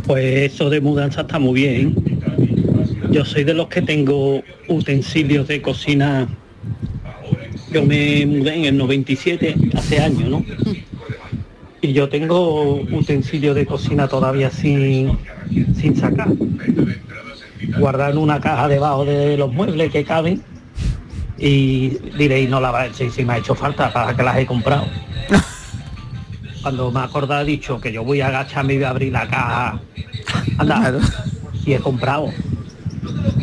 pues 0.06 0.52
eso 0.52 0.68
de 0.70 0.80
mudanza 0.80 1.20
está 1.20 1.38
muy 1.38 1.54
bien. 1.54 1.94
Yo 3.10 3.24
soy 3.24 3.44
de 3.44 3.54
los 3.54 3.68
que 3.68 3.80
tengo 3.82 4.42
utensilios 4.68 5.46
de 5.46 5.62
cocina. 5.62 6.28
Yo 7.72 7.84
me 7.84 8.26
mudé 8.26 8.56
en 8.56 8.64
el 8.64 8.76
97, 8.76 9.54
hace 9.74 10.00
años, 10.00 10.28
¿no? 10.28 10.44
Y 11.80 11.92
yo 11.92 12.08
tengo 12.08 12.74
utensilios 12.74 13.54
de 13.54 13.66
cocina 13.66 14.08
todavía 14.08 14.50
sin, 14.50 15.16
sin 15.76 15.96
sacar. 15.96 16.28
Guardar 17.78 18.12
en 18.12 18.18
una 18.18 18.40
caja 18.40 18.66
debajo 18.66 19.04
de 19.04 19.36
los 19.36 19.52
muebles 19.52 19.92
que 19.92 20.04
caben. 20.04 20.42
Y 21.38 21.90
diréis, 22.18 22.50
no 22.50 22.60
la 22.60 22.70
va 22.70 22.82
a 22.82 22.88
decir 22.88 23.10
si 23.12 23.24
me 23.24 23.34
ha 23.34 23.38
hecho 23.38 23.54
falta 23.54 23.92
para 23.92 24.14
que 24.14 24.22
las 24.22 24.36
he 24.36 24.44
comprado. 24.44 24.86
Cuando 26.62 26.90
me 26.90 27.00
he 27.00 27.02
acordado 27.02 27.42
he 27.42 27.46
dicho 27.46 27.80
que 27.80 27.92
yo 27.92 28.04
voy 28.04 28.20
a 28.20 28.28
agacharme 28.28 28.74
y 28.74 28.76
voy 28.76 28.84
a 28.84 28.90
abrir 28.90 29.12
la 29.12 29.26
caja. 29.28 29.80
Anda. 30.58 30.98
Y 31.64 31.72
he 31.72 31.78
comprado. 31.78 32.28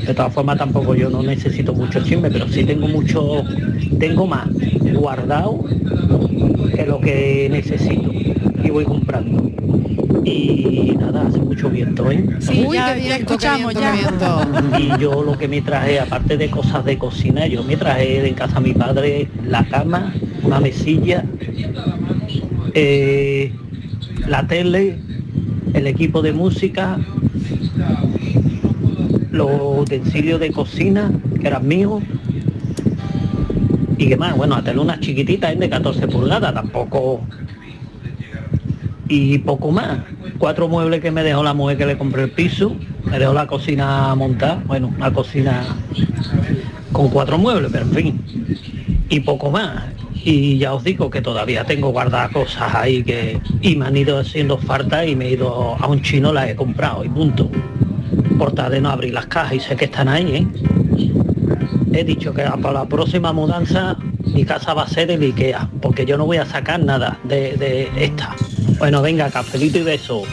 De 0.05 0.13
todas 0.13 0.33
formas 0.33 0.57
tampoco 0.57 0.95
yo 0.95 1.09
no 1.09 1.21
necesito 1.21 1.73
mucho 1.73 2.01
chisme, 2.01 2.29
pero 2.29 2.47
sí 2.47 2.63
tengo 2.63 2.87
mucho, 2.87 3.43
tengo 3.99 4.25
más 4.25 4.47
guardado 4.93 5.63
que 6.73 6.85
lo 6.85 6.99
que 7.01 7.49
necesito 7.51 8.11
y 8.63 8.69
voy 8.69 8.85
comprando. 8.85 9.51
Y 10.23 10.95
nada, 10.99 11.27
hace 11.27 11.39
mucho 11.39 11.69
viento, 11.69 12.11
¿eh? 12.11 12.23
Uy, 12.65 12.77
qué 12.77 12.93
viento, 12.99 13.37
qué 13.37 13.49
viento, 13.55 13.79
qué 13.79 13.91
viento. 13.91 14.77
Y 14.79 15.01
yo 15.01 15.23
lo 15.23 15.37
que 15.37 15.47
me 15.47 15.61
traje, 15.61 15.99
aparte 15.99 16.37
de 16.37 16.49
cosas 16.49 16.83
de 16.85 16.97
cocina, 16.97 17.47
yo 17.47 17.63
me 17.63 17.77
traje 17.77 18.21
de 18.21 18.33
casa 18.33 18.57
a 18.57 18.59
mi 18.59 18.73
padre 18.73 19.29
la 19.45 19.65
cama, 19.65 20.13
una 20.43 20.59
mesilla, 20.59 21.23
eh, 22.79 23.51
la 24.27 24.45
tele, 24.45 24.99
el 25.73 25.87
equipo 25.87 26.21
de 26.21 26.31
música, 26.31 26.99
los 29.31 29.79
utensilios 29.79 30.39
de 30.39 30.51
cocina, 30.51 31.11
que 31.41 31.47
eran 31.47 31.67
míos. 31.67 32.03
Y 33.97 34.07
qué 34.07 34.15
más, 34.15 34.37
bueno, 34.37 34.53
hasta 34.53 34.79
unas 34.79 34.99
chiquititas 34.99 35.57
de 35.57 35.67
14 35.67 36.07
pulgadas, 36.07 36.53
tampoco. 36.53 37.21
Y 39.09 39.39
poco 39.39 39.71
más. 39.71 40.01
Cuatro 40.37 40.67
muebles 40.67 41.01
que 41.01 41.09
me 41.09 41.23
dejó 41.23 41.43
la 41.43 41.55
mujer 41.55 41.79
que 41.79 41.87
le 41.87 41.97
compré 41.97 42.25
el 42.25 42.29
piso, 42.29 42.75
me 43.05 43.17
dejó 43.17 43.33
la 43.33 43.47
cocina 43.47 44.13
montada, 44.13 44.61
bueno, 44.67 44.93
una 44.95 45.11
cocina 45.11 45.63
con 46.91 47.09
cuatro 47.09 47.39
muebles, 47.39 47.71
pero 47.71 47.85
en 47.85 47.91
fin. 47.91 48.21
Y 49.09 49.21
poco 49.21 49.49
más. 49.49 49.96
Y 50.29 50.57
ya 50.57 50.73
os 50.73 50.83
digo 50.83 51.09
que 51.09 51.21
todavía 51.21 51.63
tengo 51.63 51.87
guardadas 51.87 52.31
cosas 52.31 52.75
ahí 52.75 53.01
que. 53.01 53.39
Y 53.61 53.77
me 53.77 53.85
han 53.85 53.95
ido 53.95 54.19
haciendo 54.19 54.57
falta 54.57 55.05
y 55.05 55.15
me 55.15 55.27
he 55.27 55.31
ido 55.31 55.77
a 55.79 55.87
un 55.87 56.01
chino, 56.01 56.33
las 56.33 56.49
he 56.49 56.55
comprado 56.55 57.05
y 57.05 57.07
punto. 57.07 57.49
Por 58.37 58.53
de 58.53 58.81
no 58.81 58.89
abrir 58.89 59.13
las 59.13 59.27
cajas 59.27 59.53
y 59.53 59.59
sé 59.61 59.77
que 59.77 59.85
están 59.85 60.09
ahí, 60.09 60.35
¿eh? 60.35 60.47
He 61.93 62.03
dicho 62.03 62.33
que 62.33 62.43
para 62.43 62.73
la 62.73 62.85
próxima 62.85 63.31
mudanza 63.31 63.95
mi 64.25 64.43
casa 64.43 64.73
va 64.73 64.83
a 64.83 64.87
ser 64.89 65.09
el 65.11 65.21
IKEA, 65.21 65.69
porque 65.81 66.05
yo 66.05 66.17
no 66.17 66.25
voy 66.25 66.37
a 66.37 66.45
sacar 66.45 66.81
nada 66.81 67.17
de, 67.23 67.55
de 67.55 67.89
esta. 67.95 68.35
Bueno, 68.79 69.01
venga, 69.01 69.29
cafelito 69.29 69.77
y 69.77 69.83
beso. 69.83 70.23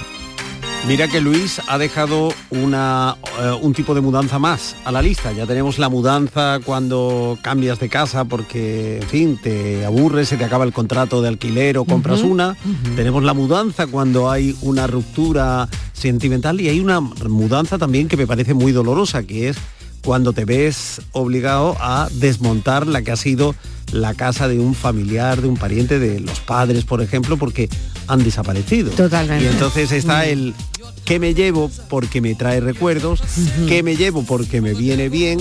Mira 0.86 1.08
que 1.08 1.22
Luis 1.22 1.62
ha 1.66 1.78
dejado 1.78 2.34
una, 2.50 3.16
eh, 3.40 3.58
un 3.62 3.72
tipo 3.72 3.94
de 3.94 4.02
mudanza 4.02 4.38
más 4.38 4.76
a 4.84 4.92
la 4.92 5.00
lista. 5.00 5.32
Ya 5.32 5.46
tenemos 5.46 5.78
la 5.78 5.88
mudanza 5.88 6.60
cuando 6.62 7.38
cambias 7.40 7.80
de 7.80 7.88
casa 7.88 8.26
porque, 8.26 8.98
en 9.00 9.08
fin, 9.08 9.38
te 9.42 9.86
aburres, 9.86 10.28
se 10.28 10.36
te 10.36 10.44
acaba 10.44 10.64
el 10.64 10.74
contrato 10.74 11.22
de 11.22 11.28
alquiler 11.28 11.78
o 11.78 11.86
compras 11.86 12.20
una. 12.20 12.54
Tenemos 12.96 13.24
la 13.24 13.32
mudanza 13.32 13.86
cuando 13.86 14.30
hay 14.30 14.54
una 14.60 14.86
ruptura 14.86 15.70
sentimental 15.94 16.60
y 16.60 16.68
hay 16.68 16.80
una 16.80 17.00
mudanza 17.00 17.78
también 17.78 18.06
que 18.06 18.18
me 18.18 18.26
parece 18.26 18.52
muy 18.52 18.72
dolorosa, 18.72 19.22
que 19.22 19.48
es 19.48 19.56
cuando 20.04 20.34
te 20.34 20.44
ves 20.44 21.00
obligado 21.12 21.76
a 21.80 22.08
desmontar 22.12 22.86
la 22.86 23.00
que 23.00 23.10
ha 23.10 23.16
sido 23.16 23.54
la 23.90 24.12
casa 24.12 24.48
de 24.48 24.58
un 24.58 24.74
familiar, 24.74 25.40
de 25.40 25.48
un 25.48 25.56
pariente, 25.56 25.98
de 25.98 26.20
los 26.20 26.40
padres, 26.40 26.84
por 26.84 27.00
ejemplo, 27.00 27.38
porque 27.38 27.70
han 28.08 28.22
desaparecido. 28.24 28.90
Totalmente. 28.92 29.44
Y 29.44 29.48
entonces 29.48 29.92
está 29.92 30.26
el 30.26 30.54
qué 31.04 31.18
me 31.18 31.34
llevo 31.34 31.70
porque 31.88 32.20
me 32.20 32.34
trae 32.34 32.60
recuerdos, 32.60 33.20
qué 33.68 33.82
me 33.82 33.96
llevo 33.96 34.22
porque 34.24 34.60
me 34.60 34.74
viene 34.74 35.08
bien 35.08 35.38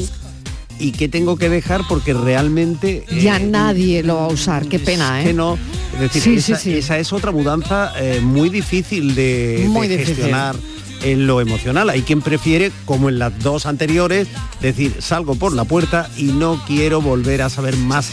y 0.79 0.91
qué 0.91 1.07
tengo 1.07 1.37
que 1.37 1.49
dejar 1.49 1.81
porque 1.87 2.13
realmente 2.13 3.05
Ya 3.21 3.37
eh, 3.37 3.45
nadie 3.45 4.03
lo 4.03 4.15
va 4.15 4.25
a 4.25 4.27
usar, 4.27 4.67
qué 4.67 4.79
pena, 4.79 5.21
¿eh? 5.21 5.25
que 5.25 5.33
no. 5.33 5.57
Es 5.95 5.99
decir, 5.99 6.21
Sí, 6.21 6.41
sí, 6.41 6.51
esa, 6.53 6.61
sí. 6.61 6.73
esa 6.73 6.97
es 6.99 7.13
otra 7.13 7.31
mudanza 7.31 7.93
eh, 7.99 8.19
muy 8.21 8.49
difícil 8.49 9.13
de, 9.15 9.65
Muy 9.69 9.87
de 9.87 9.97
difícil. 9.97 10.15
gestionar 10.15 10.55
en 11.03 11.27
lo 11.27 11.39
emocional. 11.41 11.89
Hay 11.89 12.01
quien 12.01 12.21
prefiere, 12.21 12.71
como 12.85 13.09
en 13.09 13.19
las 13.19 13.37
dos 13.39 13.65
anteriores, 13.65 14.27
decir, 14.61 14.95
salgo 14.99 15.35
por 15.35 15.53
la 15.53 15.65
puerta 15.65 16.09
y 16.17 16.23
no 16.23 16.61
quiero 16.65 17.01
volver 17.01 17.41
a 17.43 17.49
saber 17.49 17.75
más 17.77 18.09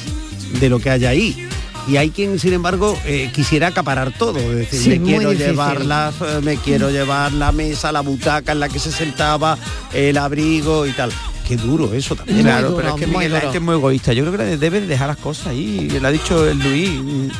de 0.61 0.69
lo 0.69 0.79
que 0.81 0.91
hay 0.91 1.05
ahí. 1.07 1.49
Y 1.91 1.97
hay 1.97 2.11
quien, 2.11 2.39
sin 2.39 2.53
embargo, 2.53 2.97
eh, 3.05 3.31
quisiera 3.35 3.69
acaparar 3.69 4.13
todo. 4.17 4.39
Es 4.39 4.71
decir, 4.71 4.81
Sí, 4.81 4.89
me 5.01 5.07
quiero 5.07 5.31
difícil. 5.31 5.51
llevar 5.53 5.85
las, 5.85 6.15
eh, 6.21 6.41
me 6.43 6.57
quiero 6.57 6.89
llevar 6.91 7.33
la 7.33 7.51
mesa, 7.51 7.91
la 7.91 8.01
butaca 8.01 8.53
en 8.53 8.61
la 8.61 8.69
que 8.69 8.79
se 8.79 8.93
sentaba, 8.93 9.59
el 9.93 10.17
abrigo 10.17 10.87
y 10.87 10.93
tal. 10.93 11.11
Qué 11.49 11.57
duro 11.57 11.93
eso 11.95 12.15
también. 12.15 12.43
claro, 12.43 12.77
pero 12.77 12.91
es 12.91 12.95
que 12.95 13.09
Miguel, 13.09 13.33
la 13.33 13.41
gente 13.41 13.57
es 13.59 13.63
muy 13.65 13.75
egoísta. 13.75 14.13
Yo 14.13 14.25
creo 14.25 14.39
que 14.39 14.57
debe 14.57 14.81
de 14.81 14.87
dejar 14.87 15.09
las 15.09 15.17
cosas 15.17 15.49
ahí. 15.49 15.89
Le 15.91 16.07
ha 16.07 16.11
dicho 16.13 16.49
el 16.49 16.61
Luis. 16.61 16.91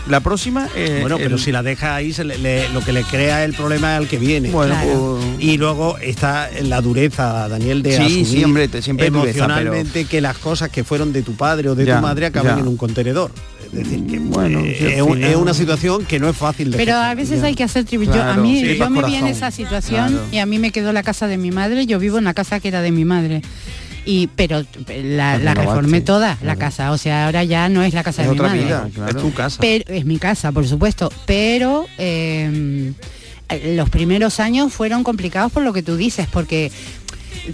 La 0.09 0.19
próxima. 0.19 0.69
eh, 0.75 0.99
Bueno, 1.01 1.17
pero 1.19 1.37
el- 1.37 1.41
si 1.41 1.53
la 1.53 1.63
deja 1.63 1.95
ahí, 1.95 2.13
se 2.13 2.25
le- 2.25 2.37
le- 2.39 2.69
lo 2.71 2.81
que 2.81 2.93
le 2.93 3.05
crea 3.05 3.45
el 3.45 3.55
problema 3.55 3.93
es 3.93 3.99
al 4.01 4.09
que 4.09 4.19
viene. 4.19 4.51
Bueno, 4.51 4.75
Claro. 4.75 5.21
y 5.39 5.57
luego 5.59 5.97
está 5.99 6.51
la 6.63 6.81
dureza, 6.81 7.47
Daniel, 7.49 7.85
de 7.85 7.99
Sí, 7.99 8.03
asumir 8.03 8.27
sí, 8.27 8.43
hombre, 8.45 8.67
te- 8.67 8.83
siempre 8.83 9.07
hay 9.07 9.13
dureza, 9.13 9.39
emocionalmente 9.45 10.05
que 10.07 10.21
las 10.21 10.39
cosas 10.39 10.71
que 10.71 10.83
fueron 10.83 11.13
de 11.13 11.23
tu 11.23 11.35
padre 11.35 11.69
o 11.69 11.77
de 11.77 11.85
Ya, 11.85 11.95
tu 11.99 12.03
madre 12.03 12.27
acaben 12.27 12.57
ya. 12.57 12.61
en 12.61 12.67
un 12.67 12.77
contenedor. 12.77 13.31
Es 13.73 13.79
decir, 13.89 14.07
que 14.07 14.19
bueno, 14.19 14.61
eh, 14.61 14.97
es, 14.97 15.03
un- 15.03 15.15
final- 15.15 15.31
es 15.31 15.37
una 15.37 15.55
situación 15.55 16.05
que 16.05 16.19
no 16.19 16.29
es 16.29 16.37
fácil 16.37 16.71
de 16.73 16.77
Pero 16.77 16.93
gestionar. 16.93 17.11
a 17.11 17.15
veces 17.15 17.43
hay 17.43 17.55
que 17.55 17.63
hacer 17.65 17.85
tributo. 17.85 18.21
A 18.21 18.35
mí, 18.37 18.61
sí, 18.61 18.77
yo 18.77 18.91
me 18.91 19.03
vi 19.05 19.15
en 19.15 19.27
esa 19.29 19.51
situación 19.53 20.09
Claro. 20.09 20.25
y 20.33 20.39
a 20.39 20.47
mí 20.47 20.59
me 20.59 20.73
quedó 20.73 20.93
la 20.93 21.03
casa 21.05 21.27
de 21.29 21.37
mi 21.39 21.51
madre. 21.53 21.87
Yo 21.87 21.99
vivo 21.99 22.19
en 22.19 22.25
la 22.25 22.35
casa 22.35 22.59
que 22.61 22.69
era 22.69 22.83
de 22.83 22.91
mi 22.91 23.05
madre. 23.05 23.43
Y 24.07 24.29
pero 24.35 24.65
la, 25.05 25.37
reformé 25.55 26.01
toda 26.01 26.37
la 26.43 26.57
casa. 26.57 26.91
O 26.91 26.99
sea, 26.99 27.27
ahora 27.27 27.45
ya 27.45 27.69
no 27.69 27.83
es 27.85 27.95
la 27.95 28.03
casa 28.03 28.23
Es 28.23 28.29
de 28.29 28.35
mi 28.35 28.39
otra 28.41 28.49
madre. 28.51 28.65
vida, 28.65 28.89
claro. 28.95 29.17
Es 29.19 29.23
tu 29.25 29.33
casa. 29.33 29.59
Pero 29.61 29.85
es 29.95 30.05
mi 30.05 30.19
casa, 30.19 30.51
por 30.53 30.67
supuesto. 30.67 31.13
Pero 31.27 31.87
eh, 31.99 32.93
los 33.77 33.89
primeros 33.91 34.41
años 34.41 34.73
fueron 34.73 35.05
complicados 35.05 35.53
por 35.53 35.63
lo 35.63 35.73
que 35.73 35.83
tú 35.83 35.97
dices, 35.97 36.27
porque 36.33 36.73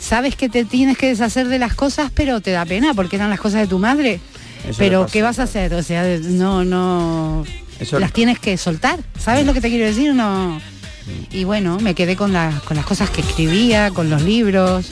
sabes 0.00 0.36
que 0.36 0.48
te 0.48 0.64
tienes 0.64 0.96
que 0.96 1.08
deshacer 1.08 1.48
de 1.48 1.58
las 1.58 1.74
cosas, 1.74 2.10
pero 2.14 2.40
te 2.40 2.52
da 2.52 2.64
pena 2.64 2.94
porque 2.94 3.16
eran 3.16 3.28
las 3.28 3.40
cosas 3.40 3.60
de 3.62 3.66
tu 3.66 3.78
madre. 3.78 4.20
Eso 4.68 4.78
pero 4.78 5.06
¿qué 5.06 5.22
vas 5.22 5.38
a 5.38 5.44
hacer? 5.44 5.74
O 5.74 5.82
sea, 5.82 6.04
no, 6.22 6.64
no. 6.64 7.44
Eso- 7.78 7.98
las 8.00 8.12
tienes 8.12 8.38
que 8.38 8.56
soltar. 8.56 8.98
¿Sabes 9.18 9.44
lo 9.46 9.52
que 9.54 9.60
te 9.60 9.68
quiero 9.68 9.84
decir? 9.86 10.14
No. 10.14 10.60
Y 11.30 11.44
bueno, 11.44 11.78
me 11.80 11.94
quedé 11.94 12.16
con 12.16 12.32
las 12.32 12.60
con 12.62 12.76
las 12.76 12.86
cosas 12.86 13.10
que 13.10 13.20
escribía, 13.20 13.90
con 13.90 14.10
los 14.10 14.22
libros, 14.22 14.86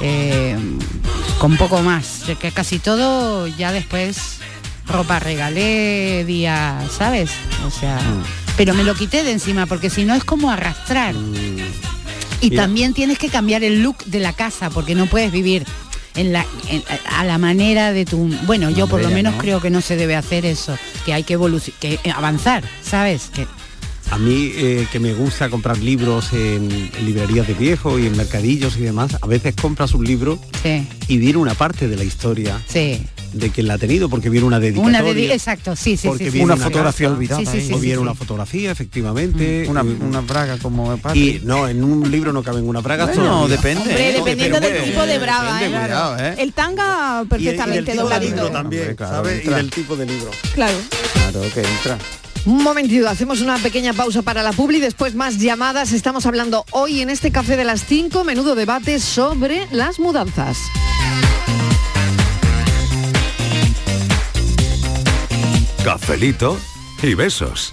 eh, 0.00 0.56
con 1.38 1.56
poco 1.56 1.82
más. 1.82 2.22
Que 2.40 2.50
casi 2.52 2.78
todo 2.78 3.46
ya 3.46 3.72
después 3.72 4.38
ropa 4.86 5.18
regalé, 5.18 6.24
día, 6.26 6.78
¿sabes? 6.96 7.30
O 7.66 7.70
sea, 7.70 7.98
pero 8.56 8.72
me 8.74 8.84
lo 8.84 8.94
quité 8.94 9.22
de 9.22 9.32
encima 9.32 9.66
porque 9.66 9.90
si 9.90 10.04
no 10.04 10.14
es 10.14 10.24
como 10.24 10.50
arrastrar. 10.50 11.14
Y 12.40 12.50
Mira. 12.50 12.62
también 12.62 12.94
tienes 12.94 13.18
que 13.18 13.28
cambiar 13.28 13.64
el 13.64 13.82
look 13.82 14.04
de 14.06 14.20
la 14.20 14.32
casa 14.32 14.70
porque 14.70 14.94
no 14.94 15.06
puedes 15.06 15.30
vivir 15.32 15.66
en 16.18 16.32
la, 16.32 16.44
en- 16.68 16.82
a 17.10 17.24
la 17.24 17.38
manera 17.38 17.92
de 17.92 18.04
tu... 18.04 18.28
Bueno, 18.46 18.70
yo 18.70 18.86
por 18.86 19.00
lo 19.02 19.10
menos 19.10 19.34
no. 19.34 19.38
creo 19.40 19.60
que 19.60 19.70
no 19.70 19.80
se 19.80 19.96
debe 19.96 20.16
hacer 20.16 20.44
eso, 20.44 20.76
que 21.04 21.12
hay 21.12 21.22
que 21.24 21.34
evolucionar, 21.34 21.80
que 21.80 22.10
avanzar, 22.10 22.64
¿sabes? 22.82 23.30
Que 23.34 23.46
A 24.10 24.18
mí 24.18 24.50
eh, 24.54 24.86
que 24.90 24.98
me 25.00 25.12
gusta 25.14 25.48
comprar 25.50 25.78
libros 25.78 26.32
en, 26.32 26.90
en 26.96 27.04
librerías 27.06 27.46
de 27.46 27.54
viejo 27.54 27.98
y 27.98 28.06
en 28.06 28.16
mercadillos 28.16 28.76
y 28.76 28.80
demás, 28.80 29.16
a 29.20 29.26
veces 29.26 29.54
compras 29.60 29.92
un 29.94 30.04
libro 30.04 30.38
sí, 30.62 30.86
y 31.08 31.18
viene 31.18 31.38
una 31.38 31.54
parte 31.54 31.88
de 31.88 31.96
la 31.96 32.04
historia 32.04 32.58
sí. 32.66 33.00
De 33.32 33.50
quien 33.50 33.68
la 33.68 33.74
ha 33.74 33.78
tenido, 33.78 34.08
porque 34.08 34.30
viene 34.30 34.46
una 34.46 34.58
dedicatoria. 34.60 35.00
Una 35.00 35.12
de 35.14 35.32
exacto, 35.32 35.76
sí, 35.76 35.96
sí, 35.96 36.08
porque 36.08 36.24
sí, 36.24 36.30
sí, 36.30 36.34
viene 36.38 36.46
una 36.52 36.56
sí. 36.56 36.62
fotografía 36.62 37.08
olvidada 37.10 37.40
sí, 37.40 37.60
sí, 37.60 37.72
o 37.72 37.78
viene 37.78 37.96
sí. 37.96 38.02
una 38.02 38.14
fotografía 38.14 38.70
efectivamente 38.70 39.66
Una, 39.68 39.82
Eh, 39.82 39.96
una 40.00 40.20
braga 40.20 40.58
como 40.58 40.98
y 41.14 41.40
no 41.44 41.68
en 41.68 41.84
un 41.84 42.10
libro 42.10 42.32
no 42.32 42.42
cabe 42.42 42.58
en 42.60 42.68
una 42.68 42.80
braga 42.80 43.06
Bueno, 43.06 43.22
todavía. 43.22 43.56
depende, 43.56 43.82
Hombre, 43.82 44.08
¿eh? 44.08 44.12
dependiendo 44.12 44.58
Pero 44.60 44.74
del 44.74 44.84
tipo 44.84 45.06
de 45.06 45.18
braga, 45.18 45.54
depende, 45.54 45.76
¿eh? 45.76 45.80
cuidado, 45.80 46.18
¿eh? 46.18 46.34
El 46.38 46.52
tanga 46.52 47.24
perfectamente 47.28 47.94
dobladito. 47.94 48.50
también, 48.50 48.94
claro, 48.94 49.16
¿sabes? 49.16 49.44
Y 49.44 49.48
del 49.48 49.70
tipo 49.70 49.96
de 49.96 50.06
libro. 50.06 50.30
Claro. 50.54 50.76
Claro, 51.14 51.40
que 51.52 51.60
entra. 51.60 51.98
Un 52.46 52.62
momentito, 52.62 53.08
hacemos 53.08 53.40
una 53.42 53.58
pequeña 53.58 53.92
pausa 53.92 54.22
para 54.22 54.42
la 54.42 54.52
publi, 54.52 54.80
después 54.80 55.14
más 55.14 55.38
llamadas. 55.38 55.92
Estamos 55.92 56.24
hablando 56.24 56.64
hoy 56.70 57.02
en 57.02 57.10
este 57.10 57.30
café 57.30 57.56
de 57.56 57.64
las 57.64 57.84
5, 57.84 58.24
menudo 58.24 58.54
debate 58.54 59.00
sobre 59.00 59.66
las 59.70 59.98
mudanzas. 59.98 60.56
Cafelito 65.88 66.60
y 67.02 67.14
besos. 67.14 67.72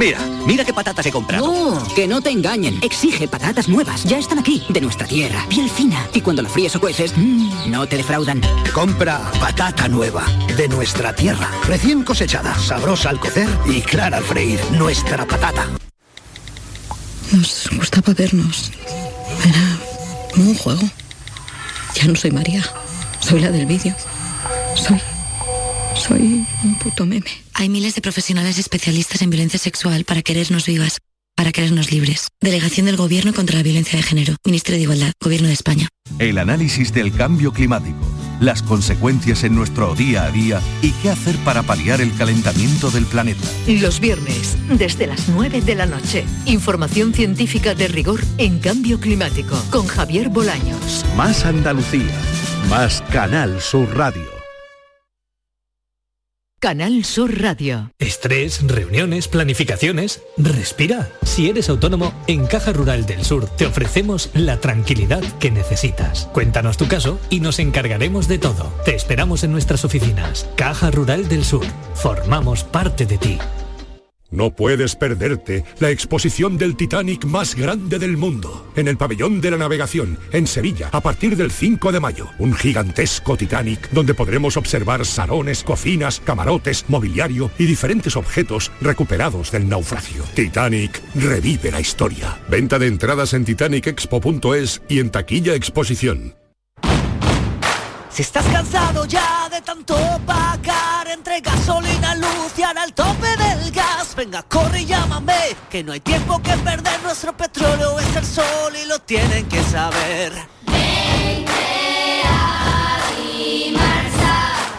Mira, 0.00 0.18
mira 0.44 0.64
qué 0.64 0.74
patatas 0.74 1.06
he 1.06 1.12
comprado. 1.12 1.46
No, 1.46 1.94
que 1.94 2.08
no 2.08 2.20
te 2.20 2.30
engañen. 2.30 2.80
Exige 2.82 3.28
patatas 3.28 3.68
nuevas. 3.68 4.02
Ya 4.02 4.18
están 4.18 4.40
aquí, 4.40 4.64
de 4.68 4.80
nuestra 4.80 5.06
tierra. 5.06 5.46
Piel 5.48 5.70
fina. 5.70 6.08
Y 6.12 6.22
cuando 6.22 6.42
la 6.42 6.48
fríes 6.48 6.74
o 6.74 6.80
cueces, 6.80 7.12
mm, 7.16 7.70
no 7.70 7.86
te 7.86 7.98
defraudan. 7.98 8.40
Compra 8.74 9.30
patata 9.38 9.86
nueva, 9.86 10.24
de 10.56 10.66
nuestra 10.66 11.14
tierra. 11.14 11.48
Recién 11.68 12.02
cosechada, 12.02 12.52
sabrosa 12.58 13.10
al 13.10 13.20
cocer 13.20 13.48
y 13.64 13.80
clara 13.80 14.16
al 14.16 14.24
freír. 14.24 14.58
Nuestra 14.72 15.24
patata. 15.24 15.68
Nos 17.30 17.70
gustaba 17.76 18.12
vernos. 18.12 18.72
Era 19.44 19.78
como 20.34 20.50
un 20.50 20.58
juego. 20.58 20.82
Ya 21.94 22.06
no 22.08 22.16
soy 22.16 22.32
María. 22.32 22.64
Soy 23.20 23.38
la 23.38 23.52
del 23.52 23.66
vídeo. 23.66 23.94
Soy. 24.74 25.00
Soy 26.06 26.46
un 26.62 26.74
puto 26.76 27.04
meme. 27.04 27.26
Hay 27.54 27.68
miles 27.68 27.96
de 27.96 28.00
profesionales 28.00 28.58
especialistas 28.58 29.22
en 29.22 29.30
violencia 29.30 29.58
sexual 29.58 30.04
para 30.04 30.22
querernos 30.22 30.66
vivas, 30.66 30.98
para 31.34 31.50
querernos 31.50 31.90
libres. 31.90 32.28
Delegación 32.40 32.86
del 32.86 32.96
Gobierno 32.96 33.34
contra 33.34 33.56
la 33.56 33.64
Violencia 33.64 33.96
de 33.96 34.04
Género. 34.04 34.36
Ministerio 34.44 34.76
de 34.76 34.82
Igualdad. 34.84 35.12
Gobierno 35.20 35.48
de 35.48 35.54
España. 35.54 35.88
El 36.20 36.38
análisis 36.38 36.92
del 36.92 37.12
cambio 37.12 37.52
climático, 37.52 37.98
las 38.38 38.62
consecuencias 38.62 39.42
en 39.42 39.56
nuestro 39.56 39.96
día 39.96 40.24
a 40.24 40.30
día 40.30 40.60
y 40.80 40.92
qué 40.92 41.10
hacer 41.10 41.36
para 41.38 41.64
paliar 41.64 42.00
el 42.00 42.14
calentamiento 42.14 42.92
del 42.92 43.06
planeta. 43.06 43.42
Los 43.66 43.98
viernes, 43.98 44.56
desde 44.68 45.08
las 45.08 45.28
9 45.28 45.60
de 45.60 45.74
la 45.74 45.86
noche. 45.86 46.24
Información 46.44 47.14
científica 47.14 47.74
de 47.74 47.88
rigor 47.88 48.20
en 48.38 48.60
cambio 48.60 49.00
climático 49.00 49.60
con 49.70 49.88
Javier 49.88 50.28
Bolaños. 50.28 51.04
Más 51.16 51.44
Andalucía, 51.44 52.14
más 52.70 53.02
Canal 53.10 53.60
Sur 53.60 53.96
Radio. 53.96 54.35
Canal 56.58 57.04
Sur 57.04 57.42
Radio. 57.42 57.90
Estrés, 57.98 58.66
reuniones, 58.66 59.28
planificaciones. 59.28 60.22
Respira. 60.38 61.10
Si 61.22 61.50
eres 61.50 61.68
autónomo, 61.68 62.14
en 62.28 62.46
Caja 62.46 62.72
Rural 62.72 63.04
del 63.04 63.26
Sur 63.26 63.46
te 63.46 63.66
ofrecemos 63.66 64.30
la 64.32 64.58
tranquilidad 64.58 65.22
que 65.38 65.50
necesitas. 65.50 66.30
Cuéntanos 66.32 66.78
tu 66.78 66.88
caso 66.88 67.20
y 67.28 67.40
nos 67.40 67.58
encargaremos 67.58 68.26
de 68.26 68.38
todo. 68.38 68.72
Te 68.86 68.94
esperamos 68.94 69.44
en 69.44 69.52
nuestras 69.52 69.84
oficinas. 69.84 70.48
Caja 70.56 70.90
Rural 70.90 71.28
del 71.28 71.44
Sur. 71.44 71.66
Formamos 71.94 72.64
parte 72.64 73.04
de 73.04 73.18
ti. 73.18 73.38
No 74.30 74.50
puedes 74.50 74.96
perderte 74.96 75.64
la 75.78 75.90
exposición 75.90 76.58
del 76.58 76.76
Titanic 76.76 77.24
más 77.24 77.54
grande 77.54 77.98
del 77.98 78.16
mundo, 78.16 78.70
en 78.74 78.88
el 78.88 78.96
Pabellón 78.96 79.40
de 79.40 79.52
la 79.52 79.56
Navegación, 79.56 80.18
en 80.32 80.46
Sevilla, 80.46 80.88
a 80.92 81.00
partir 81.00 81.36
del 81.36 81.50
5 81.50 81.92
de 81.92 82.00
mayo. 82.00 82.28
Un 82.38 82.54
gigantesco 82.54 83.36
Titanic 83.36 83.88
donde 83.90 84.14
podremos 84.14 84.56
observar 84.56 85.06
salones, 85.06 85.62
cocinas, 85.62 86.20
camarotes, 86.20 86.84
mobiliario 86.88 87.50
y 87.58 87.66
diferentes 87.66 88.16
objetos 88.16 88.72
recuperados 88.80 89.52
del 89.52 89.68
naufragio. 89.68 90.24
Titanic 90.34 91.02
revive 91.14 91.70
la 91.70 91.80
historia. 91.80 92.38
Venta 92.48 92.78
de 92.78 92.88
entradas 92.88 93.32
en 93.32 93.44
titanicexpo.es 93.44 94.82
y 94.88 94.98
en 94.98 95.10
taquilla 95.10 95.54
exposición. 95.54 96.34
Si 98.10 98.22
estás 98.22 98.46
cansado 98.46 99.04
ya 99.04 99.46
de 99.50 99.60
tanto 99.60 99.94
pagar 100.26 100.95
entre 101.12 101.40
gasolina, 101.40 102.14
luz 102.14 102.52
y 102.56 102.62
ahora 102.62 102.84
el 102.84 102.92
tope 102.92 103.28
del 103.36 103.70
gas, 103.70 104.14
venga, 104.16 104.42
corre 104.42 104.80
y 104.80 104.86
llámame, 104.86 105.56
que 105.70 105.82
no 105.82 105.92
hay 105.92 106.00
tiempo 106.00 106.40
que 106.42 106.56
perder, 106.58 107.02
nuestro 107.02 107.36
petróleo 107.36 107.98
es 108.00 108.16
el 108.16 108.24
sol 108.24 108.72
y 108.82 108.86
lo 108.86 108.98
tienen 109.00 109.46
que 109.48 109.62
saber. 109.62 110.32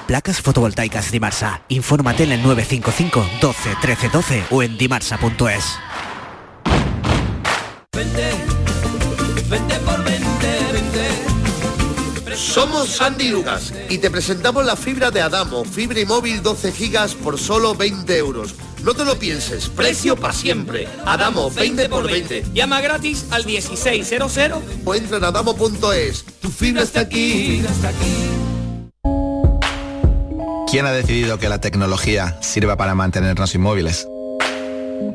Placas 0.08 0.42
fotovoltaicas 0.42 1.12
Dimarsa. 1.12 1.62
Infórmate 1.68 2.24
en 2.24 2.32
el 2.32 2.42
955 2.42 3.30
12 3.42 3.76
13 3.82 4.10
12 4.10 4.44
o 4.52 4.64
en 4.64 4.78
dimarsa.es. 4.78 5.78
Vente, 7.92 8.32
vente 9.50 9.76
por. 9.80 9.97
Somos 12.38 12.90
Sandy 12.90 13.30
Lucas 13.30 13.74
y 13.90 13.98
te 13.98 14.12
presentamos 14.12 14.64
la 14.64 14.76
fibra 14.76 15.10
de 15.10 15.22
Adamo, 15.22 15.66
fibra 15.66 16.00
y 16.00 16.06
móvil 16.06 16.44
12 16.44 16.72
gigas 16.72 17.16
por 17.16 17.40
solo 17.40 17.74
20 17.74 18.16
euros. 18.16 18.54
No 18.84 18.94
te 18.94 19.04
lo 19.04 19.18
pienses, 19.18 19.70
precio 19.70 20.16
para 20.16 20.34
siempre. 20.34 20.88
Adamo, 21.04 21.50
20 21.50 21.90
por 21.90 22.06
20. 22.06 22.46
Llama 22.54 22.80
gratis 22.80 23.26
al 23.32 23.44
1600. 23.44 24.38
O 24.86 24.94
entra 24.94 25.18
en 25.18 25.24
adamo.es. 25.24 26.26
Tu 26.40 26.52
fibra 26.52 26.84
está 26.84 27.00
aquí. 27.00 27.64
¿Quién 30.70 30.86
ha 30.86 30.92
decidido 30.92 31.40
que 31.40 31.50
la 31.50 31.60
tecnología 31.60 32.38
sirva 32.44 32.78
para 32.78 32.94
mantenernos 32.94 33.56
inmóviles? 33.56 34.08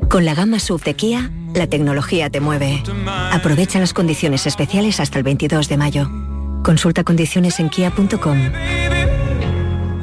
Con 0.08 0.24
la 0.24 0.34
gama 0.34 0.58
SUV 0.58 0.82
de 0.82 0.94
Kia, 0.94 1.30
la 1.54 1.68
tecnología 1.68 2.30
te 2.30 2.40
mueve. 2.40 2.82
Aprovecha 3.30 3.78
las 3.78 3.92
condiciones 3.92 4.48
especiales 4.48 4.98
hasta 4.98 5.18
el 5.18 5.24
22 5.24 5.68
de 5.68 5.76
mayo. 5.76 6.31
Consulta 6.62 7.02
condiciones 7.02 7.58
en 7.58 7.68
kia.com. 7.68 8.38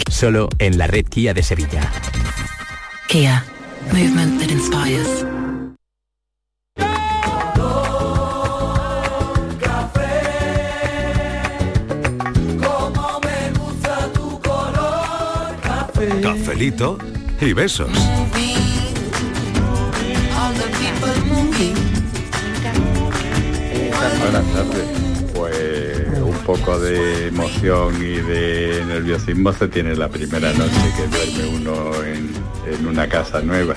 Solo 0.09 0.49
en 0.59 0.77
la 0.77 0.87
red 0.87 1.05
Kia 1.05 1.33
de 1.33 1.41
Sevilla. 1.41 1.89
Kia. 3.07 3.43
Movement 3.91 4.39
that 4.39 4.51
inspires. 4.51 5.25
Como 12.61 13.19
me 13.21 13.57
gusta 13.57 14.07
tu 14.13 14.39
color 14.41 15.55
café. 15.61 16.21
Cafelito 16.21 16.97
y 17.39 17.53
besos. 17.53 17.89
Buenas 24.21 24.45
tardes. 24.53 25.08
Un 26.49 26.55
poco 26.59 26.79
de 26.79 27.27
emoción 27.27 27.95
y 27.97 28.15
de 28.15 28.83
nerviosismo 28.87 29.53
se 29.53 29.67
tiene 29.67 29.95
la 29.95 30.07
primera 30.09 30.51
noche 30.53 30.73
que 30.97 31.05
duerme 31.07 31.45
uno 31.57 31.91
en, 32.03 32.31
en 32.73 32.87
una 32.87 33.07
casa 33.07 33.41
nueva. 33.41 33.75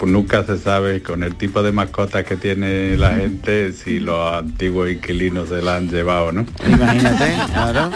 Pues 0.00 0.10
nunca 0.10 0.42
se 0.44 0.58
sabe 0.58 1.00
con 1.00 1.22
el 1.22 1.36
tipo 1.36 1.62
de 1.62 1.70
mascotas 1.70 2.24
que 2.24 2.34
tiene 2.36 2.96
la 2.96 3.10
gente 3.14 3.72
si 3.72 4.00
los 4.00 4.34
antiguos 4.34 4.90
inquilinos 4.90 5.48
se 5.48 5.62
la 5.62 5.76
han 5.76 5.88
llevado, 5.90 6.32
¿no? 6.32 6.44
Imagínate, 6.66 7.34
claro. 7.52 7.90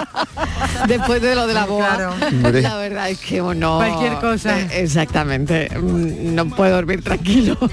Después 0.86 1.22
de 1.22 1.34
lo 1.34 1.46
de 1.46 1.54
la 1.54 1.64
boa, 1.64 1.94
Claro. 1.96 2.14
La 2.60 2.76
verdad 2.76 3.08
es 3.08 3.18
que 3.20 3.40
uno... 3.40 3.76
Cualquier 3.78 4.14
cosa. 4.20 4.60
Eh, 4.60 4.82
Exactamente. 4.82 5.70
Mm, 5.80 6.34
No 6.34 6.50
puede 6.50 6.72
dormir 6.72 7.02
tranquilo. 7.02 7.56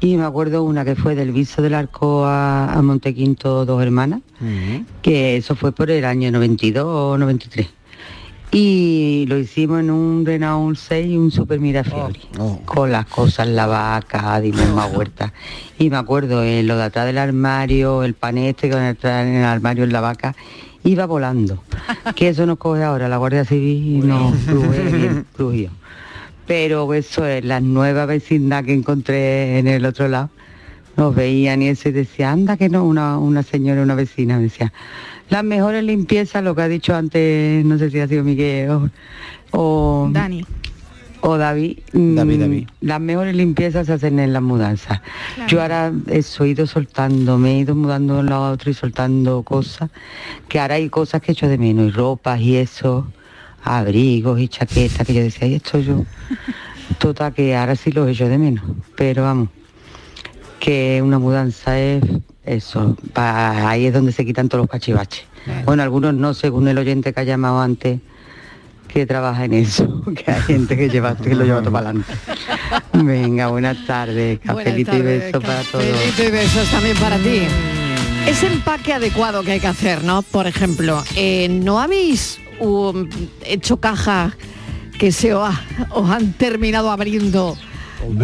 Y 0.00 0.16
me 0.16 0.24
acuerdo 0.24 0.62
una 0.64 0.84
que 0.84 0.96
fue 0.96 1.14
del 1.14 1.32
Viso 1.32 1.62
del 1.62 1.74
Arco 1.74 2.26
a, 2.26 2.72
a 2.72 2.82
Montequinto, 2.82 3.64
dos 3.64 3.82
hermanas, 3.82 4.20
que 5.00 5.36
eso 5.36 5.54
fue 5.54 5.72
por 5.72 5.90
el 5.90 6.04
año 6.04 6.30
92 6.30 6.84
o 6.84 7.18
93. 7.18 7.68
Y 8.56 9.24
lo 9.26 9.36
hicimos 9.36 9.80
en 9.80 9.90
un 9.90 10.24
Renault 10.24 10.78
6 10.78 11.06
y 11.08 11.16
un 11.16 11.32
Super 11.32 11.58
Mirafiori, 11.58 12.20
con 12.64 12.92
las 12.92 13.04
cosas, 13.06 13.48
la 13.48 13.66
vaca, 13.66 14.40
más 14.72 14.94
huerta. 14.94 15.32
Y 15.76 15.90
me 15.90 15.96
acuerdo, 15.96 16.44
en 16.44 16.68
lo 16.68 16.76
de 16.76 16.84
atrás 16.84 17.06
del 17.06 17.18
armario, 17.18 18.04
el 18.04 18.14
pan 18.14 18.38
este 18.38 18.70
con 18.70 18.80
atrás 18.80 19.26
en 19.26 19.34
el 19.34 19.44
armario 19.44 19.82
en 19.82 19.92
la 19.92 20.00
vaca, 20.00 20.36
iba 20.84 21.04
volando. 21.04 21.64
Que 22.14 22.28
eso 22.28 22.46
nos 22.46 22.58
coge 22.58 22.84
ahora 22.84 23.08
la 23.08 23.16
Guardia 23.16 23.44
Civil 23.44 24.04
cruje 24.46 25.56
bien. 25.56 25.70
Pero 26.46 26.94
eso 26.94 27.26
es 27.26 27.44
la 27.44 27.58
nueva 27.58 28.06
vecindad 28.06 28.64
que 28.64 28.72
encontré 28.72 29.58
en 29.58 29.66
el 29.66 29.84
otro 29.84 30.06
lado. 30.06 30.30
Nos 30.96 31.12
veían 31.12 31.60
y 31.60 31.70
eso 31.70 31.88
y 31.88 31.92
decía, 31.92 32.30
anda 32.30 32.56
que 32.56 32.68
no, 32.68 32.84
una, 32.84 33.18
una 33.18 33.42
señora, 33.42 33.82
una 33.82 33.96
vecina, 33.96 34.36
me 34.36 34.44
decía, 34.44 34.72
las 35.30 35.44
mejores 35.44 35.84
limpiezas, 35.84 36.42
lo 36.44 36.54
que 36.54 36.62
ha 36.62 36.68
dicho 36.68 36.94
antes, 36.94 37.64
no 37.64 37.78
sé 37.78 37.90
si 37.90 38.00
ha 38.00 38.08
sido 38.08 38.24
Miguel 38.24 38.70
o, 38.70 38.90
o 39.52 40.08
Dani. 40.12 40.44
o 41.20 41.36
David, 41.38 41.78
mm, 41.92 42.14
David, 42.14 42.40
David. 42.40 42.68
las 42.82 43.00
mejores 43.00 43.34
limpiezas 43.34 43.86
se 43.86 43.94
hacen 43.94 44.18
en 44.18 44.32
las 44.32 44.42
mudanzas. 44.42 45.00
Claro. 45.34 45.50
Yo 45.50 45.62
ahora 45.62 45.92
eso 46.08 46.44
he 46.44 46.48
ido 46.50 46.66
soltando, 46.66 47.38
me 47.38 47.52
he 47.52 47.58
ido 47.60 47.74
mudando 47.74 48.14
de 48.14 48.20
un 48.20 48.26
lado 48.26 48.44
a 48.44 48.50
otro 48.52 48.70
y 48.70 48.74
soltando 48.74 49.42
cosas, 49.42 49.90
que 50.48 50.60
ahora 50.60 50.74
hay 50.74 50.88
cosas 50.88 51.22
que 51.22 51.32
echo 51.32 51.48
de 51.48 51.58
menos, 51.58 51.88
y 51.88 51.90
ropas 51.90 52.40
y 52.40 52.56
eso, 52.56 53.06
abrigos 53.62 54.38
y 54.40 54.48
chaquetas, 54.48 55.06
que 55.06 55.14
yo 55.14 55.22
decía, 55.22 55.48
y 55.48 55.54
esto 55.54 55.78
yo, 55.80 56.04
total 56.98 57.32
que 57.32 57.56
ahora 57.56 57.76
sí 57.76 57.90
los 57.92 58.08
echo 58.08 58.28
de 58.28 58.38
menos, 58.38 58.64
pero 58.94 59.22
vamos, 59.22 59.48
que 60.60 61.00
una 61.02 61.18
mudanza 61.18 61.80
es 61.80 62.02
eso, 62.44 62.96
pa- 63.12 63.68
ahí 63.68 63.86
es 63.86 63.92
donde 63.94 64.12
se 64.12 64.24
quitan 64.24 64.48
todos 64.48 64.62
los 64.62 64.70
cachivaches. 64.70 65.24
Bueno, 65.64 65.82
algunos 65.82 66.14
no, 66.14 66.32
según 66.34 66.68
el 66.68 66.78
oyente 66.78 67.12
que 67.12 67.20
ha 67.20 67.24
llamado 67.24 67.60
antes, 67.60 68.00
que 68.88 69.06
trabaja 69.06 69.44
en 69.44 69.54
eso, 69.54 70.02
que 70.24 70.30
hay 70.30 70.40
gente 70.42 70.76
que, 70.76 70.88
lleva, 70.88 71.16
que 71.16 71.34
lo 71.34 71.44
lleva 71.44 71.60
todo 71.60 71.72
para 71.72 71.90
adelante. 71.90 72.12
Venga, 72.92 73.48
buenas 73.48 73.84
tardes, 73.86 74.38
Buenas 74.44 74.64
cafelito 74.64 74.94
y 74.96 74.98
tardes, 74.98 75.22
beso 75.24 75.40
para 75.40 75.62
todos. 75.62 75.84
cafelito 75.86 76.22
y 76.24 76.30
besos 76.30 76.70
también 76.70 76.96
para 76.98 77.16
ti. 77.18 77.42
Ese 78.26 78.46
empaque 78.46 78.92
adecuado 78.94 79.42
que 79.42 79.52
hay 79.52 79.60
que 79.60 79.66
hacer, 79.66 80.02
¿no? 80.04 80.22
Por 80.22 80.46
ejemplo, 80.46 81.02
eh, 81.16 81.48
¿no 81.50 81.78
habéis 81.78 82.38
um, 82.60 83.06
hecho 83.44 83.76
cajas 83.78 84.32
que 84.98 85.12
se 85.12 85.34
os, 85.34 85.46
ha- 85.46 85.60
os 85.90 86.08
han 86.08 86.32
terminado 86.34 86.90
abriendo 86.90 87.56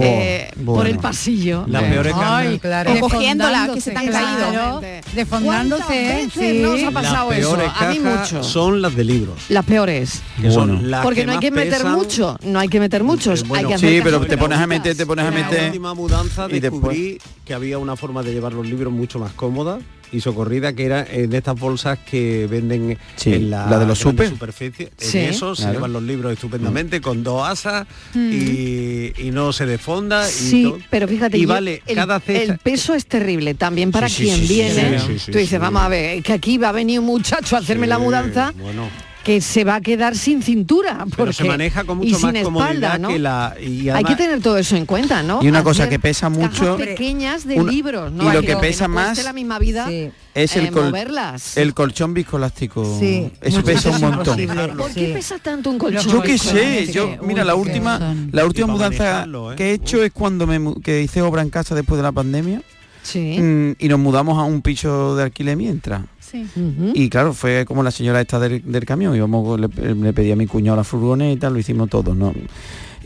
Eh, 0.00 0.50
por 0.56 0.64
bueno. 0.64 0.90
el 0.90 0.98
pasillo? 0.98 1.64
Las 1.66 1.82
peores 1.84 2.14
Ay, 2.16 2.58
cajas- 2.58 2.96
o 2.96 3.00
cogiéndola, 3.00 3.70
que 3.74 3.80
se 3.80 3.90
te 3.92 3.98
han 3.98 4.06
caído. 4.08 4.80
Desfondándose. 5.14 6.28
¿No 6.62 6.72
os 6.72 6.82
ha 6.84 6.90
pasado 6.90 7.30
Las 7.30 7.38
eso? 7.40 7.50
peores 7.56 7.72
A 7.78 7.90
mí 7.90 7.98
cajas 7.98 8.32
mucho. 8.32 8.44
son 8.44 8.82
las 8.82 8.94
de 8.94 9.04
libros. 9.04 9.36
Las 9.48 9.64
peores. 9.64 10.22
que 10.40 10.50
son 10.50 10.90
las 10.90 11.02
Porque 11.02 11.24
no 11.26 11.32
hay 11.32 11.38
que 11.38 11.50
meter 11.50 11.78
pesan. 11.78 11.92
mucho, 11.92 12.38
no 12.42 12.58
hay 12.58 12.68
que 12.68 12.80
meter 12.80 13.04
muchos, 13.04 13.44
hay 13.54 13.64
que 13.64 13.74
hacer 13.74 13.90
sí, 13.90 14.00
pero 14.02 14.20
te 14.20 14.36
pones 14.38 14.58
a 14.58 14.66
meter, 14.66 14.96
te 14.96 15.06
pones 15.06 15.24
a 15.24 15.28
En 15.28 15.34
la 15.34 15.40
meter. 15.48 15.64
última 15.66 15.94
mudanza 15.94 16.46
y 16.50 16.60
descubrí 16.60 17.18
que 17.44 17.54
había 17.54 17.78
una 17.78 17.96
forma 17.96 18.22
de 18.22 18.32
llevar 18.32 18.52
los 18.52 18.66
libros 18.66 18.92
mucho 18.92 19.18
más 19.18 19.32
cómoda 19.32 19.78
y 20.12 20.20
socorrida 20.20 20.72
que 20.72 20.84
era 20.86 21.06
en 21.10 21.32
estas 21.32 21.58
bolsas 21.58 21.98
que 21.98 22.46
venden 22.48 22.98
Sí, 23.16 23.34
en 23.34 23.50
la, 23.50 23.66
la 23.66 23.78
de 23.78 23.86
los 23.86 23.98
super. 23.98 24.28
superficies. 24.28 24.90
Sí. 24.96 25.18
En 25.18 25.24
eso 25.30 25.54
se 25.54 25.70
llevan 25.70 25.92
los 25.92 26.02
libros 26.02 26.32
estupendamente 26.32 27.00
con 27.00 27.22
dos 27.22 27.48
asas 27.48 27.86
Mm. 28.14 28.30
y, 28.32 29.12
y 29.18 29.30
no 29.30 29.52
se 29.52 29.66
desfonda 29.66 30.28
y 30.28 30.32
Sí, 30.32 30.62
todo. 30.64 30.78
pero 30.90 31.06
fíjate, 31.08 31.38
y 31.38 31.42
yo- 31.42 31.48
vale 31.48 31.82
el, 31.86 31.94
cada 31.94 32.18
cesta 32.20 32.52
el 32.54 32.58
peso 32.58 32.94
es 32.94 33.06
terrible 33.06 33.54
también 33.54 33.90
para 33.92 34.08
Sí, 34.08 34.24
quien 34.24 34.36
sí, 34.38 34.46
sí, 34.46 34.54
viene. 34.54 34.98
sí, 35.00 35.18
sí, 35.18 35.30
Tú 35.32 35.38
dices, 35.38 35.50
sí. 35.50 35.58
vamos 35.58 35.82
a 35.82 35.88
ver, 35.88 36.22
que 36.22 36.32
aquí 36.32 36.58
va 36.58 36.70
a 36.70 36.72
venir 36.72 36.98
un 37.00 37.06
muchacho 37.06 37.56
a 37.56 37.60
hacerme 37.60 37.86
Sí, 37.86 37.90
la 37.90 37.98
mudanza. 37.98 38.52
bueno. 38.58 38.88
Que 39.24 39.40
se 39.42 39.64
va 39.64 39.74
a 39.76 39.80
quedar 39.82 40.16
sin 40.16 40.42
cintura. 40.42 41.04
Pero 41.16 41.32
se 41.32 41.38
porque- 41.42 41.48
maneja 41.48 41.84
con 41.84 42.02
y 42.02 42.12
mucho 42.12 42.26
más 42.26 42.34
espalda, 42.34 42.98
¿no? 42.98 43.08
que 43.08 43.18
la... 43.18 43.54
Y 43.60 43.88
Hay 43.90 44.02
que 44.04 44.16
tener 44.16 44.40
todo 44.40 44.56
eso 44.56 44.76
en 44.76 44.86
cuenta, 44.86 45.22
¿no? 45.22 45.40
Y 45.42 45.48
una 45.48 45.62
cosa 45.62 45.82
Hacer 45.82 45.90
que 45.90 45.98
pesa 45.98 46.28
mucho- 46.30 46.76
cajas 46.76 46.76
pequeñas 46.86 47.46
de 47.46 47.60
Una- 47.60 47.70
libros, 47.70 48.12
¿no? 48.12 48.30
y 48.30 48.34
lo 48.34 48.40
que 48.40 48.56
pesa 48.56 48.86
cueste 48.86 48.88
más 48.88 49.24
la 49.24 49.32
misma 49.34 49.58
vida 49.58 49.90
Es 50.34 50.56
el, 50.56 50.66
eh, 50.66 50.70
col- 50.70 50.86
moverlas. 50.86 51.56
el 51.58 51.74
colchón 51.74 52.14
viscoelástico. 52.14 52.98
Sí, 52.98 53.30
Eso 53.42 53.62
pesa 53.62 53.90
un 53.90 54.00
montón. 54.00 54.38
¿Por 54.78 54.90
qué 54.94 55.12
pesa 55.12 55.38
tanto 55.38 55.68
un 55.70 55.78
colchón? 55.78 56.10
Yo 56.10 56.22
qué 56.22 56.38
sé, 56.38 56.90
yo 56.92 57.16
mira 57.22 57.44
la 57.44 57.54
última 57.54 58.14
la 58.32 58.44
última 58.46 58.68
mudanza 58.68 59.26
que 59.56 59.70
he 59.70 59.72
hecho 59.74 60.02
es 60.02 60.12
cuando 60.12 60.46
me 60.46 60.80
que 60.82 61.02
hice 61.02 61.20
obra 61.22 61.42
en 61.42 61.50
casa 61.50 61.74
después 61.74 61.98
de 61.98 62.02
la 62.04 62.12
pandemia. 62.12 62.62
Sí. 63.02 63.38
Mm, 63.40 63.76
y 63.78 63.88
nos 63.88 63.98
mudamos 63.98 64.38
a 64.38 64.42
un 64.42 64.60
piso 64.60 65.16
de 65.16 65.22
alquiler 65.24 65.56
mientras. 65.56 66.02
Sí. 66.30 66.46
Y 66.94 67.08
claro, 67.08 67.32
fue 67.32 67.64
como 67.66 67.82
la 67.82 67.90
señora 67.90 68.20
esta 68.20 68.38
del, 68.38 68.62
del 68.64 68.84
camión, 68.84 69.16
íbamos, 69.16 69.58
le, 69.58 69.68
le 69.94 70.12
pedí 70.12 70.30
a 70.30 70.36
mi 70.36 70.46
cuñado 70.46 70.76
la 70.76 70.84
furgoneta, 70.84 71.50
lo 71.50 71.58
hicimos 71.58 71.88
todos, 71.90 72.16
¿no? 72.16 72.32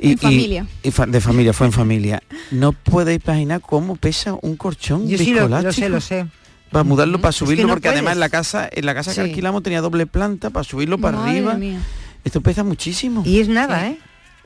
Y, 0.01 0.13
En 0.13 0.19
familia. 0.19 0.67
y 0.83 0.91
fa- 0.91 1.07
de 1.07 1.21
familia, 1.21 1.53
fue 1.53 1.67
en 1.69 1.73
familia. 1.73 2.23
No 2.51 2.73
podéis 2.73 3.21
imaginar 3.25 3.61
cómo 3.63 3.97
pesa 3.97 4.35
un 4.43 4.57
colchón 4.57 5.09
Yo 5.09 5.17
sí 5.17 5.33
lo, 5.33 5.49
lo 5.49 5.49
sé, 5.49 5.55
viscoelástico. 5.57 5.89
lo 5.89 6.01
sé. 6.01 6.27
Para 6.71 6.83
mudarlo, 6.85 7.19
para 7.21 7.31
Es 7.31 7.37
que 7.39 7.45
subirlo, 7.47 7.69
no 7.69 7.73
porque 7.75 7.89
además 7.89 8.15
en 8.15 8.21
la 8.21 8.29
casa, 8.29 8.69
en 8.71 8.85
la 8.85 8.95
casa 8.95 9.15
que 9.15 9.21
alquilamos 9.21 9.63
tenía 9.63 9.81
doble 9.81 10.07
planta, 10.07 10.51
para 10.51 10.65
subirlo 10.65 10.99
para 10.99 11.19
Madre 11.19 11.31
arriba. 11.31 11.55
mía. 11.55 11.79
Esto 12.25 12.41
pesa 12.41 12.65
muchísimo. 12.65 13.23
Y 13.25 13.39
es 13.39 13.49
nada, 13.49 13.87
¿eh? 13.89 13.99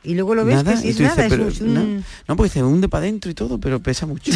Y 0.05 0.15
luego 0.15 0.35
lo 0.37 0.45
ves 0.45 0.57
Nada, 0.63 0.81
que 0.81 0.87
y 0.87 0.91
es 0.91 0.97
tú 0.97 1.03
dices, 1.03 1.17
nada, 1.17 1.27
es 1.27 1.31
pero 1.31 1.45
un- 1.67 1.75
no, 1.99 2.03
no, 2.29 2.37
porque 2.37 2.51
se 2.53 2.63
hunde 2.63 2.89
para 2.89 3.03
adentro 3.03 3.31
y 3.31 3.35
todo, 3.35 3.59
pero 3.59 3.81
pesa 3.81 4.07
mucho. 4.07 4.33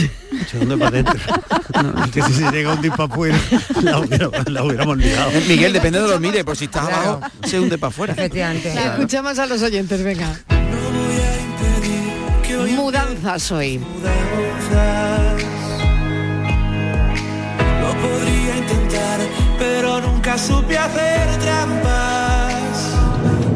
Se 0.51 0.59
hunde 0.61 0.77
para 0.77 0.89
adentro. 0.89 1.15
que 2.13 2.23
si 2.23 2.33
se 2.35 2.51
llega 2.51 2.75
un 2.75 2.83
dip 2.83 2.95
para 2.97 3.13
afuera, 3.13 3.39
la, 3.83 4.01
hubiera- 4.01 4.29
la 4.47 4.65
hubiéramos 4.65 4.97
liado. 4.99 5.31
Eh, 5.31 5.45
Miguel, 5.49 5.73
depende 5.73 6.01
de 6.01 6.09
lo 6.09 6.19
mire, 6.21 6.45
por 6.45 6.57
si 6.57 6.65
estás 6.65 6.89
Claro. 6.89 7.03
abajo, 7.13 7.33
se 7.47 7.61
hunde 7.61 7.79
para 7.79 7.89
afuera. 7.91 8.13
Efectivamente. 8.13 8.73
Escuchamos 8.75 9.39
a 9.39 9.47
los 9.47 9.63
oyentes, 9.63 10.03
venga. 10.03 10.39
Mudanzas 12.77 13.53
hoy. 13.53 13.79
Lo 17.81 17.91
podría 18.01 18.59
intentar, 18.59 19.21
pero 19.59 20.01
nunca 20.01 20.37
supe 20.39 20.77
hacer 20.77 21.39
trampas. 21.39 22.22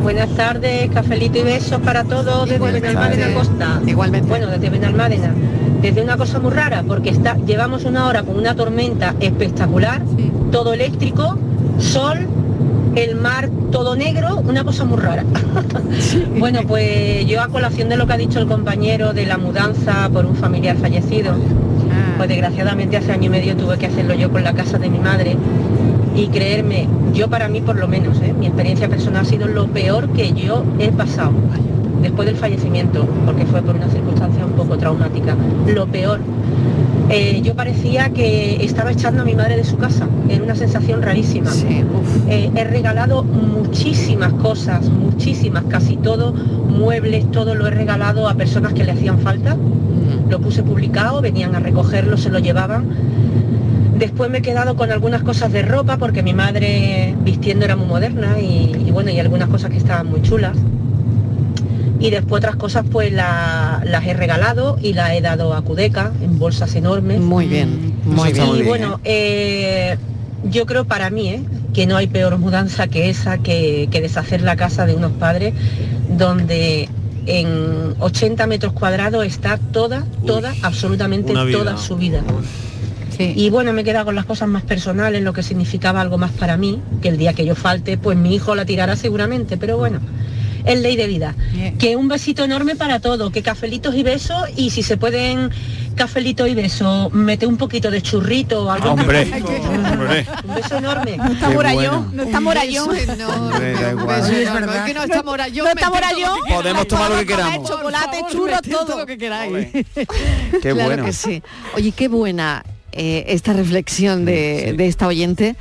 Buenas 0.06 0.30
tardes, 0.36 0.88
cafelito 0.92 1.38
y 1.38 1.42
besos 1.42 1.80
para 1.80 2.04
todos 2.04 2.48
desde 2.48 2.64
Benalmádena 2.64 3.34
Costa. 3.34 3.80
Igualmente. 3.84 4.28
Bueno, 4.28 4.46
desde 4.46 4.70
Benalmádena. 4.70 5.34
Desde 5.82 6.00
una 6.00 6.16
cosa 6.16 6.38
muy 6.38 6.52
rara, 6.52 6.84
porque 6.86 7.10
está, 7.10 7.36
llevamos 7.38 7.84
una 7.86 8.06
hora 8.06 8.22
con 8.22 8.38
una 8.38 8.54
tormenta 8.54 9.16
espectacular, 9.18 10.00
todo 10.52 10.74
eléctrico, 10.74 11.36
sol, 11.78 12.18
el 12.94 13.16
mar 13.16 13.50
todo 13.72 13.96
negro, 13.96 14.36
una 14.46 14.62
cosa 14.62 14.84
muy 14.84 14.98
rara. 14.98 15.24
bueno, 16.38 16.60
pues 16.68 17.26
yo 17.26 17.42
a 17.42 17.48
colación 17.48 17.88
de 17.88 17.96
lo 17.96 18.06
que 18.06 18.12
ha 18.12 18.16
dicho 18.16 18.38
el 18.38 18.46
compañero 18.46 19.12
de 19.12 19.26
la 19.26 19.38
mudanza 19.38 20.08
por 20.12 20.24
un 20.24 20.36
familiar 20.36 20.76
fallecido, 20.76 21.34
pues 22.16 22.28
desgraciadamente 22.28 22.96
hace 22.96 23.10
año 23.10 23.24
y 23.24 23.30
medio 23.30 23.56
tuve 23.56 23.76
que 23.76 23.86
hacerlo 23.86 24.14
yo 24.14 24.30
con 24.30 24.44
la 24.44 24.54
casa 24.54 24.78
de 24.78 24.88
mi 24.88 25.00
madre 25.00 25.36
y 26.16 26.28
creerme, 26.28 26.88
yo 27.12 27.28
para 27.28 27.48
mí 27.48 27.60
por 27.60 27.76
lo 27.76 27.86
menos, 27.88 28.20
¿eh? 28.22 28.34
mi 28.36 28.46
experiencia 28.46 28.88
personal 28.88 29.22
ha 29.22 29.28
sido 29.28 29.46
lo 29.46 29.68
peor 29.68 30.08
que 30.10 30.32
yo 30.32 30.64
he 30.78 30.90
pasado 30.90 31.32
después 32.00 32.26
del 32.26 32.36
fallecimiento, 32.36 33.06
porque 33.24 33.44
fue 33.44 33.62
por 33.62 33.74
una 33.74 33.88
circunstancia 33.88 34.44
un 34.44 34.52
poco 34.52 34.78
traumática, 34.78 35.36
lo 35.66 35.86
peor. 35.86 36.20
Eh, 37.08 37.40
yo 37.42 37.54
parecía 37.54 38.10
que 38.10 38.64
estaba 38.64 38.90
echando 38.90 39.22
a 39.22 39.24
mi 39.24 39.34
madre 39.34 39.56
de 39.56 39.64
su 39.64 39.76
casa, 39.76 40.08
era 40.28 40.42
una 40.42 40.54
sensación 40.54 41.02
rarísima. 41.02 41.50
Eh, 42.28 42.50
he 42.54 42.64
regalado 42.64 43.22
muchísimas 43.22 44.32
cosas, 44.34 44.88
muchísimas, 44.88 45.64
casi 45.64 45.96
todo, 45.96 46.32
muebles, 46.32 47.30
todo 47.30 47.54
lo 47.54 47.66
he 47.66 47.70
regalado 47.70 48.28
a 48.28 48.34
personas 48.34 48.72
que 48.72 48.84
le 48.84 48.92
hacían 48.92 49.18
falta. 49.20 49.56
Lo 50.28 50.40
puse 50.40 50.62
publicado, 50.62 51.20
venían 51.20 51.54
a 51.54 51.60
recogerlo, 51.60 52.16
se 52.16 52.30
lo 52.30 52.40
llevaban. 52.40 52.86
Después 53.98 54.30
me 54.30 54.38
he 54.38 54.42
quedado 54.42 54.76
con 54.76 54.90
algunas 54.90 55.22
cosas 55.22 55.52
de 55.52 55.62
ropa 55.62 55.96
porque 55.96 56.22
mi 56.22 56.34
madre 56.34 57.14
vistiendo 57.22 57.64
era 57.64 57.76
muy 57.76 57.86
moderna 57.86 58.38
y, 58.40 58.72
y 58.86 58.90
bueno, 58.90 59.10
y 59.10 59.18
algunas 59.18 59.48
cosas 59.48 59.70
que 59.70 59.78
estaban 59.78 60.06
muy 60.08 60.22
chulas. 60.22 60.56
Y 61.98 62.10
después 62.10 62.40
otras 62.40 62.56
cosas 62.56 62.84
pues 62.90 63.10
la- 63.12 63.82
las 63.86 64.04
he 64.06 64.12
regalado 64.12 64.78
y 64.82 64.92
las 64.92 65.12
he 65.12 65.20
dado 65.22 65.54
a 65.54 65.62
Cudeca 65.62 66.12
en 66.20 66.38
bolsas 66.38 66.74
enormes. 66.74 67.20
Muy 68.04 68.30
bien, 68.34 68.50
muy 68.50 68.58
y 68.58 68.62
bien. 68.62 68.66
bueno, 68.66 69.00
eh, 69.04 69.96
yo 70.50 70.66
creo 70.66 70.84
para 70.84 71.08
mí 71.08 71.28
¿eh? 71.30 71.40
que 71.72 71.86
no 71.86 71.96
hay 71.96 72.06
peor 72.06 72.36
mudanza 72.38 72.88
que 72.88 73.08
esa, 73.08 73.38
que, 73.38 73.88
que 73.90 74.00
deshacer 74.02 74.42
la 74.42 74.56
casa 74.56 74.84
de 74.84 74.94
unos 74.94 75.12
padres 75.12 75.54
donde 76.10 76.88
en 77.24 77.94
80 77.98 78.46
metros 78.46 78.72
cuadrados 78.74 79.24
está 79.24 79.56
toda, 79.56 80.04
toda, 80.26 80.52
absolutamente 80.62 81.32
toda 81.32 81.76
su 81.78 81.96
vida. 81.96 82.22
Y 83.18 83.50
bueno, 83.50 83.72
me 83.72 83.82
he 83.82 83.84
quedado 83.84 84.06
con 84.06 84.14
las 84.14 84.24
cosas 84.26 84.48
más 84.48 84.62
personales, 84.62 85.22
lo 85.22 85.32
que 85.32 85.42
significaba 85.42 86.00
algo 86.00 86.18
más 86.18 86.32
para 86.32 86.56
mí, 86.56 86.80
que 87.02 87.08
el 87.08 87.18
día 87.18 87.32
que 87.32 87.44
yo 87.44 87.54
falte, 87.54 87.98
pues 87.98 88.16
mi 88.16 88.34
hijo 88.34 88.54
la 88.54 88.64
tirará 88.64 88.96
seguramente, 88.96 89.56
pero 89.56 89.76
bueno, 89.78 90.00
es 90.64 90.80
ley 90.80 90.96
de 90.96 91.06
vida. 91.06 91.34
Que 91.78 91.96
un 91.96 92.08
besito 92.08 92.44
enorme 92.44 92.76
para 92.76 93.00
todos, 93.00 93.30
que 93.30 93.42
cafelitos 93.42 93.94
y 93.94 94.02
besos, 94.02 94.42
y 94.56 94.70
si 94.70 94.82
se 94.82 94.96
pueden 94.96 95.50
cafelitos 95.94 96.46
y 96.48 96.54
besos, 96.54 97.10
mete 97.12 97.46
un 97.46 97.56
poquito 97.56 97.90
de 97.90 98.02
churrito 98.02 98.64
o 98.64 98.70
algo. 98.70 98.90
Hombre, 98.90 99.30
hombre. 99.32 100.26
Un 100.44 100.54
beso 100.54 100.76
enorme. 100.76 101.16
No 101.16 101.32
está 101.32 101.48
bueno. 101.48 102.10
no 102.12 102.22
está 102.22 102.40
Morayón. 102.40 102.88
Hombre, 102.90 103.72
da 103.72 103.90
igual. 103.92 104.20
Beso 104.20 104.32
enorme. 104.32 104.76
Es 104.76 104.82
que 104.82 104.94
no 104.94 105.02
está 105.04 105.22
Morayón. 105.22 105.64
No 105.64 105.70
está 105.70 105.90
todo. 105.90 106.56
Podemos 106.56 106.88
tomar 106.88 107.10
lo 107.10 107.16
que 107.16 107.24
Podemos 107.24 107.46
queramos. 107.46 107.70
comer 107.70 107.78
Chocolate, 107.78 108.18
churros, 108.30 108.62
todo. 108.62 108.98
lo 108.98 109.06
que 109.06 109.18
queráis. 109.18 109.68
Qué 109.94 110.06
claro 110.60 110.74
bueno. 110.84 111.04
que 111.04 111.12
sí. 111.12 111.42
Oye, 111.74 111.92
qué 111.92 112.08
buena 112.08 112.62
eh, 112.96 113.24
esta 113.28 113.52
reflexión 113.52 114.24
de, 114.24 114.74
de 114.76 114.86
esta 114.86 115.06
oyente, 115.06 115.56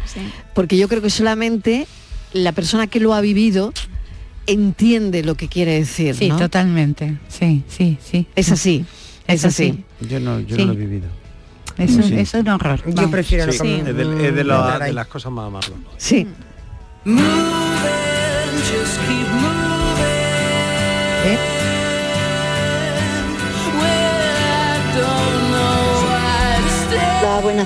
porque 0.53 0.77
yo 0.77 0.88
creo 0.88 1.01
que 1.01 1.09
solamente 1.09 1.88
la 2.33 2.51
persona 2.53 2.88
que 2.88 2.99
lo 2.99 3.13
ha 3.13 3.21
vivido 3.21 3.73
entiende 4.47 5.23
lo 5.23 5.36
que 5.36 5.47
quiere 5.47 5.73
decir. 5.73 6.15
Sí, 6.15 6.29
¿no? 6.29 6.38
totalmente. 6.38 7.17
Sí, 7.29 7.63
sí, 7.67 7.97
sí. 8.03 8.27
Es 8.36 8.51
así. 8.51 8.86
Es 9.27 9.43
así. 9.45 9.83
Yo 10.01 10.19
no, 10.19 10.39
yo 10.39 10.55
Sí. 10.55 10.61
no 10.65 10.73
lo 10.73 10.73
he 10.73 10.86
vivido. 10.86 11.07
Es 11.77 11.91
un, 11.95 12.03
Sí. 12.03 12.13
es 12.17 12.33
un 12.36 12.47
horror. 12.47 12.81
Yo 12.86 12.93
Vamos. 12.93 13.11
prefiero 13.11 13.51
Sí, 13.51 13.59
no 13.83 13.89
es, 13.89 13.95
de, 13.97 14.27
es 14.27 14.36
de 14.36 14.43
la- 14.43 14.55
entrar 14.59 14.81
ahí. 14.83 14.89
de 14.89 14.93
las 14.93 15.07
cosas 15.07 15.31
más 15.31 15.47
amargas. 15.47 15.71
Sí. 15.97 16.27
Just 17.05 18.97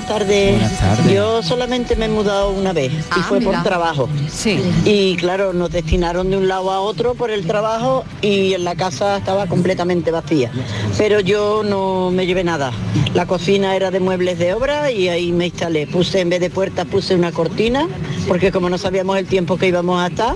buenas 0.00 0.06
tardes. 0.06 0.52
Buenas 0.52 0.78
tardes. 0.78 1.12
Yo 1.14 1.42
solamente 1.42 1.96
me 1.96 2.06
he 2.06 2.08
mudado 2.08 2.50
una 2.50 2.72
vez 2.72 2.92
y 2.92 2.96
Ah, 3.10 3.24
fue 3.28 3.38
mira. 3.40 3.52
por 3.52 3.62
trabajo. 3.62 4.08
Sí. 4.32 4.58
Y 4.84 5.16
claro, 5.16 5.52
nos 5.52 5.70
destinaron 5.70 6.30
de 6.30 6.36
un 6.36 6.48
lado 6.48 6.70
a 6.70 6.80
otro 6.80 7.14
por 7.14 7.30
el 7.30 7.46
trabajo 7.46 8.04
y 8.22 8.54
en 8.54 8.64
la 8.64 8.74
casa 8.74 9.18
estaba 9.18 9.46
completamente 9.46 10.10
vacía. 10.10 10.50
Pero 10.98 11.20
yo 11.20 11.62
no 11.64 12.10
me 12.10 12.26
llevé 12.26 12.44
nada. 12.44 12.72
La 13.14 13.26
cocina 13.26 13.76
era 13.76 13.90
de 13.90 14.00
muebles 14.00 14.38
de 14.38 14.54
obra 14.54 14.90
y 14.90 15.08
ahí 15.08 15.32
me 15.32 15.46
instalé. 15.46 15.86
Puse 15.86 16.20
en 16.20 16.30
vez 16.30 16.40
de 16.40 16.50
puertas 16.50 16.86
puse 16.86 17.14
una 17.14 17.32
cortina 17.32 17.86
porque 18.28 18.52
como 18.52 18.70
no 18.70 18.78
sabíamos 18.78 19.18
el 19.18 19.26
tiempo 19.26 19.56
que 19.56 19.68
íbamos 19.68 20.00
a 20.00 20.06
estar, 20.08 20.34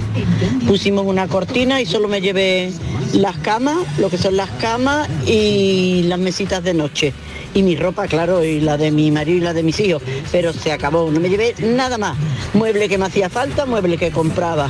pusimos 0.66 1.06
una 1.06 1.28
cortina 1.28 1.80
y 1.80 1.86
solo 1.86 2.08
me 2.08 2.20
llevé 2.20 2.72
las 3.12 3.36
camas, 3.38 3.78
lo 3.98 4.10
que 4.10 4.18
son 4.18 4.36
las 4.36 4.50
camas 4.60 5.08
y 5.26 6.02
las 6.04 6.18
mesitas 6.18 6.62
de 6.64 6.74
noche. 6.74 7.12
Y 7.54 7.62
mi 7.62 7.76
ropa, 7.76 8.08
claro, 8.08 8.44
y 8.44 8.60
la 8.60 8.76
de 8.76 8.90
mi 8.90 9.10
marido 9.10 9.38
y 9.38 9.40
la 9.40 9.52
de 9.52 9.62
mis 9.62 9.78
hijos. 9.80 10.02
Pero 10.32 10.52
se 10.52 10.72
acabó, 10.72 11.10
no 11.10 11.20
me 11.20 11.28
llevé 11.28 11.54
nada 11.60 11.98
más. 11.98 12.16
Mueble 12.52 12.88
que 12.88 12.98
me 12.98 13.06
hacía 13.06 13.28
falta, 13.28 13.64
mueble 13.64 13.96
que 13.96 14.10
compraba. 14.10 14.68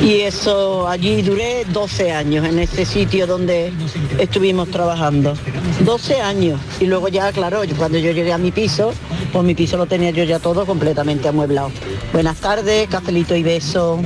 Y 0.00 0.20
eso, 0.20 0.88
allí 0.88 1.22
duré 1.22 1.64
12 1.66 2.12
años 2.12 2.46
en 2.46 2.58
ese 2.58 2.84
sitio 2.84 3.26
donde 3.26 3.72
estuvimos 4.18 4.70
trabajando. 4.70 5.34
12 5.80 6.20
años. 6.20 6.60
Y 6.80 6.86
luego 6.86 7.08
ya, 7.08 7.32
claro, 7.32 7.62
cuando 7.76 7.98
yo 7.98 8.12
llegué 8.12 8.32
a 8.32 8.38
mi 8.38 8.52
piso, 8.52 8.92
pues 9.32 9.44
mi 9.44 9.54
piso 9.54 9.76
lo 9.76 9.86
tenía 9.86 10.10
yo 10.10 10.24
ya 10.24 10.38
todo 10.38 10.66
completamente 10.66 11.28
amueblado. 11.28 11.70
Buenas 12.12 12.36
tardes, 12.36 12.88
cafelito 12.88 13.34
y 13.34 13.42
beso. 13.42 14.00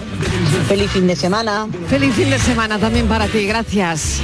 Feliz 0.67 0.91
fin 0.91 1.07
de 1.07 1.17
semana. 1.17 1.69
Feliz 1.89 2.15
fin 2.15 2.31
de 2.31 2.39
semana 2.39 2.79
también 2.79 3.07
para 3.07 3.27
ti. 3.27 3.47
Gracias. 3.47 4.23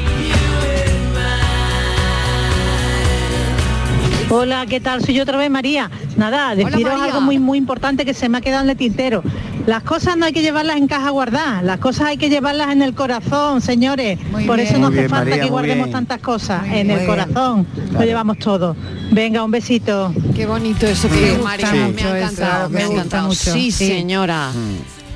Hola, 4.36 4.66
¿qué 4.68 4.80
tal? 4.80 5.00
Soy 5.04 5.14
yo 5.14 5.22
otra 5.22 5.36
vez 5.38 5.48
María. 5.48 5.88
Nada, 6.16 6.56
deciros 6.56 6.82
María. 6.82 7.04
algo 7.04 7.20
muy 7.20 7.38
muy 7.38 7.56
importante 7.56 8.04
que 8.04 8.14
se 8.14 8.28
me 8.28 8.38
ha 8.38 8.40
quedado 8.40 8.64
en 8.64 8.70
el 8.70 8.76
tintero. 8.76 9.22
Las 9.66 9.84
cosas 9.84 10.16
no 10.16 10.26
hay 10.26 10.32
que 10.32 10.42
llevarlas 10.42 10.76
en 10.76 10.88
caja 10.88 11.10
guardadas, 11.10 11.62
las 11.62 11.78
cosas 11.78 12.08
hay 12.08 12.16
que 12.18 12.28
llevarlas 12.28 12.72
en 12.72 12.82
el 12.82 12.94
corazón, 12.94 13.60
señores. 13.60 14.18
Por 14.46 14.56
bien. 14.56 14.60
eso 14.60 14.78
no 14.78 14.88
hace 14.88 14.96
bien, 14.98 15.08
falta 15.08 15.30
María, 15.30 15.44
que 15.44 15.50
guardemos 15.50 15.84
bien. 15.86 15.92
tantas 15.92 16.18
cosas. 16.20 16.66
Muy 16.66 16.78
en 16.80 16.88
bien. 16.88 16.98
el 17.00 17.06
corazón 17.06 17.66
lo 17.92 18.00
llevamos 18.02 18.38
todo. 18.38 18.74
Venga, 19.12 19.44
un 19.44 19.52
besito. 19.52 20.12
Qué 20.34 20.46
bonito 20.46 20.84
eso 20.86 21.08
que 21.08 21.38
María. 21.42 21.70
me 21.72 21.78
ha 21.78 21.86
encantado, 22.18 22.68
me 22.70 22.76
me 22.78 22.82
ha 22.82 22.86
encantado. 22.88 23.26
mucho, 23.28 23.52
Sí, 23.52 23.70
sí. 23.70 23.86
señora. 23.86 24.50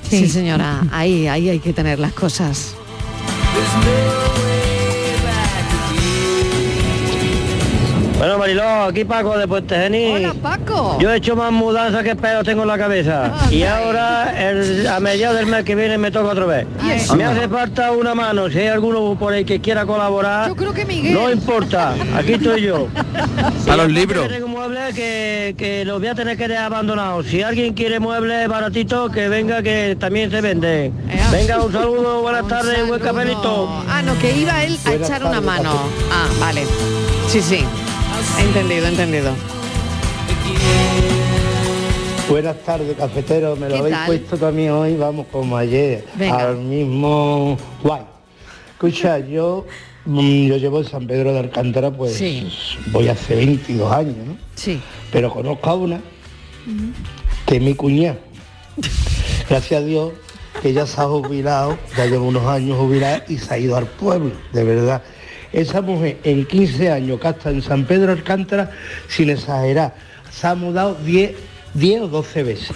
Sí, 0.08 0.28
señora, 0.28 0.82
ahí, 0.92 1.26
ahí 1.26 1.48
hay 1.50 1.58
que 1.58 1.72
tener 1.72 1.98
las 1.98 2.12
cosas. 2.12 2.74
Bueno, 8.18 8.36
Mariló, 8.36 8.82
aquí 8.84 9.04
Paco 9.04 9.38
de 9.38 9.46
Puente 9.46 9.76
Genil. 9.76 10.16
Hola, 10.16 10.34
Paco. 10.42 10.98
Yo 11.00 11.12
he 11.12 11.18
hecho 11.18 11.36
más 11.36 11.52
mudanzas 11.52 12.02
que 12.02 12.16
pelos 12.16 12.42
tengo 12.44 12.62
en 12.62 12.68
la 12.68 12.76
cabeza. 12.76 13.30
y 13.48 13.62
ahora, 13.62 14.34
el- 14.50 14.88
a 14.88 14.98
mediados 14.98 15.36
del 15.36 15.46
mes 15.46 15.62
que 15.64 15.76
viene, 15.76 15.98
me 15.98 16.10
toca 16.10 16.30
otra 16.32 16.44
vez. 16.46 16.66
eso? 16.92 17.14
Me 17.14 17.24
hace 17.24 17.48
falta 17.48 17.92
una 17.92 18.16
mano. 18.16 18.50
Si 18.50 18.58
hay 18.58 18.66
alguno 18.68 19.16
por 19.16 19.32
ahí 19.32 19.44
que 19.44 19.60
quiera 19.60 19.86
colaborar, 19.86 20.48
Yo 20.48 20.56
creo 20.56 20.74
que 20.74 20.84
Miguel. 20.84 21.14
no 21.14 21.30
importa. 21.30 21.94
Aquí 22.16 22.32
estoy 22.32 22.62
yo. 22.62 22.88
A 23.70 23.76
los 23.76 23.88
libros. 23.88 24.26
Tengo 24.28 24.48
muebles 24.48 24.94
que, 24.96 25.54
que 25.56 25.84
los 25.84 26.00
voy 26.00 26.08
a 26.08 26.14
tener 26.16 26.36
que 26.36 26.48
dejar 26.48 26.64
abandonados. 26.66 27.26
Si 27.26 27.42
alguien 27.42 27.72
quiere 27.74 28.00
muebles 28.00 28.48
baratitos, 28.48 29.12
que 29.12 29.28
venga, 29.28 29.62
que 29.62 29.96
también 29.98 30.28
se 30.32 30.40
vende. 30.40 30.90
Venga, 31.30 31.62
un 31.62 31.72
saludo, 31.72 32.20
buenas 32.22 32.48
tardes, 32.48 32.84
buen 32.88 33.00
cafelito. 33.00 33.68
Ah, 33.88 34.02
no, 34.02 34.18
que 34.18 34.36
iba 34.36 34.64
él 34.64 34.76
a 34.84 34.88
Buenas 34.90 35.08
echar 35.08 35.24
una 35.24 35.40
mano. 35.40 35.70
Ah, 36.10 36.26
vale. 36.40 36.64
Sí, 37.28 37.40
sí. 37.42 37.64
Entendido, 38.40 38.86
entendido. 38.86 39.32
Buenas 42.28 42.56
tardes, 42.64 42.96
cafetero. 42.96 43.56
Me 43.56 43.68
lo 43.68 43.74
¿Qué 43.74 43.78
habéis 43.80 43.94
tal? 43.96 44.06
puesto 44.06 44.36
también 44.36 44.70
hoy, 44.72 44.96
vamos 44.96 45.26
como 45.32 45.56
ayer, 45.56 46.04
Venga. 46.14 46.48
al 46.50 46.56
mismo 46.58 47.56
guay. 47.82 48.02
Escucha, 48.72 49.18
yo, 49.26 49.66
mm, 50.04 50.46
yo 50.46 50.56
llevo 50.56 50.78
en 50.80 50.84
San 50.86 51.06
Pedro 51.06 51.32
de 51.32 51.40
Alcántara, 51.40 51.90
pues 51.90 52.14
Sí. 52.14 52.50
voy 52.92 53.08
hace 53.08 53.34
22 53.34 53.90
años, 53.92 54.16
¿no? 54.26 54.36
Sí. 54.54 54.80
Pero 55.10 55.30
conozco 55.32 55.70
a 55.70 55.74
una 55.74 56.00
que 57.46 57.56
es 57.56 57.62
mi 57.62 57.74
cuñada. 57.74 58.18
Gracias 59.48 59.80
a 59.80 59.84
Dios 59.84 60.12
que 60.60 60.72
ya 60.74 60.86
se 60.86 61.00
ha 61.00 61.04
jubilado, 61.04 61.78
ya 61.96 62.04
lleva 62.04 62.22
unos 62.24 62.44
años 62.46 62.76
jubilada 62.76 63.24
y 63.28 63.38
se 63.38 63.54
ha 63.54 63.58
ido 63.58 63.76
al 63.76 63.86
pueblo, 63.86 64.32
de 64.52 64.64
verdad. 64.64 65.02
Esa 65.52 65.80
mujer 65.80 66.18
en 66.24 66.44
15 66.46 66.90
años 66.90 67.20
que 67.20 67.28
hasta 67.28 67.50
en 67.50 67.62
San 67.62 67.84
Pedro 67.84 68.12
Alcántara, 68.12 68.70
sin 69.08 69.30
exagerar, 69.30 69.94
se 70.30 70.46
ha 70.46 70.54
mudado 70.54 70.96
10, 71.04 71.32
10 71.74 72.00
o 72.02 72.08
12 72.08 72.42
veces. 72.42 72.70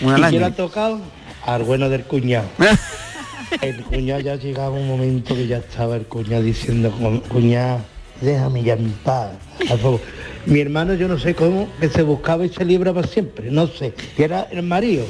Una 0.00 0.18
¿Y 0.18 0.22
año. 0.22 0.28
quién 0.30 0.40
le 0.42 0.46
ha 0.48 0.50
tocado? 0.56 1.00
Al 1.46 1.62
bueno 1.64 1.88
del 1.88 2.02
cuñado. 2.04 2.48
El 3.62 3.82
cuñado 3.82 4.20
ya 4.20 4.36
llegaba 4.36 4.70
un 4.76 4.86
momento 4.86 5.34
que 5.34 5.46
ya 5.46 5.56
estaba 5.56 5.96
el 5.96 6.02
cuñado 6.02 6.42
diciendo, 6.42 6.90
"Cu- 6.90 7.22
cuñado, 7.30 7.80
déjame 8.20 8.62
ya 8.62 8.74
en 8.74 8.90
paz. 9.02 9.30
por 9.66 9.78
favor". 9.78 10.00
Mi 10.44 10.60
hermano 10.60 10.92
yo 10.94 11.08
no 11.08 11.18
sé 11.18 11.34
cómo 11.34 11.66
que 11.80 11.88
se 11.88 12.02
buscaba 12.02 12.44
ese 12.44 12.62
libro 12.66 12.92
para 12.92 13.06
siempre, 13.06 13.50
no 13.50 13.66
sé. 13.66 13.94
Y 14.18 14.22
era 14.22 14.48
el 14.50 14.62
marido. 14.64 15.06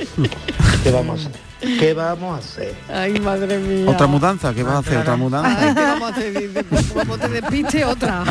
¿Qué 0.85 0.91
vamos 0.93 1.25
a 1.27 1.29
hacer? 1.31 1.41
¿Qué 1.61 1.93
vamos 1.95 2.37
a 2.37 2.39
hacer? 2.39 2.75
Ay, 2.93 3.19
madre 3.21 3.59
mía. 3.59 3.91
Otra 3.91 4.07
mudanza, 4.07 4.55
¿qué 4.55 4.63
vas 4.63 4.75
a 4.75 4.79
hacer? 4.79 4.99
Otra 4.99 5.17
mudanza. 5.17 5.69
Ay, 5.69 5.75
¿qué 5.75 5.83
vamos 5.83 6.13
a 6.13 6.15
hacer? 6.15 6.65
Como 6.95 7.19
te 7.19 7.29
despiste 7.29 7.85
otra. 7.85 8.25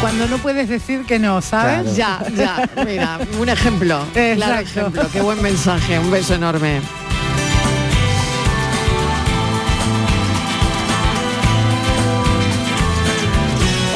Cuando 0.00 0.26
no 0.26 0.38
puedes 0.38 0.68
decir 0.68 1.04
que 1.06 1.18
no, 1.18 1.40
¿sabes? 1.40 1.94
Ya, 1.94 2.20
ya, 2.34 2.68
mira, 2.84 3.20
un 3.38 3.48
ejemplo. 3.48 4.04
Claro 4.12 4.32
Exacto. 4.32 4.60
ejemplo. 4.60 5.02
Qué 5.12 5.20
buen 5.20 5.40
mensaje, 5.40 5.98
un 5.98 6.10
beso 6.10 6.34
enorme. 6.34 6.80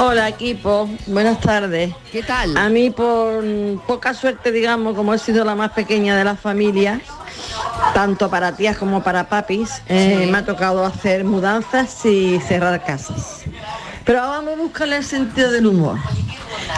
Hola 0.09 0.28
equipo, 0.28 0.88
buenas 1.09 1.40
tardes. 1.40 1.92
¿Qué 2.12 2.22
tal? 2.22 2.57
A 2.57 2.68
mí 2.68 2.90
por 2.90 3.42
poca 3.88 4.14
suerte, 4.14 4.52
digamos, 4.52 4.94
como 4.94 5.12
he 5.12 5.18
sido 5.18 5.44
la 5.44 5.57
más 5.57 5.72
pequeña 5.72 6.16
de 6.16 6.22
la 6.22 6.36
familia, 6.36 7.00
tanto 7.92 8.30
para 8.30 8.54
tías 8.57 8.76
como 8.76 9.02
para 9.02 9.28
papis, 9.28 9.82
eh, 9.88 10.20
Sí. 10.22 10.30
me 10.30 10.38
ha 10.38 10.44
tocado 10.44 10.84
hacer 10.84 11.24
mudanzas 11.24 12.04
y 12.07 12.38
cerrar 12.38 12.84
casas. 12.84 13.42
Pero 14.04 14.20
vamos 14.20 14.54
a 14.54 14.57
buscarle 14.57 14.98
el 14.98 15.04
sentido 15.04 15.50
del 15.50 15.66
humor. 15.66 15.98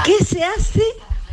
¿Qué 0.06 0.24
se 0.24 0.42
hace 0.42 0.82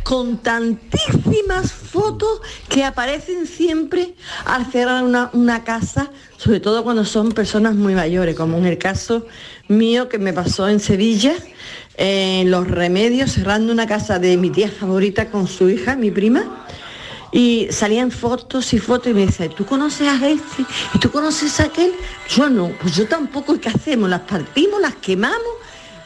con 0.02 0.36
tantísimas 0.36 1.72
fotos 1.72 2.40
que 2.68 2.84
aparecen 2.84 3.46
siempre 3.46 4.14
al 4.44 4.66
cerrar 4.70 5.02
una, 5.02 5.30
una 5.32 5.64
casa, 5.64 6.10
sobre 6.36 6.60
todo 6.60 6.84
cuando 6.84 7.04
son 7.06 7.32
personas 7.32 7.74
muy 7.74 7.94
mayores, 7.94 8.36
como 8.36 8.58
en 8.58 8.66
el 8.66 8.76
caso 8.78 9.26
mío 9.68 10.08
que 10.10 10.18
me 10.18 10.32
pasó 10.32 10.68
en 10.68 10.78
Sevilla, 10.78 11.32
en 11.96 12.50
Los 12.50 12.68
Remedios, 12.68 13.32
cerrando 13.32 13.72
una 13.72 13.86
casa 13.86 14.18
de 14.18 14.36
mi 14.36 14.50
tía 14.50 14.70
favorita 14.70 15.30
con 15.30 15.46
su 15.46 15.68
hija, 15.70 15.96
mi 15.96 16.10
prima, 16.10 16.66
y 17.32 17.68
salían 17.70 18.10
fotos 18.10 18.72
y 18.72 18.78
fotos 18.78 19.08
y 19.08 19.14
me 19.14 19.26
dice, 19.26 19.48
¿tú 19.48 19.66
conoces 19.66 20.08
a 20.08 20.28
este? 20.28 20.64
¿Y 20.94 20.98
tú 20.98 21.10
conoces 21.10 21.58
a 21.60 21.64
aquel? 21.64 21.92
Yo 22.28 22.48
no, 22.48 22.70
pues 22.80 22.94
yo 22.94 23.06
tampoco, 23.06 23.54
¿y 23.54 23.58
qué 23.58 23.68
hacemos? 23.68 24.08
¿Las 24.08 24.20
partimos? 24.20 24.80
¿Las 24.80 24.94
quemamos? 24.96 25.40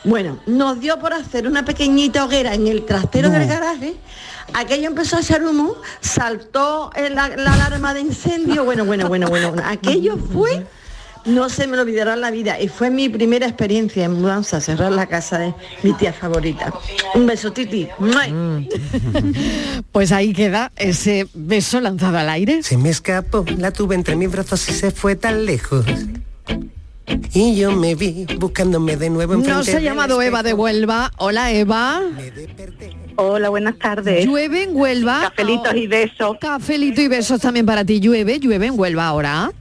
Bueno, 0.03 0.41
nos 0.47 0.80
dio 0.80 0.99
por 0.99 1.12
hacer 1.12 1.47
una 1.47 1.64
pequeñita 1.64 2.24
hoguera 2.24 2.55
en 2.55 2.66
el 2.66 2.86
trastero 2.86 3.28
del 3.28 3.47
garaje. 3.47 3.95
Aquello 4.55 4.88
empezó 4.88 5.16
a 5.16 5.18
hacer 5.18 5.45
humo, 5.45 5.76
saltó 6.01 6.91
la, 6.97 7.28
la 7.28 7.53
alarma 7.53 7.93
de 7.93 8.01
incendio. 8.01 8.64
Bueno, 8.64 8.84
bueno, 8.84 9.09
bueno, 9.09 9.28
bueno. 9.28 9.55
Aquello 9.62 10.16
fue, 10.16 10.66
no 11.25 11.49
se 11.49 11.66
me 11.66 11.77
lo 11.77 11.83
olvidará 11.83 12.16
la 12.16 12.31
vida. 12.31 12.61
Y 12.61 12.68
fue 12.68 12.91
mi 12.91 13.09
primera 13.09 13.47
experiencia 13.47 14.05
en 14.05 14.12
mudanza, 14.12 14.61
cerrar 14.61 14.93
la 14.93 15.07
casa 15.07 15.39
de 15.39 15.55
mi 15.83 15.93
tía 15.95 16.12
favorita. 16.12 16.73
Un 17.14 17.27
beso, 17.27 17.53
Titi. 17.53 17.89
¡Mua! 17.99 18.27
Pues 19.93 20.12
ahí 20.12 20.33
queda 20.33 20.71
ese 20.77 21.27
beso 21.35 21.81
lanzado 21.81 22.18
al 22.18 22.29
aire. 22.29 22.62
Se 22.62 22.77
me 22.77 22.91
escapó, 22.91 23.45
la 23.59 23.73
tuve 23.73 23.97
entre 23.97 24.14
mis 24.14 24.31
brazos 24.31 24.68
y 24.68 24.73
se 24.73 24.91
fue 24.91 25.16
tan 25.16 25.45
lejos. 25.47 25.85
Y 27.33 27.57
yo 27.57 27.73
me 27.73 27.95
vi 27.95 28.27
buscándome 28.39 28.97
de 28.97 29.11
nuevo 29.11 29.35
en 29.35 29.43
Nos 29.43 29.68
ha 29.68 29.81
llamado 29.81 30.23
Eva 30.23 30.43
de 30.43 30.53
Huelva. 30.53 31.11
Hola 31.18 31.53
Eva. 31.53 32.03
Hola, 33.16 33.49
buenas 33.51 33.79
tardes. 33.79 34.25
Llueve 34.25 34.62
en 34.62 34.77
Huelva. 34.77 35.33
Cafelitos 35.37 35.75
y 35.75 35.87
besos. 35.87 36.37
Cafelito 36.41 37.01
y 37.03 37.09
besos 37.09 37.41
también 37.41 37.66
para 37.66 37.85
ti. 37.85 38.01
Llueve, 38.01 38.39
llueve 38.39 38.66
en 38.66 38.79
Huelva 38.79 39.07
ahora. 39.07 39.53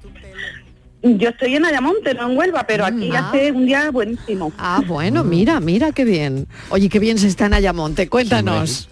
Yo 1.02 1.30
estoy 1.30 1.56
en 1.56 1.64
Ayamonte, 1.66 2.14
no 2.14 2.30
en 2.30 2.38
Huelva, 2.38 2.66
pero 2.68 2.86
aquí 2.86 3.10
Ah. 3.14 3.30
hace 3.30 3.52
un 3.54 3.66
día 3.66 3.90
buenísimo. 3.90 4.52
Ah, 4.58 4.82
bueno, 4.86 5.24
mira, 5.24 5.60
mira 5.62 5.92
qué 5.94 6.04
bien. 6.04 6.46
Oye, 6.70 6.90
qué 6.90 7.00
bien 7.00 7.18
se 7.18 7.28
está 7.28 7.46
en 7.46 7.54
Ayamonte. 7.54 8.10
Cuéntanos. 8.10 8.90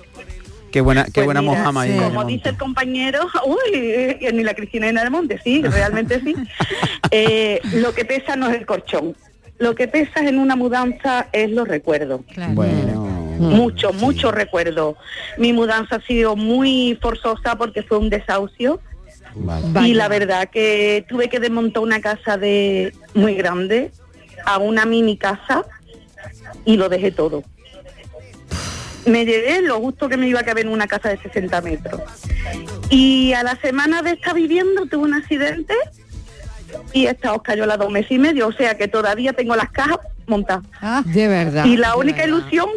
Qué 0.72 0.82
buena, 0.82 1.06
qué 1.06 1.12
Pues 1.16 1.26
buena 1.26 1.42
mira, 1.42 1.54
mojama 1.54 1.82
ahí. 1.82 1.98
Como 1.98 2.24
dice 2.26 2.50
el 2.50 2.58
compañero, 2.58 3.20
uy, 3.46 4.18
y 4.22 4.34
ni 4.34 4.44
la 4.44 4.54
Cristina 4.54 4.88
en 4.90 4.98
Ayamonte, 4.98 5.40
sí, 5.44 5.62
realmente 5.64 6.22
sí. 6.22 6.34
Eh, 7.12 7.62
lo 7.74 7.94
que 7.94 8.04
pesa 8.06 8.36
no 8.36 8.50
es 8.50 8.56
el 8.58 8.66
colchón. 8.66 9.16
Lo 9.60 9.76
que 9.76 9.88
pesa 9.88 10.20
en 10.22 10.38
una 10.40 10.56
mudanza 10.56 11.28
es 11.32 11.50
los 11.52 11.68
recuerdos. 11.68 12.22
Bueno. 12.50 13.06
Mucho, 13.40 13.94
mucho 13.94 14.32
recuerdo. 14.32 14.98
Mi 15.38 15.54
mudanza 15.54 15.98
ha 15.98 16.02
sido 16.02 16.36
muy 16.36 16.98
forzosa 17.02 17.56
porque 17.58 17.82
fue 17.84 17.98
un 17.98 18.10
desahucio. 18.10 18.80
Y 19.84 19.94
la 19.94 20.08
verdad 20.08 20.50
que 20.50 21.06
tuve 21.08 21.30
que 21.30 21.40
desmontar 21.40 21.84
una 21.84 22.02
casa 22.02 22.38
de 22.38 22.94
muy 23.14 23.36
grande 23.36 23.92
a 24.46 24.58
una 24.58 24.86
mini 24.86 25.18
casa 25.18 25.66
y 26.66 26.78
lo 26.78 26.90
dejé 26.90 27.12
todo. 27.12 27.44
Me 29.06 29.26
llevé 29.26 29.62
lo 29.62 29.80
justo 29.80 30.10
que 30.10 30.18
me 30.18 30.28
iba 30.28 30.42
a 30.42 30.44
caber 30.44 30.66
en 30.66 30.72
una 30.72 30.88
casa 30.88 31.10
de 31.10 31.18
60 31.18 31.62
metros. 31.62 32.02
Y 32.90 33.34
a 33.34 33.44
la 33.44 33.56
semana 33.62 34.02
de 34.02 34.12
estar 34.12 34.34
viviendo 34.34 34.86
tuve 34.86 35.04
un 35.04 35.14
accidente 35.14 35.74
y 36.94 37.06
esta 37.06 37.34
os 37.34 37.42
cayó 37.42 37.64
a 37.64 37.68
las 37.68 37.78
dos 37.78 37.90
meses 37.90 38.12
y 38.12 38.20
medio, 38.20 38.48
o 38.48 38.52
sea 38.52 38.78
que 38.78 38.88
todavía 38.88 39.34
tengo 39.34 39.56
las 39.56 39.70
cajas 39.72 40.00
montadas. 40.26 40.66
De 41.06 41.28
verdad. 41.28 41.66
Y 41.66 41.78
la 41.78 41.96
única 41.96 42.26
verdad. 42.26 42.38
ilusión, 42.38 42.70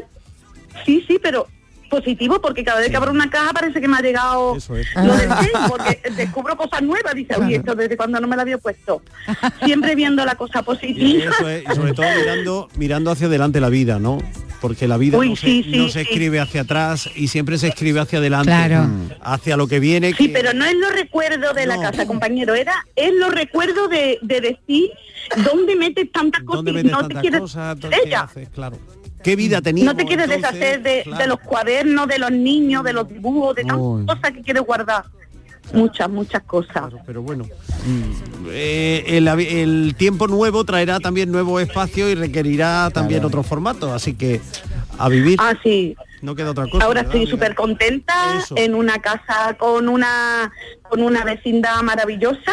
sí, 0.84 1.04
sí, 1.06 1.18
pero 1.20 1.48
positivo, 1.91 2.41
porque 2.41 2.64
cada 2.64 2.80
vez 2.80 2.88
que 2.91 2.97
abro 2.97 3.11
una 3.11 3.28
caja 3.28 3.53
parece 3.53 3.80
que 3.80 3.88
me 3.88 3.97
ha 3.99 4.01
llegado 4.01 4.57
lo 4.57 5.14
del 5.16 5.28
tren, 5.28 5.51
porque 5.68 6.01
descubro 6.16 6.57
cosas 6.57 6.80
nuevas, 6.82 7.14
dice, 7.14 7.34
oye, 7.36 7.57
esto 7.57 7.74
desde 7.74 7.97
cuando 7.99 8.18
no 8.20 8.26
me 8.28 8.36
la 8.36 8.43
había 8.43 8.57
puesto. 8.57 9.03
Siempre 9.64 9.95
viendo 9.95 10.24
la 10.24 10.36
cosa 10.36 10.62
positiva. 10.62 11.32
es, 11.51 11.64
y 11.70 11.74
sobre 11.74 11.93
todo 11.93 12.07
mirando, 12.18 12.68
mirando 12.76 13.11
hacia 13.11 13.26
adelante 13.26 13.61
la 13.61 13.68
vida, 13.68 13.99
¿no? 13.99 14.18
Porque 14.61 14.86
la 14.86 14.99
vida 14.99 15.16
Uy, 15.16 15.30
no, 15.30 15.36
se, 15.36 15.47
sí, 15.47 15.62
sí, 15.64 15.76
no 15.78 15.88
se 15.88 16.05
sí. 16.05 16.11
escribe 16.11 16.38
hacia 16.38 16.61
atrás 16.62 17.09
y 17.16 17.28
siempre 17.28 17.57
se 17.59 17.68
escribe 17.68 18.01
hacia 18.01 18.18
adelante, 18.18 18.51
Claro. 18.53 18.84
mm, 18.88 19.09
hacia 19.22 19.57
lo 19.57 19.66
que 19.66 19.80
viene. 19.80 20.12
Sí, 20.14 20.26
que- 20.28 20.32
pero 20.34 20.53
no 20.53 20.64
es 20.66 20.74
los 20.76 20.93
recuerdos 20.93 21.55
de 21.55 21.66
la 21.66 21.80
casa, 21.80 22.07
compañero, 22.07 22.55
era 22.55 22.74
es 22.95 23.11
los 23.14 23.32
recuerdos 23.34 23.88
de, 23.91 24.18
de 24.22 24.41
decir 24.43 24.91
dónde 25.45 25.76
metes 25.76 26.12
tantas 26.12 26.43
cosas 26.43 26.64
¿Dónde 26.64 26.80
y 26.80 26.84
no 26.84 26.99
te 26.99 27.03
tantas 27.05 27.20
quieres 27.22 27.41
cosas? 27.41 27.76
¿Qué 27.80 28.01
ella. 28.05 28.20
haces? 28.20 28.49
Claro. 28.51 28.76
¿Qué 29.23 29.37
vida 29.37 29.61
tenía? 29.61 29.85
No 29.85 29.95
te 29.97 30.05
quieres 30.05 30.29
deshacer 30.29 30.83
de, 30.83 31.05
de 31.18 31.27
los 31.27 31.39
cuadernos, 31.41 32.09
de 32.09 32.18
los 32.18 32.31
niños, 32.31 32.85
de 32.85 32.93
los 32.93 33.09
dibujos, 33.09 33.55
de 33.55 33.62
tantas 33.62 33.79
Uy. 33.79 34.07
cosas 34.07 34.33
que 34.33 34.43
quieres 34.43 34.62
guardar. 34.62 35.05
Muchas, 35.73 36.11
muchas 36.11 36.43
cosas. 36.43 36.93
Pero 37.07 37.23
bueno, 37.23 37.45
eh, 38.49 39.05
el, 39.07 39.29
el 39.29 39.95
tiempo 39.97 40.27
nuevo 40.27 40.64
traerá 40.64 40.99
también 40.99 41.31
nuevo 41.31 41.61
espacio 41.61 42.09
y 42.09 42.14
requerirá 42.16 42.91
también 42.93 43.25
otro 43.25 43.43
formato, 43.45 43.93
así 43.95 44.14
que 44.14 44.41
a 44.99 45.09
vivir. 45.09 45.39
Ah, 45.41 45.55
sí. 45.62 45.97
No 46.23 46.35
queda 46.35 46.51
otra 46.51 46.64
cosa. 46.66 46.85
Ahora 46.85 47.03
¿verdad, 47.03 47.14
estoy 47.16 47.31
súper 47.31 47.55
contenta 47.55 48.39
Eso. 48.43 48.55
en 48.59 48.75
una 48.75 48.99
casa 48.99 49.57
con 49.59 49.89
una 49.89 50.51
con 50.89 51.03
una 51.03 51.25
vecindad 51.25 51.81
maravillosa. 51.83 52.53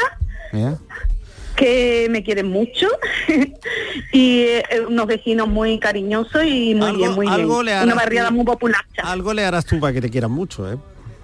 Que 1.58 2.08
me 2.10 2.24
quieren 2.24 2.48
mucho 2.48 2.88
y 4.14 4.42
eh, 4.44 4.64
unos 4.88 5.08
vecinos 5.08 5.50
muy 5.50 5.80
cariñosos 5.80 6.44
y 6.46 6.74
muy 6.76 6.96
bien, 6.96 7.12
muy 7.14 7.26
bien. 7.26 7.34
algo 7.34 7.64
le 7.64 7.74
harás 7.74 7.86
Una 7.86 7.96
barriada 7.96 8.30
tú- 8.30 8.36
muy 8.36 8.46
popular. 8.46 8.82
Algo 9.04 9.34
le 9.34 9.44
harás 9.44 9.66
tú 9.66 9.80
para 9.80 9.92
que 9.92 10.00
te 10.00 10.10
quieran 10.10 10.32
mucho, 10.32 10.72
¿eh? 10.72 10.78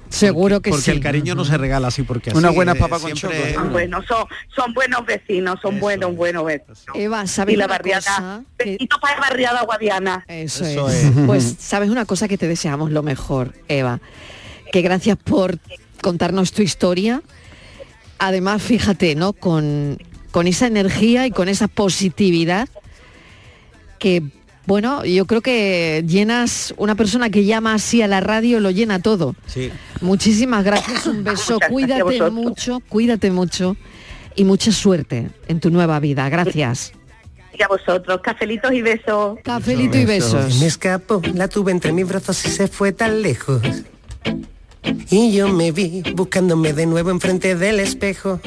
Seguro 0.10 0.62
que 0.62 0.70
porque 0.70 0.84
sí. 0.86 0.92
el 0.92 1.00
cariño 1.00 1.34
no 1.34 1.44
se 1.44 1.58
regala 1.58 1.88
así 1.88 2.04
porque 2.04 2.30
así. 2.30 2.40
Buenas 2.54 2.76
eh, 2.76 2.80
papas 2.80 3.02
con 3.02 3.14
choco. 3.14 3.34
Son 3.56 3.72
buenos, 3.72 4.06
son, 4.06 4.26
son 4.56 4.74
buenos 4.74 5.06
vecinos, 5.08 5.60
son 5.60 5.80
buenos, 5.80 6.16
buenos 6.16 6.46
vecinos. 6.46 6.78
Eva, 6.94 7.26
¿sabes 7.26 7.54
Y 7.54 7.58
la 7.58 7.66
una 7.66 7.74
barriada, 7.74 8.44
para 9.02 9.16
la 9.16 9.22
barriada 9.22 9.64
guadiana. 9.64 10.24
Eso, 10.28 10.66
Eso 10.66 10.88
es. 10.90 11.06
es. 11.06 11.12
Pues 11.26 11.56
sabes 11.58 11.90
una 11.90 12.06
cosa 12.06 12.28
que 12.28 12.38
te 12.38 12.48
deseamos 12.48 12.92
lo 12.92 13.02
mejor, 13.02 13.54
Eva. 13.68 14.02
Que 14.72 14.84
gracias 14.84 15.18
por 15.18 15.58
contarnos 16.02 16.52
tu 16.52 16.62
historia. 16.62 17.24
Además, 18.20 18.62
fíjate, 18.62 19.16
¿no? 19.16 19.34
Con, 19.34 19.98
con 20.34 20.48
esa 20.48 20.66
energía 20.66 21.28
y 21.28 21.32
con 21.32 21.48
esa 21.48 21.68
positividad 21.68 22.68
que, 24.00 24.24
bueno, 24.66 25.06
yo 25.06 25.28
creo 25.28 25.42
que 25.42 26.04
llenas 26.08 26.74
una 26.76 26.96
persona 26.96 27.30
que 27.30 27.46
llama 27.46 27.76
así 27.76 28.02
a 28.02 28.08
la 28.08 28.20
radio, 28.20 28.60
lo 28.60 28.72
llena 28.72 29.00
todo. 29.00 29.36
Sí. 29.46 29.70
Muchísimas 30.02 30.64
gracias, 30.64 31.06
un 31.06 31.24
beso, 31.24 31.54
Muchas 31.54 31.70
cuídate 31.70 32.32
mucho, 32.32 32.82
cuídate 32.90 33.30
mucho 33.30 33.78
y 34.36 34.44
mucha 34.44 34.72
suerte 34.72 35.30
en 35.48 35.60
tu 35.60 35.70
nueva 35.70 36.00
vida. 36.00 36.28
Gracias. 36.30 36.94
Y 37.56 37.62
a 37.62 37.68
vosotros, 37.68 38.20
cafelitos 38.24 38.74
y 38.74 38.82
besos. 38.82 39.38
Cafelito 39.44 40.00
y 40.00 40.06
besos. 40.06 40.60
Me 40.60 40.66
escapó, 40.66 41.22
la 41.36 41.48
tuve 41.48 41.72
entre 41.72 41.92
mis 41.92 42.08
brazos 42.08 42.44
y 42.44 42.50
se 42.50 42.68
fue 42.68 42.92
tan 42.92 43.22
lejos. 43.22 43.62
Y 45.12 45.32
yo 45.32 45.48
me 45.50 45.72
vi 45.72 46.02
buscándome 46.16 46.74
de 46.74 46.88
nuevo 46.88 47.12
enfrente 47.12 47.56
del 47.56 47.80
espejo. 47.80 48.42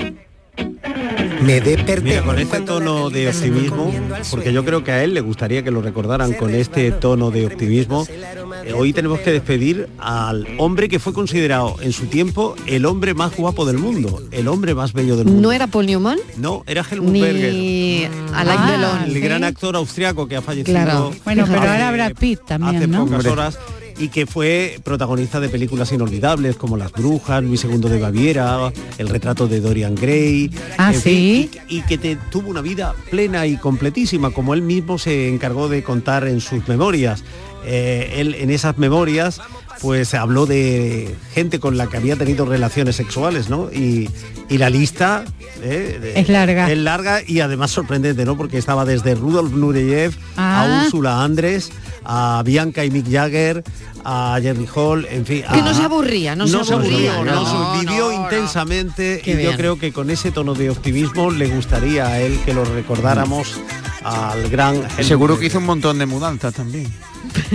Me 1.43 1.61
desperté. 1.61 2.03
Mira, 2.03 2.23
con 2.23 2.39
este 2.39 2.61
tono 2.63 3.11
de 3.11 3.29
optimismo, 3.29 3.93
porque 4.31 4.53
yo 4.53 4.65
creo 4.65 4.83
que 4.83 4.91
a 4.93 5.05
él 5.05 5.15
le 5.15 5.21
gustaría 5.21 5.63
que 5.63 5.71
lo 5.71 5.81
recordaran 5.83 6.33
con 6.33 6.55
este 6.55 6.91
tono 6.91 7.31
de 7.31 7.47
optimismo, 7.47 8.05
eh, 8.65 8.73
hoy 8.73 8.93
tenemos 8.93 9.21
que 9.21 9.31
despedir 9.33 9.89
al 9.99 10.47
hombre 10.59 10.89
que 10.89 10.99
fue 10.99 11.13
considerado 11.13 11.77
en 11.83 11.93
su 11.93 12.07
tiempo 12.07 12.57
el 12.67 12.85
hombre 12.85 13.15
más 13.15 13.37
guapo 13.37 13.65
del 13.65 13.79
mundo, 13.79 14.21
el 14.33 14.49
hombre 14.49 14.75
más 14.75 14.93
bello 14.93 15.17
del 15.17 15.27
mundo. 15.27 15.43
¿No 15.43 15.53
era 15.53 15.67
Paul 15.69 15.87
Newman? 15.87 16.19
No, 16.37 16.65
era 16.67 16.85
Helmut 16.91 17.13
Berger. 17.13 18.11
Alain 18.35 18.59
Ah, 18.61 18.71
Delon. 18.73 19.03
el 19.05 19.13
¿sí? 19.13 19.21
gran 19.21 19.45
actor 19.45 19.77
austriaco 19.77 20.27
que 20.27 20.37
ha 20.37 20.43
fallecido 20.43 20.75
Claro. 20.75 21.13
Bueno, 21.25 21.45
pero 21.47 21.61
hace- 21.61 21.69
ahora 21.69 21.93
Brad 21.93 22.13
Pitt 22.19 22.41
también, 22.47 22.77
hace 22.77 22.87
¿no? 22.89 23.05
pocas 23.05 23.15
Hombre. 23.19 23.31
horas 23.31 23.59
y 23.99 24.09
que 24.09 24.27
fue 24.27 24.79
protagonista 24.85 25.41
de 25.41 25.49
películas 25.49 25.93
inolvidables 25.93 26.57
como 26.57 26.77
Las 26.77 26.93
Brujas, 26.93 27.43
Luis 27.43 27.65
II 27.65 27.79
de 27.79 27.99
Baviera, 27.99 28.73
El 28.99 29.09
retrato 29.09 29.47
de 29.47 29.61
Dorian 29.61 29.95
Gray. 29.95 30.51
Ah, 30.79 30.93
fin, 30.93 31.01
¿sí? 31.01 31.51
y, 31.69 31.79
y 31.79 31.83
que 31.83 31.99
te, 31.99 32.17
tuvo 32.31 32.51
una 32.51 32.61
vida 32.61 32.95
plena 33.11 33.47
y 33.47 33.57
completísima, 33.57 34.31
como 34.31 34.55
él 34.55 34.63
mismo 34.63 34.99
se 34.99 35.29
encargó 35.29 35.69
de 35.69 35.83
contar 35.83 36.27
en 36.27 36.41
sus 36.41 36.67
memorias. 36.69 37.25
Eh, 37.65 38.21
él 38.21 38.35
en 38.35 38.51
esas 38.51 38.79
memorias 38.79 39.41
pues 39.87 40.15
habló 40.15 40.47
de 40.47 41.15
gente 41.33 41.61
con 41.61 41.77
la 41.77 41.87
que 41.87 41.97
había 41.97 42.17
tenido 42.17 42.45
relaciones 42.45 42.97
sexuales, 42.97 43.49
¿no? 43.49 43.71
Y, 43.73 44.11
y 44.49 44.59
la 44.59 44.69
lista 44.69 45.25
eh, 45.63 46.13
Es 46.17 46.29
larga. 46.29 46.69
Es 46.69 46.77
larga 46.77 47.21
y 47.25 47.39
además 47.39 47.71
sorprendente, 47.71 48.25
¿no? 48.25 48.37
Porque 48.37 48.59
estaba 48.59 48.85
desde 48.85 49.15
Rudolf 49.15 49.53
Nureyev 49.53 50.13
Ah. 50.37 50.81
a 50.81 50.83
Úrsula 50.85 51.23
Andrés, 51.23 51.71
a 52.05 52.43
Bianca 52.45 52.85
y 52.85 52.91
Mick 52.91 53.09
Jagger, 53.09 53.63
a 54.05 54.37
Jerry 54.43 54.67
Hall, 54.75 55.07
en 55.09 55.25
fin. 55.25 55.43
Que 55.43 55.61
a- 55.61 55.63
no 55.63 55.73
se 55.73 55.83
aburría, 55.85 56.35
no 56.35 56.49
se 56.49 56.57
aburría, 56.57 57.23
no, 57.23 57.45
no, 57.45 57.79
vivió 57.79 58.11
no, 58.11 58.19
no. 58.19 58.25
intensamente 58.25 59.21
Qué 59.25 59.41
y 59.41 59.45
yo 59.45 59.53
creo 59.57 59.79
que 59.79 59.93
con 59.93 60.11
ese 60.11 60.33
tono 60.33 60.55
de 60.55 60.69
optimismo 60.71 61.31
le 61.31 61.47
gustaría 61.47 62.09
a 62.09 62.19
él 62.21 62.41
que 62.45 62.53
lo 62.55 62.65
recordáramos 62.65 63.55
al 64.03 64.51
gran 64.51 64.83
Seguro 65.05 65.39
que 65.39 65.47
hizo 65.47 65.59
un 65.59 65.67
montón 65.67 65.99
de 66.01 66.07
mudanzas 66.07 66.55
también. 66.55 66.93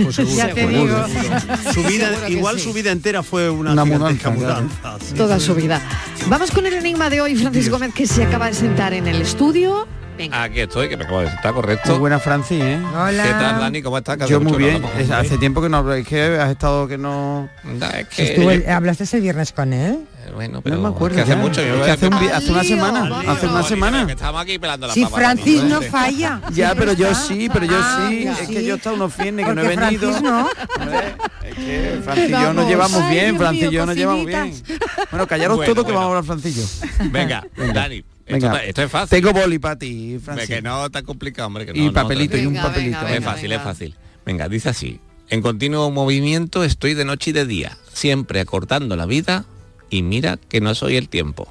Pues 0.02 0.16
seguro, 0.16 0.36
Ya 0.36 0.54
te 0.54 0.60
seguro, 0.66 1.06
digo. 1.06 1.08
seguro. 1.08 1.72
Su 1.72 1.82
vida, 1.84 2.28
igual 2.28 2.58
sí. 2.58 2.64
su 2.64 2.72
vida 2.72 2.90
entera 2.92 3.22
fue 3.22 3.50
una, 3.50 3.72
Una 3.72 3.84
mudanza, 3.84 4.32
claro. 4.32 4.38
mudanza, 4.40 4.96
sí. 5.06 5.14
Toda 5.14 5.38
su 5.40 5.54
vida. 5.54 5.80
Vamos 6.28 6.50
con 6.50 6.66
el 6.66 6.74
enigma 6.74 7.10
de 7.10 7.20
hoy, 7.20 7.36
Francis 7.36 7.68
Gómez, 7.68 7.92
que 7.94 8.06
se 8.06 8.24
acaba 8.24 8.46
de 8.46 8.54
sentar 8.54 8.92
en 8.94 9.06
el 9.06 9.20
estudio. 9.22 9.86
Venga. 10.16 10.42
Aquí 10.42 10.60
estoy, 10.60 10.88
que 10.88 10.96
me 10.96 11.04
acabo 11.04 11.20
de 11.20 11.28
sentar, 11.30 11.52
Muy 11.52 11.62
correcto. 11.62 11.98
buena 11.98 12.18
Francis, 12.18 12.62
¿eh? 12.62 12.78
¿Qué 12.80 13.16
tal, 13.30 13.60
Dani? 13.60 13.82
¿Cómo 13.82 13.98
estás? 13.98 14.18
Yo 14.28 14.40
muy 14.40 14.56
bien. 14.58 14.84
Es- 14.98 15.10
hace 15.10 15.38
tiempo 15.38 15.62
que 15.62 15.68
no. 15.68 15.92
Es 15.92 16.06
que 16.06 16.22
has 16.38 16.50
estado 16.50 16.86
que 16.86 16.98
no. 16.98 17.48
Da, 17.78 18.00
es 18.00 18.08
que- 18.08 18.22
Estuve- 18.34 18.70
¿Hablaste 18.70 19.04
el 19.16 19.22
viernes 19.22 19.52
con 19.52 19.72
él? 19.72 20.00
Bueno, 20.34 20.60
pero 20.62 20.76
No 20.76 20.82
me 20.82 20.88
acuerdo. 20.88 21.18
es 21.18 21.24
que 21.24 21.32
hace 21.32 21.40
ya. 21.40 21.46
mucho. 21.48 21.60
Es 21.60 21.66
Yo 21.78 21.84
que 21.84 21.90
hace, 21.90 22.06
un 22.06 22.14
hace 22.14 22.50
una 22.52 22.62
lío, 22.62 22.76
semana. 22.76 23.20
Hace 23.32 23.46
una 23.48 23.62
semana. 23.62 24.06
Que 24.06 24.12
estamos 24.12 24.40
aquí 24.42 24.58
pelando 24.58 24.86
la 24.86 24.94
Si 24.94 25.02
papa. 25.02 25.16
Francis 25.16 25.62
no 25.64 25.76
este. 25.78 25.90
falla. 25.90 26.40
Ya, 26.52 26.74
pero 26.74 26.92
yo 26.92 27.08
está. 27.08 27.24
sí, 27.26 27.48
pero 27.52 27.64
yo 27.66 27.76
Ah, 27.78 28.06
sí. 28.08 28.26
Es 28.28 28.48
que 28.48 28.64
yo 28.64 28.74
he 28.74 28.76
estado 28.76 28.96
unos 28.96 29.16
viernes 29.16 29.46
que 29.46 29.54
no 29.54 29.60
he 29.62 29.64
Porque 29.64 29.76
venido. 29.80 30.00
Francis 30.12 30.22
no. 30.22 30.48
Es 31.42 31.54
que 31.54 32.00
Francis 32.04 32.28
y 32.28 32.30
yo 32.32 32.38
nos 32.38 32.54
Vamos. 32.54 32.68
llevamos 32.68 33.08
bien, 33.10 33.36
Francis 33.38 33.64
y 33.64 33.70
yo 33.70 33.86
nos 33.86 33.96
llevamos 33.96 34.26
bien. 34.26 34.54
Bueno, 35.10 35.26
callaros 35.26 35.56
Bueno, 35.56 35.74
todos 35.74 35.86
que 35.86 35.92
vamos 35.92 36.04
a 36.04 36.08
hablar 36.18 36.24
Francis. 36.24 36.80
Venga, 37.10 37.44
Dani. 37.74 38.04
Esto, 38.24 38.32
Venga. 38.34 38.46
está- 38.52 38.64
esto 38.64 38.82
es 38.82 38.90
fácil. 38.90 39.20
Tengo 39.22 39.32
boli 39.38 39.58
para 39.58 39.76
ti, 39.78 40.14
Hombre, 40.14 40.20
Francis. 40.20 40.48
que 40.48 40.62
no 40.62 40.90
tan 40.90 41.04
complicado, 41.04 41.46
hombre. 41.48 41.66
Que 41.66 41.72
no, 41.72 41.82
Y 41.82 41.86
no, 41.86 41.92
papelito, 41.92 42.36
y 42.36 42.46
un 42.46 42.54
papelito. 42.54 42.96
venga, 42.98 43.08
Es 43.08 43.14
venga. 43.20 43.32
fácil, 43.32 43.52
es 43.52 43.62
fácil. 43.62 43.96
Venga, 44.24 44.48
dice 44.48 44.68
así. 44.68 45.00
En 45.28 45.40
continuo 45.42 45.90
movimiento 45.90 46.62
estoy 46.62 46.94
de 46.94 47.04
noche 47.04 47.30
y 47.30 47.32
de 47.32 47.46
día, 47.46 47.76
siempre 47.92 48.40
acortando 48.40 48.96
la 48.96 49.06
vida 49.06 49.44
y 49.90 50.02
mira 50.02 50.38
que 50.48 50.60
no 50.60 50.74
soy 50.74 50.96
el 50.96 51.08
tiempo. 51.08 51.48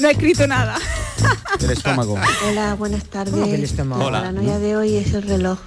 No 0.00 0.08
he 0.08 0.12
escrito 0.12 0.46
nada. 0.46 0.76
El 1.60 1.70
estómago. 1.70 2.18
Hola, 2.48 2.74
buenas 2.74 3.04
tardes. 3.04 3.34
Hola. 3.34 4.10
La 4.10 4.10
paranoia 4.20 4.58
de 4.58 4.76
hoy 4.76 4.96
es 4.96 5.12
el 5.14 5.22
reloj. 5.22 5.58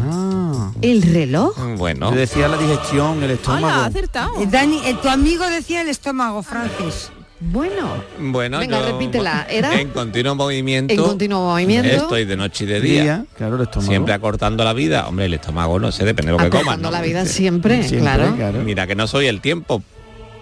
Ah. 0.00 0.72
¿El 0.80 1.02
reloj? 1.02 1.58
Bueno, 1.76 2.10
Yo 2.10 2.16
decía 2.16 2.48
la 2.48 2.56
digestión, 2.56 3.18
el 3.18 3.24
Hola, 3.24 3.32
estómago. 3.34 3.82
acertado. 3.82 4.40
Eh, 4.40 4.46
Dani, 4.50 4.80
eh, 4.86 4.96
tu 5.02 5.08
amigo 5.08 5.46
decía 5.48 5.82
el 5.82 5.88
estómago, 5.88 6.42
Francis. 6.42 7.10
Bueno, 7.42 7.94
bueno. 8.18 8.58
Venga, 8.58 8.80
yo- 8.80 8.92
repítela. 8.92 9.46
¿Era? 9.48 9.80
En 9.80 9.88
continuo 9.88 10.34
movimiento. 10.34 10.92
en 10.92 11.00
continuo 11.02 11.40
movimiento. 11.50 11.88
Estoy 11.88 12.26
de 12.26 12.36
noche 12.36 12.64
y 12.64 12.66
de 12.66 12.80
día. 12.82 13.02
Día, 13.02 13.24
claro, 13.36 13.56
el 13.56 13.62
estómago. 13.62 13.90
Siempre 13.90 14.12
acortando 14.12 14.62
la 14.62 14.74
vida. 14.74 15.08
Hombre, 15.08 15.24
el 15.24 15.34
estómago 15.34 15.78
no 15.80 15.90
sé, 15.90 16.04
depende 16.04 16.32
de 16.32 16.38
lo 16.38 16.44
que 16.44 16.50
comas. 16.50 16.62
Acortando 16.64 16.90
¿no? 16.90 16.96
la 16.96 17.02
vida 17.02 17.24
siempre, 17.24 17.82
Siempre, 17.82 18.00
claro. 18.00 18.36
claro. 18.36 18.60
Mira 18.60 18.86
que 18.86 18.94
no 18.94 19.06
soy 19.06 19.26
el 19.26 19.40
tiempo, 19.40 19.82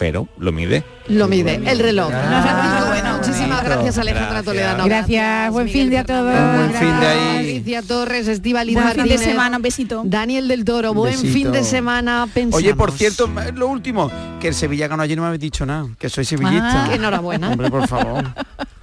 pero 0.01 0.26
lo 0.38 0.51
mide. 0.51 0.82
Lo 1.07 1.28
mide, 1.28 1.61
el 1.64 1.78
reloj. 1.78 2.11
Ah, 2.12 3.17
gracias 3.68 3.98
Alejandra 3.98 4.28
Gracias. 4.28 4.44
Toledano. 4.44 4.84
Gracias, 4.84 5.52
buen 5.52 5.66
Miguel 5.66 5.82
fin 5.82 5.90
de 5.90 5.98
a 5.98 6.04
todos. 6.04 6.34
Un 6.34 6.56
buen 6.56 6.74
fin 6.74 7.00
de 7.00 7.06
ahí. 7.06 7.38
Alicia 7.38 7.82
Torres, 7.82 8.28
Estivaliz 8.28 8.74
Buen 8.74 8.86
fin 8.88 8.94
de 8.96 9.02
Martínez, 9.02 9.20
semana, 9.20 9.56
un 9.56 9.62
besito. 9.62 10.02
Daniel 10.04 10.48
del 10.48 10.64
Toro, 10.64 10.94
buen 10.94 11.12
Besito. 11.12 11.32
fin 11.32 11.52
de 11.52 11.64
semana. 11.64 12.26
Pensamos. 12.32 12.56
Oye, 12.56 12.74
por 12.74 12.92
cierto, 12.92 13.28
lo 13.54 13.68
último, 13.68 14.10
que 14.40 14.48
el 14.48 14.54
Sevilla 14.54 14.88
ganó 14.88 15.02
ayer 15.02 15.16
no 15.16 15.22
me 15.22 15.28
habéis 15.28 15.40
dicho 15.40 15.64
nada, 15.66 15.86
que 15.98 16.08
soy 16.08 16.24
sevillista. 16.24 16.86
Ah, 16.86 16.94
enhorabuena. 16.94 17.50
Hombre, 17.50 17.70
por 17.70 17.86
favor. 17.88 18.24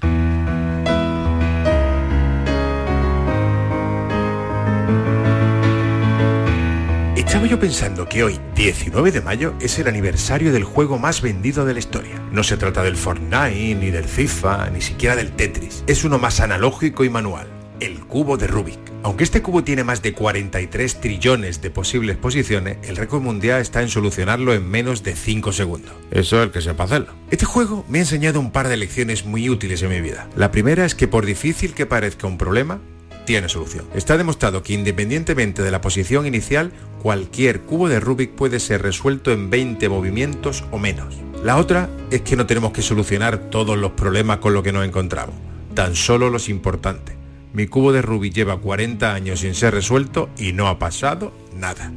Estaba 7.36 7.52
yo 7.52 7.60
pensando 7.60 8.08
que 8.08 8.24
hoy, 8.24 8.40
19 8.56 9.12
de 9.12 9.20
mayo, 9.20 9.56
es 9.60 9.78
el 9.78 9.90
aniversario 9.90 10.54
del 10.54 10.64
juego 10.64 10.98
más 10.98 11.22
vendido 11.22 11.66
de 11.66 11.74
la 11.74 11.80
historia. 11.80 12.18
No 12.32 12.44
se 12.44 12.56
trata 12.56 12.82
del 12.82 12.96
Fortnite, 12.96 13.76
ni 13.76 13.92
del 13.92 14.06
FIFA, 14.06 14.70
ni 14.70 14.80
siquiera 14.80 15.18
del 15.18 15.34
Tetris. 15.34 15.84
Es 15.86 16.06
uno 16.06 16.18
más 16.18 16.40
analógico 16.40 17.04
y 17.04 17.10
manual. 17.10 17.46
El 17.82 18.00
cubo 18.06 18.38
de 18.38 18.48
Rubik. 18.48 18.80
Aunque 19.04 19.26
este 19.26 19.42
cubo 19.42 19.66
tiene 19.66 19.84
más 19.84 20.02
de 20.02 20.14
43 20.14 21.02
trillones 21.02 21.62
de 21.62 21.72
posibles 21.72 22.16
posiciones, 22.16 22.78
el 22.88 22.96
récord 22.96 23.22
mundial 23.22 23.60
está 23.60 23.82
en 23.82 23.90
solucionarlo 23.90 24.54
en 24.54 24.70
menos 24.70 25.04
de 25.04 25.14
5 25.14 25.52
segundos. 25.52 25.94
Eso 26.12 26.38
es 26.38 26.46
el 26.46 26.52
que 26.54 26.62
sepa 26.62 26.86
hacerlo. 26.86 27.16
Este 27.32 27.44
juego 27.44 27.84
me 27.90 27.98
ha 27.98 28.04
enseñado 28.04 28.40
un 28.40 28.52
par 28.52 28.70
de 28.70 28.78
lecciones 28.78 29.26
muy 29.26 29.50
útiles 29.50 29.82
en 29.82 29.90
mi 29.90 30.00
vida. 30.00 30.30
La 30.38 30.52
primera 30.52 30.86
es 30.86 30.96
que 30.96 31.10
por 31.10 31.26
difícil 31.26 31.74
que 31.74 31.86
parezca 31.86 32.28
un 32.28 32.38
problema, 32.38 32.80
tiene 33.26 33.50
solución. 33.50 33.86
Está 33.94 34.18
demostrado 34.18 34.64
que 34.64 34.74
independientemente 34.74 35.62
de 35.62 35.72
la 35.72 35.82
posición 35.82 36.26
inicial, 36.26 36.72
cualquier 37.02 37.62
cubo 37.62 37.90
de 37.90 38.00
Rubik 38.00 38.32
puede 38.32 38.60
ser 38.60 38.82
resuelto 38.82 39.32
en 39.32 39.50
20 39.50 39.90
movimientos 39.90 40.64
o 40.72 40.80
menos. 40.80 41.16
La 41.44 41.58
otra 41.58 41.90
es 42.12 42.22
que 42.22 42.36
no 42.36 42.46
tenemos 42.46 42.72
que 42.72 42.82
solucionar 42.82 43.50
todos 43.50 43.78
los 43.78 43.92
problemas 43.92 44.38
con 44.38 44.54
lo 44.54 44.64
que 44.64 44.72
nos 44.72 44.86
encontramos, 44.86 45.36
tan 45.74 45.96
solo 45.96 46.30
los 46.30 46.50
importantes. 46.50 47.16
Mi 47.54 47.68
cubo 47.68 47.92
de 47.92 48.02
Rubik 48.02 48.34
lleva 48.34 48.60
40 48.60 49.14
años 49.14 49.40
sin 49.42 49.56
ser 49.56 49.74
resuelto 49.74 50.30
y 50.38 50.54
no 50.54 50.68
ha 50.68 50.80
pasado 50.80 51.34
nada. 51.56 51.92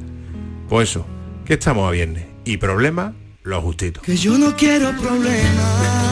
Pues 0.68 0.91
eso, 0.91 1.07
que 1.45 1.55
estamos 1.55 1.89
a 1.89 1.91
viernes 1.91 2.26
y 2.45 2.59
problema, 2.59 3.14
lo 3.43 3.61
justito. 3.62 4.03
Que 4.03 4.16
yo 4.16 4.37
no 4.37 4.55
quiero 4.55 4.93
problemas, 4.97 6.08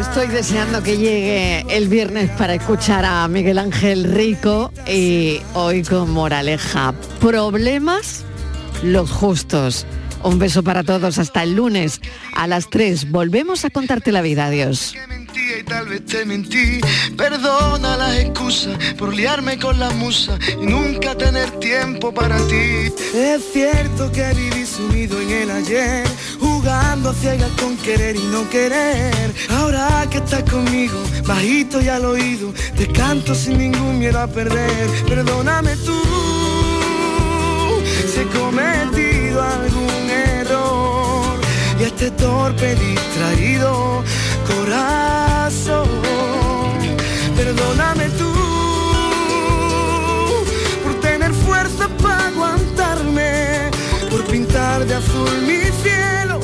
Estoy 0.00 0.28
deseando 0.28 0.82
que 0.82 0.96
llegue 0.96 1.64
el 1.68 1.88
viernes 1.88 2.30
para 2.32 2.54
escuchar 2.54 3.04
a 3.04 3.26
Miguel 3.28 3.58
Ángel 3.58 4.04
Rico 4.04 4.72
y 4.86 5.40
hoy 5.54 5.82
con 5.82 6.10
moraleja. 6.10 6.94
Problemas 7.20 8.24
los 8.82 9.10
justos. 9.10 9.86
Un 10.24 10.38
beso 10.38 10.62
para 10.62 10.84
todos 10.84 11.18
hasta 11.18 11.42
el 11.42 11.54
lunes 11.54 12.00
a 12.34 12.46
las 12.46 12.70
3. 12.70 13.10
Volvemos 13.10 13.64
a 13.64 13.70
contarte 13.70 14.12
la 14.12 14.22
vida. 14.22 14.46
Adiós. 14.46 14.94
y 15.34 15.62
tal 15.64 15.88
vez 15.88 16.04
te 16.06 16.24
mentí. 16.24 16.80
Perdona 17.16 17.96
las 17.96 18.16
excusas 18.18 18.76
por 18.98 19.14
liarme 19.14 19.58
con 19.58 19.78
la 19.78 19.90
musa 19.90 20.38
y 20.60 20.66
nunca 20.66 21.16
tener 21.16 21.50
tiempo 21.58 22.12
para 22.12 22.36
ti. 22.46 22.92
Es 23.14 23.42
cierto 23.52 24.12
que 24.12 24.32
viví 24.34 24.64
sumido 24.64 25.20
en 25.20 25.30
el 25.30 25.50
ayer, 25.50 26.06
jugando 26.38 27.10
a 27.10 27.14
ciegas 27.14 27.50
con 27.60 27.76
querer 27.78 28.16
y 28.16 28.22
no 28.24 28.48
querer. 28.48 29.32
Ahora 29.50 30.06
que 30.10 30.18
estás 30.18 30.44
conmigo, 30.44 31.02
bajito 31.26 31.80
y 31.82 31.88
al 31.88 32.04
oído, 32.04 32.52
te 32.76 32.86
canto 32.86 33.34
sin 33.34 33.58
ningún 33.58 33.98
miedo 33.98 34.20
a 34.20 34.26
perder. 34.28 34.88
Perdóname 35.08 35.74
tú 35.76 36.00
si 38.12 38.20
he 38.20 38.26
cometido 38.26 39.42
algún 39.42 39.91
y 41.82 41.84
este 41.84 42.10
torpe 42.12 42.76
distraído 42.76 44.04
corazón. 44.46 45.88
Perdóname 47.36 48.08
tú 48.20 48.32
por 50.84 50.94
tener 51.00 51.32
fuerza 51.32 51.88
para 52.00 52.28
aguantarme, 52.28 53.70
por 54.10 54.24
pintar 54.26 54.86
de 54.86 54.94
azul 54.94 55.30
mi 55.44 55.62
cielo, 55.82 56.38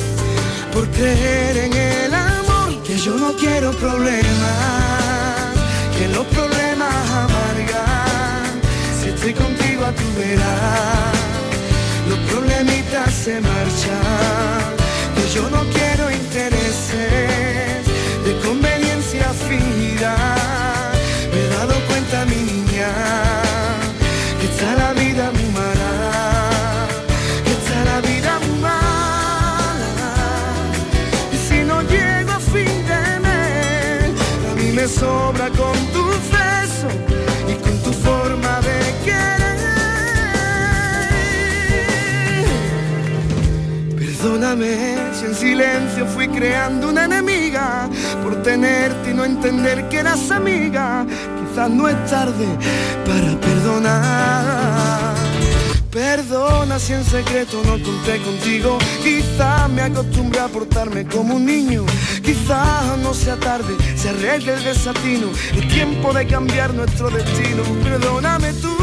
por 0.73 0.85
creer 0.89 1.57
en 1.67 1.73
el 1.73 2.13
amor, 2.13 2.83
que 2.83 2.97
yo 2.97 3.15
no 3.15 3.31
quiero 3.33 3.71
problemas, 3.71 5.53
que 5.97 6.07
los 6.09 6.25
problemas 6.27 6.93
amargan, 7.25 8.59
si 9.01 9.09
estoy 9.09 9.33
contigo 9.33 9.85
a 9.85 9.91
tu 9.93 10.07
verás, 10.19 11.15
los 12.09 12.19
problemitas 12.29 13.13
se 13.13 13.39
marchan, 13.39 14.68
yo 15.33 15.47
no 15.49 15.63
quiero 15.69 16.09
intereses 16.09 17.85
de 18.25 18.39
conveniencia 18.43 19.31
fingida. 19.47 20.15
Me 21.31 21.39
he 21.39 21.47
dado 21.49 21.75
cuenta, 21.87 22.25
mi 22.25 22.35
niña, 22.51 22.89
que 24.39 24.45
está 24.47 24.73
la 24.75 24.93
vida 24.93 25.31
muy 25.31 25.49
mala, 25.59 26.87
que 27.45 27.51
está 27.51 27.85
la 27.91 28.01
vida 28.01 28.39
muy 28.39 28.59
mala. 28.59 29.91
Y 31.31 31.37
si 31.47 31.63
no 31.63 31.81
llego 31.83 32.31
a 32.31 32.39
fin 32.39 32.75
de 32.91 33.19
mes, 33.25 34.09
a 34.51 34.55
mí 34.55 34.71
me 34.71 34.87
sobra 34.87 35.49
con 35.49 35.77
tu 35.93 36.05
beso 36.33 36.87
y 37.47 37.53
con 37.63 37.77
tu 37.83 37.93
forma 37.93 38.61
de 38.61 38.79
querer. 39.05 39.59
Perdóname 43.95 44.98
silencio 45.59 46.05
fui 46.05 46.27
creando 46.29 46.87
una 46.87 47.03
enemiga 47.03 47.89
por 48.23 48.41
tenerte 48.41 49.11
y 49.11 49.13
no 49.13 49.25
entender 49.25 49.89
que 49.89 49.97
eras 49.97 50.31
amiga. 50.31 51.05
Quizás 51.37 51.69
no 51.69 51.89
es 51.89 51.97
tarde 52.09 52.47
para 53.05 53.37
perdonar. 53.41 55.15
Perdona 55.91 56.79
si 56.79 56.93
en 56.93 57.03
secreto 57.03 57.61
no 57.65 57.71
conté 57.83 58.21
contigo. 58.21 58.77
Quizás 59.03 59.69
me 59.69 59.81
acostumbré 59.81 60.39
a 60.39 60.47
portarme 60.47 61.05
como 61.05 61.35
un 61.35 61.45
niño. 61.45 61.85
Quizás 62.23 62.97
no 63.03 63.13
sea 63.13 63.35
tarde, 63.35 63.75
se 63.97 64.09
arregle 64.09 64.53
el 64.53 64.63
desatino. 64.63 65.27
Es 65.57 65.67
tiempo 65.67 66.13
de 66.13 66.25
cambiar 66.25 66.73
nuestro 66.73 67.09
destino. 67.09 67.63
Perdóname 67.83 68.53
tú 68.53 68.78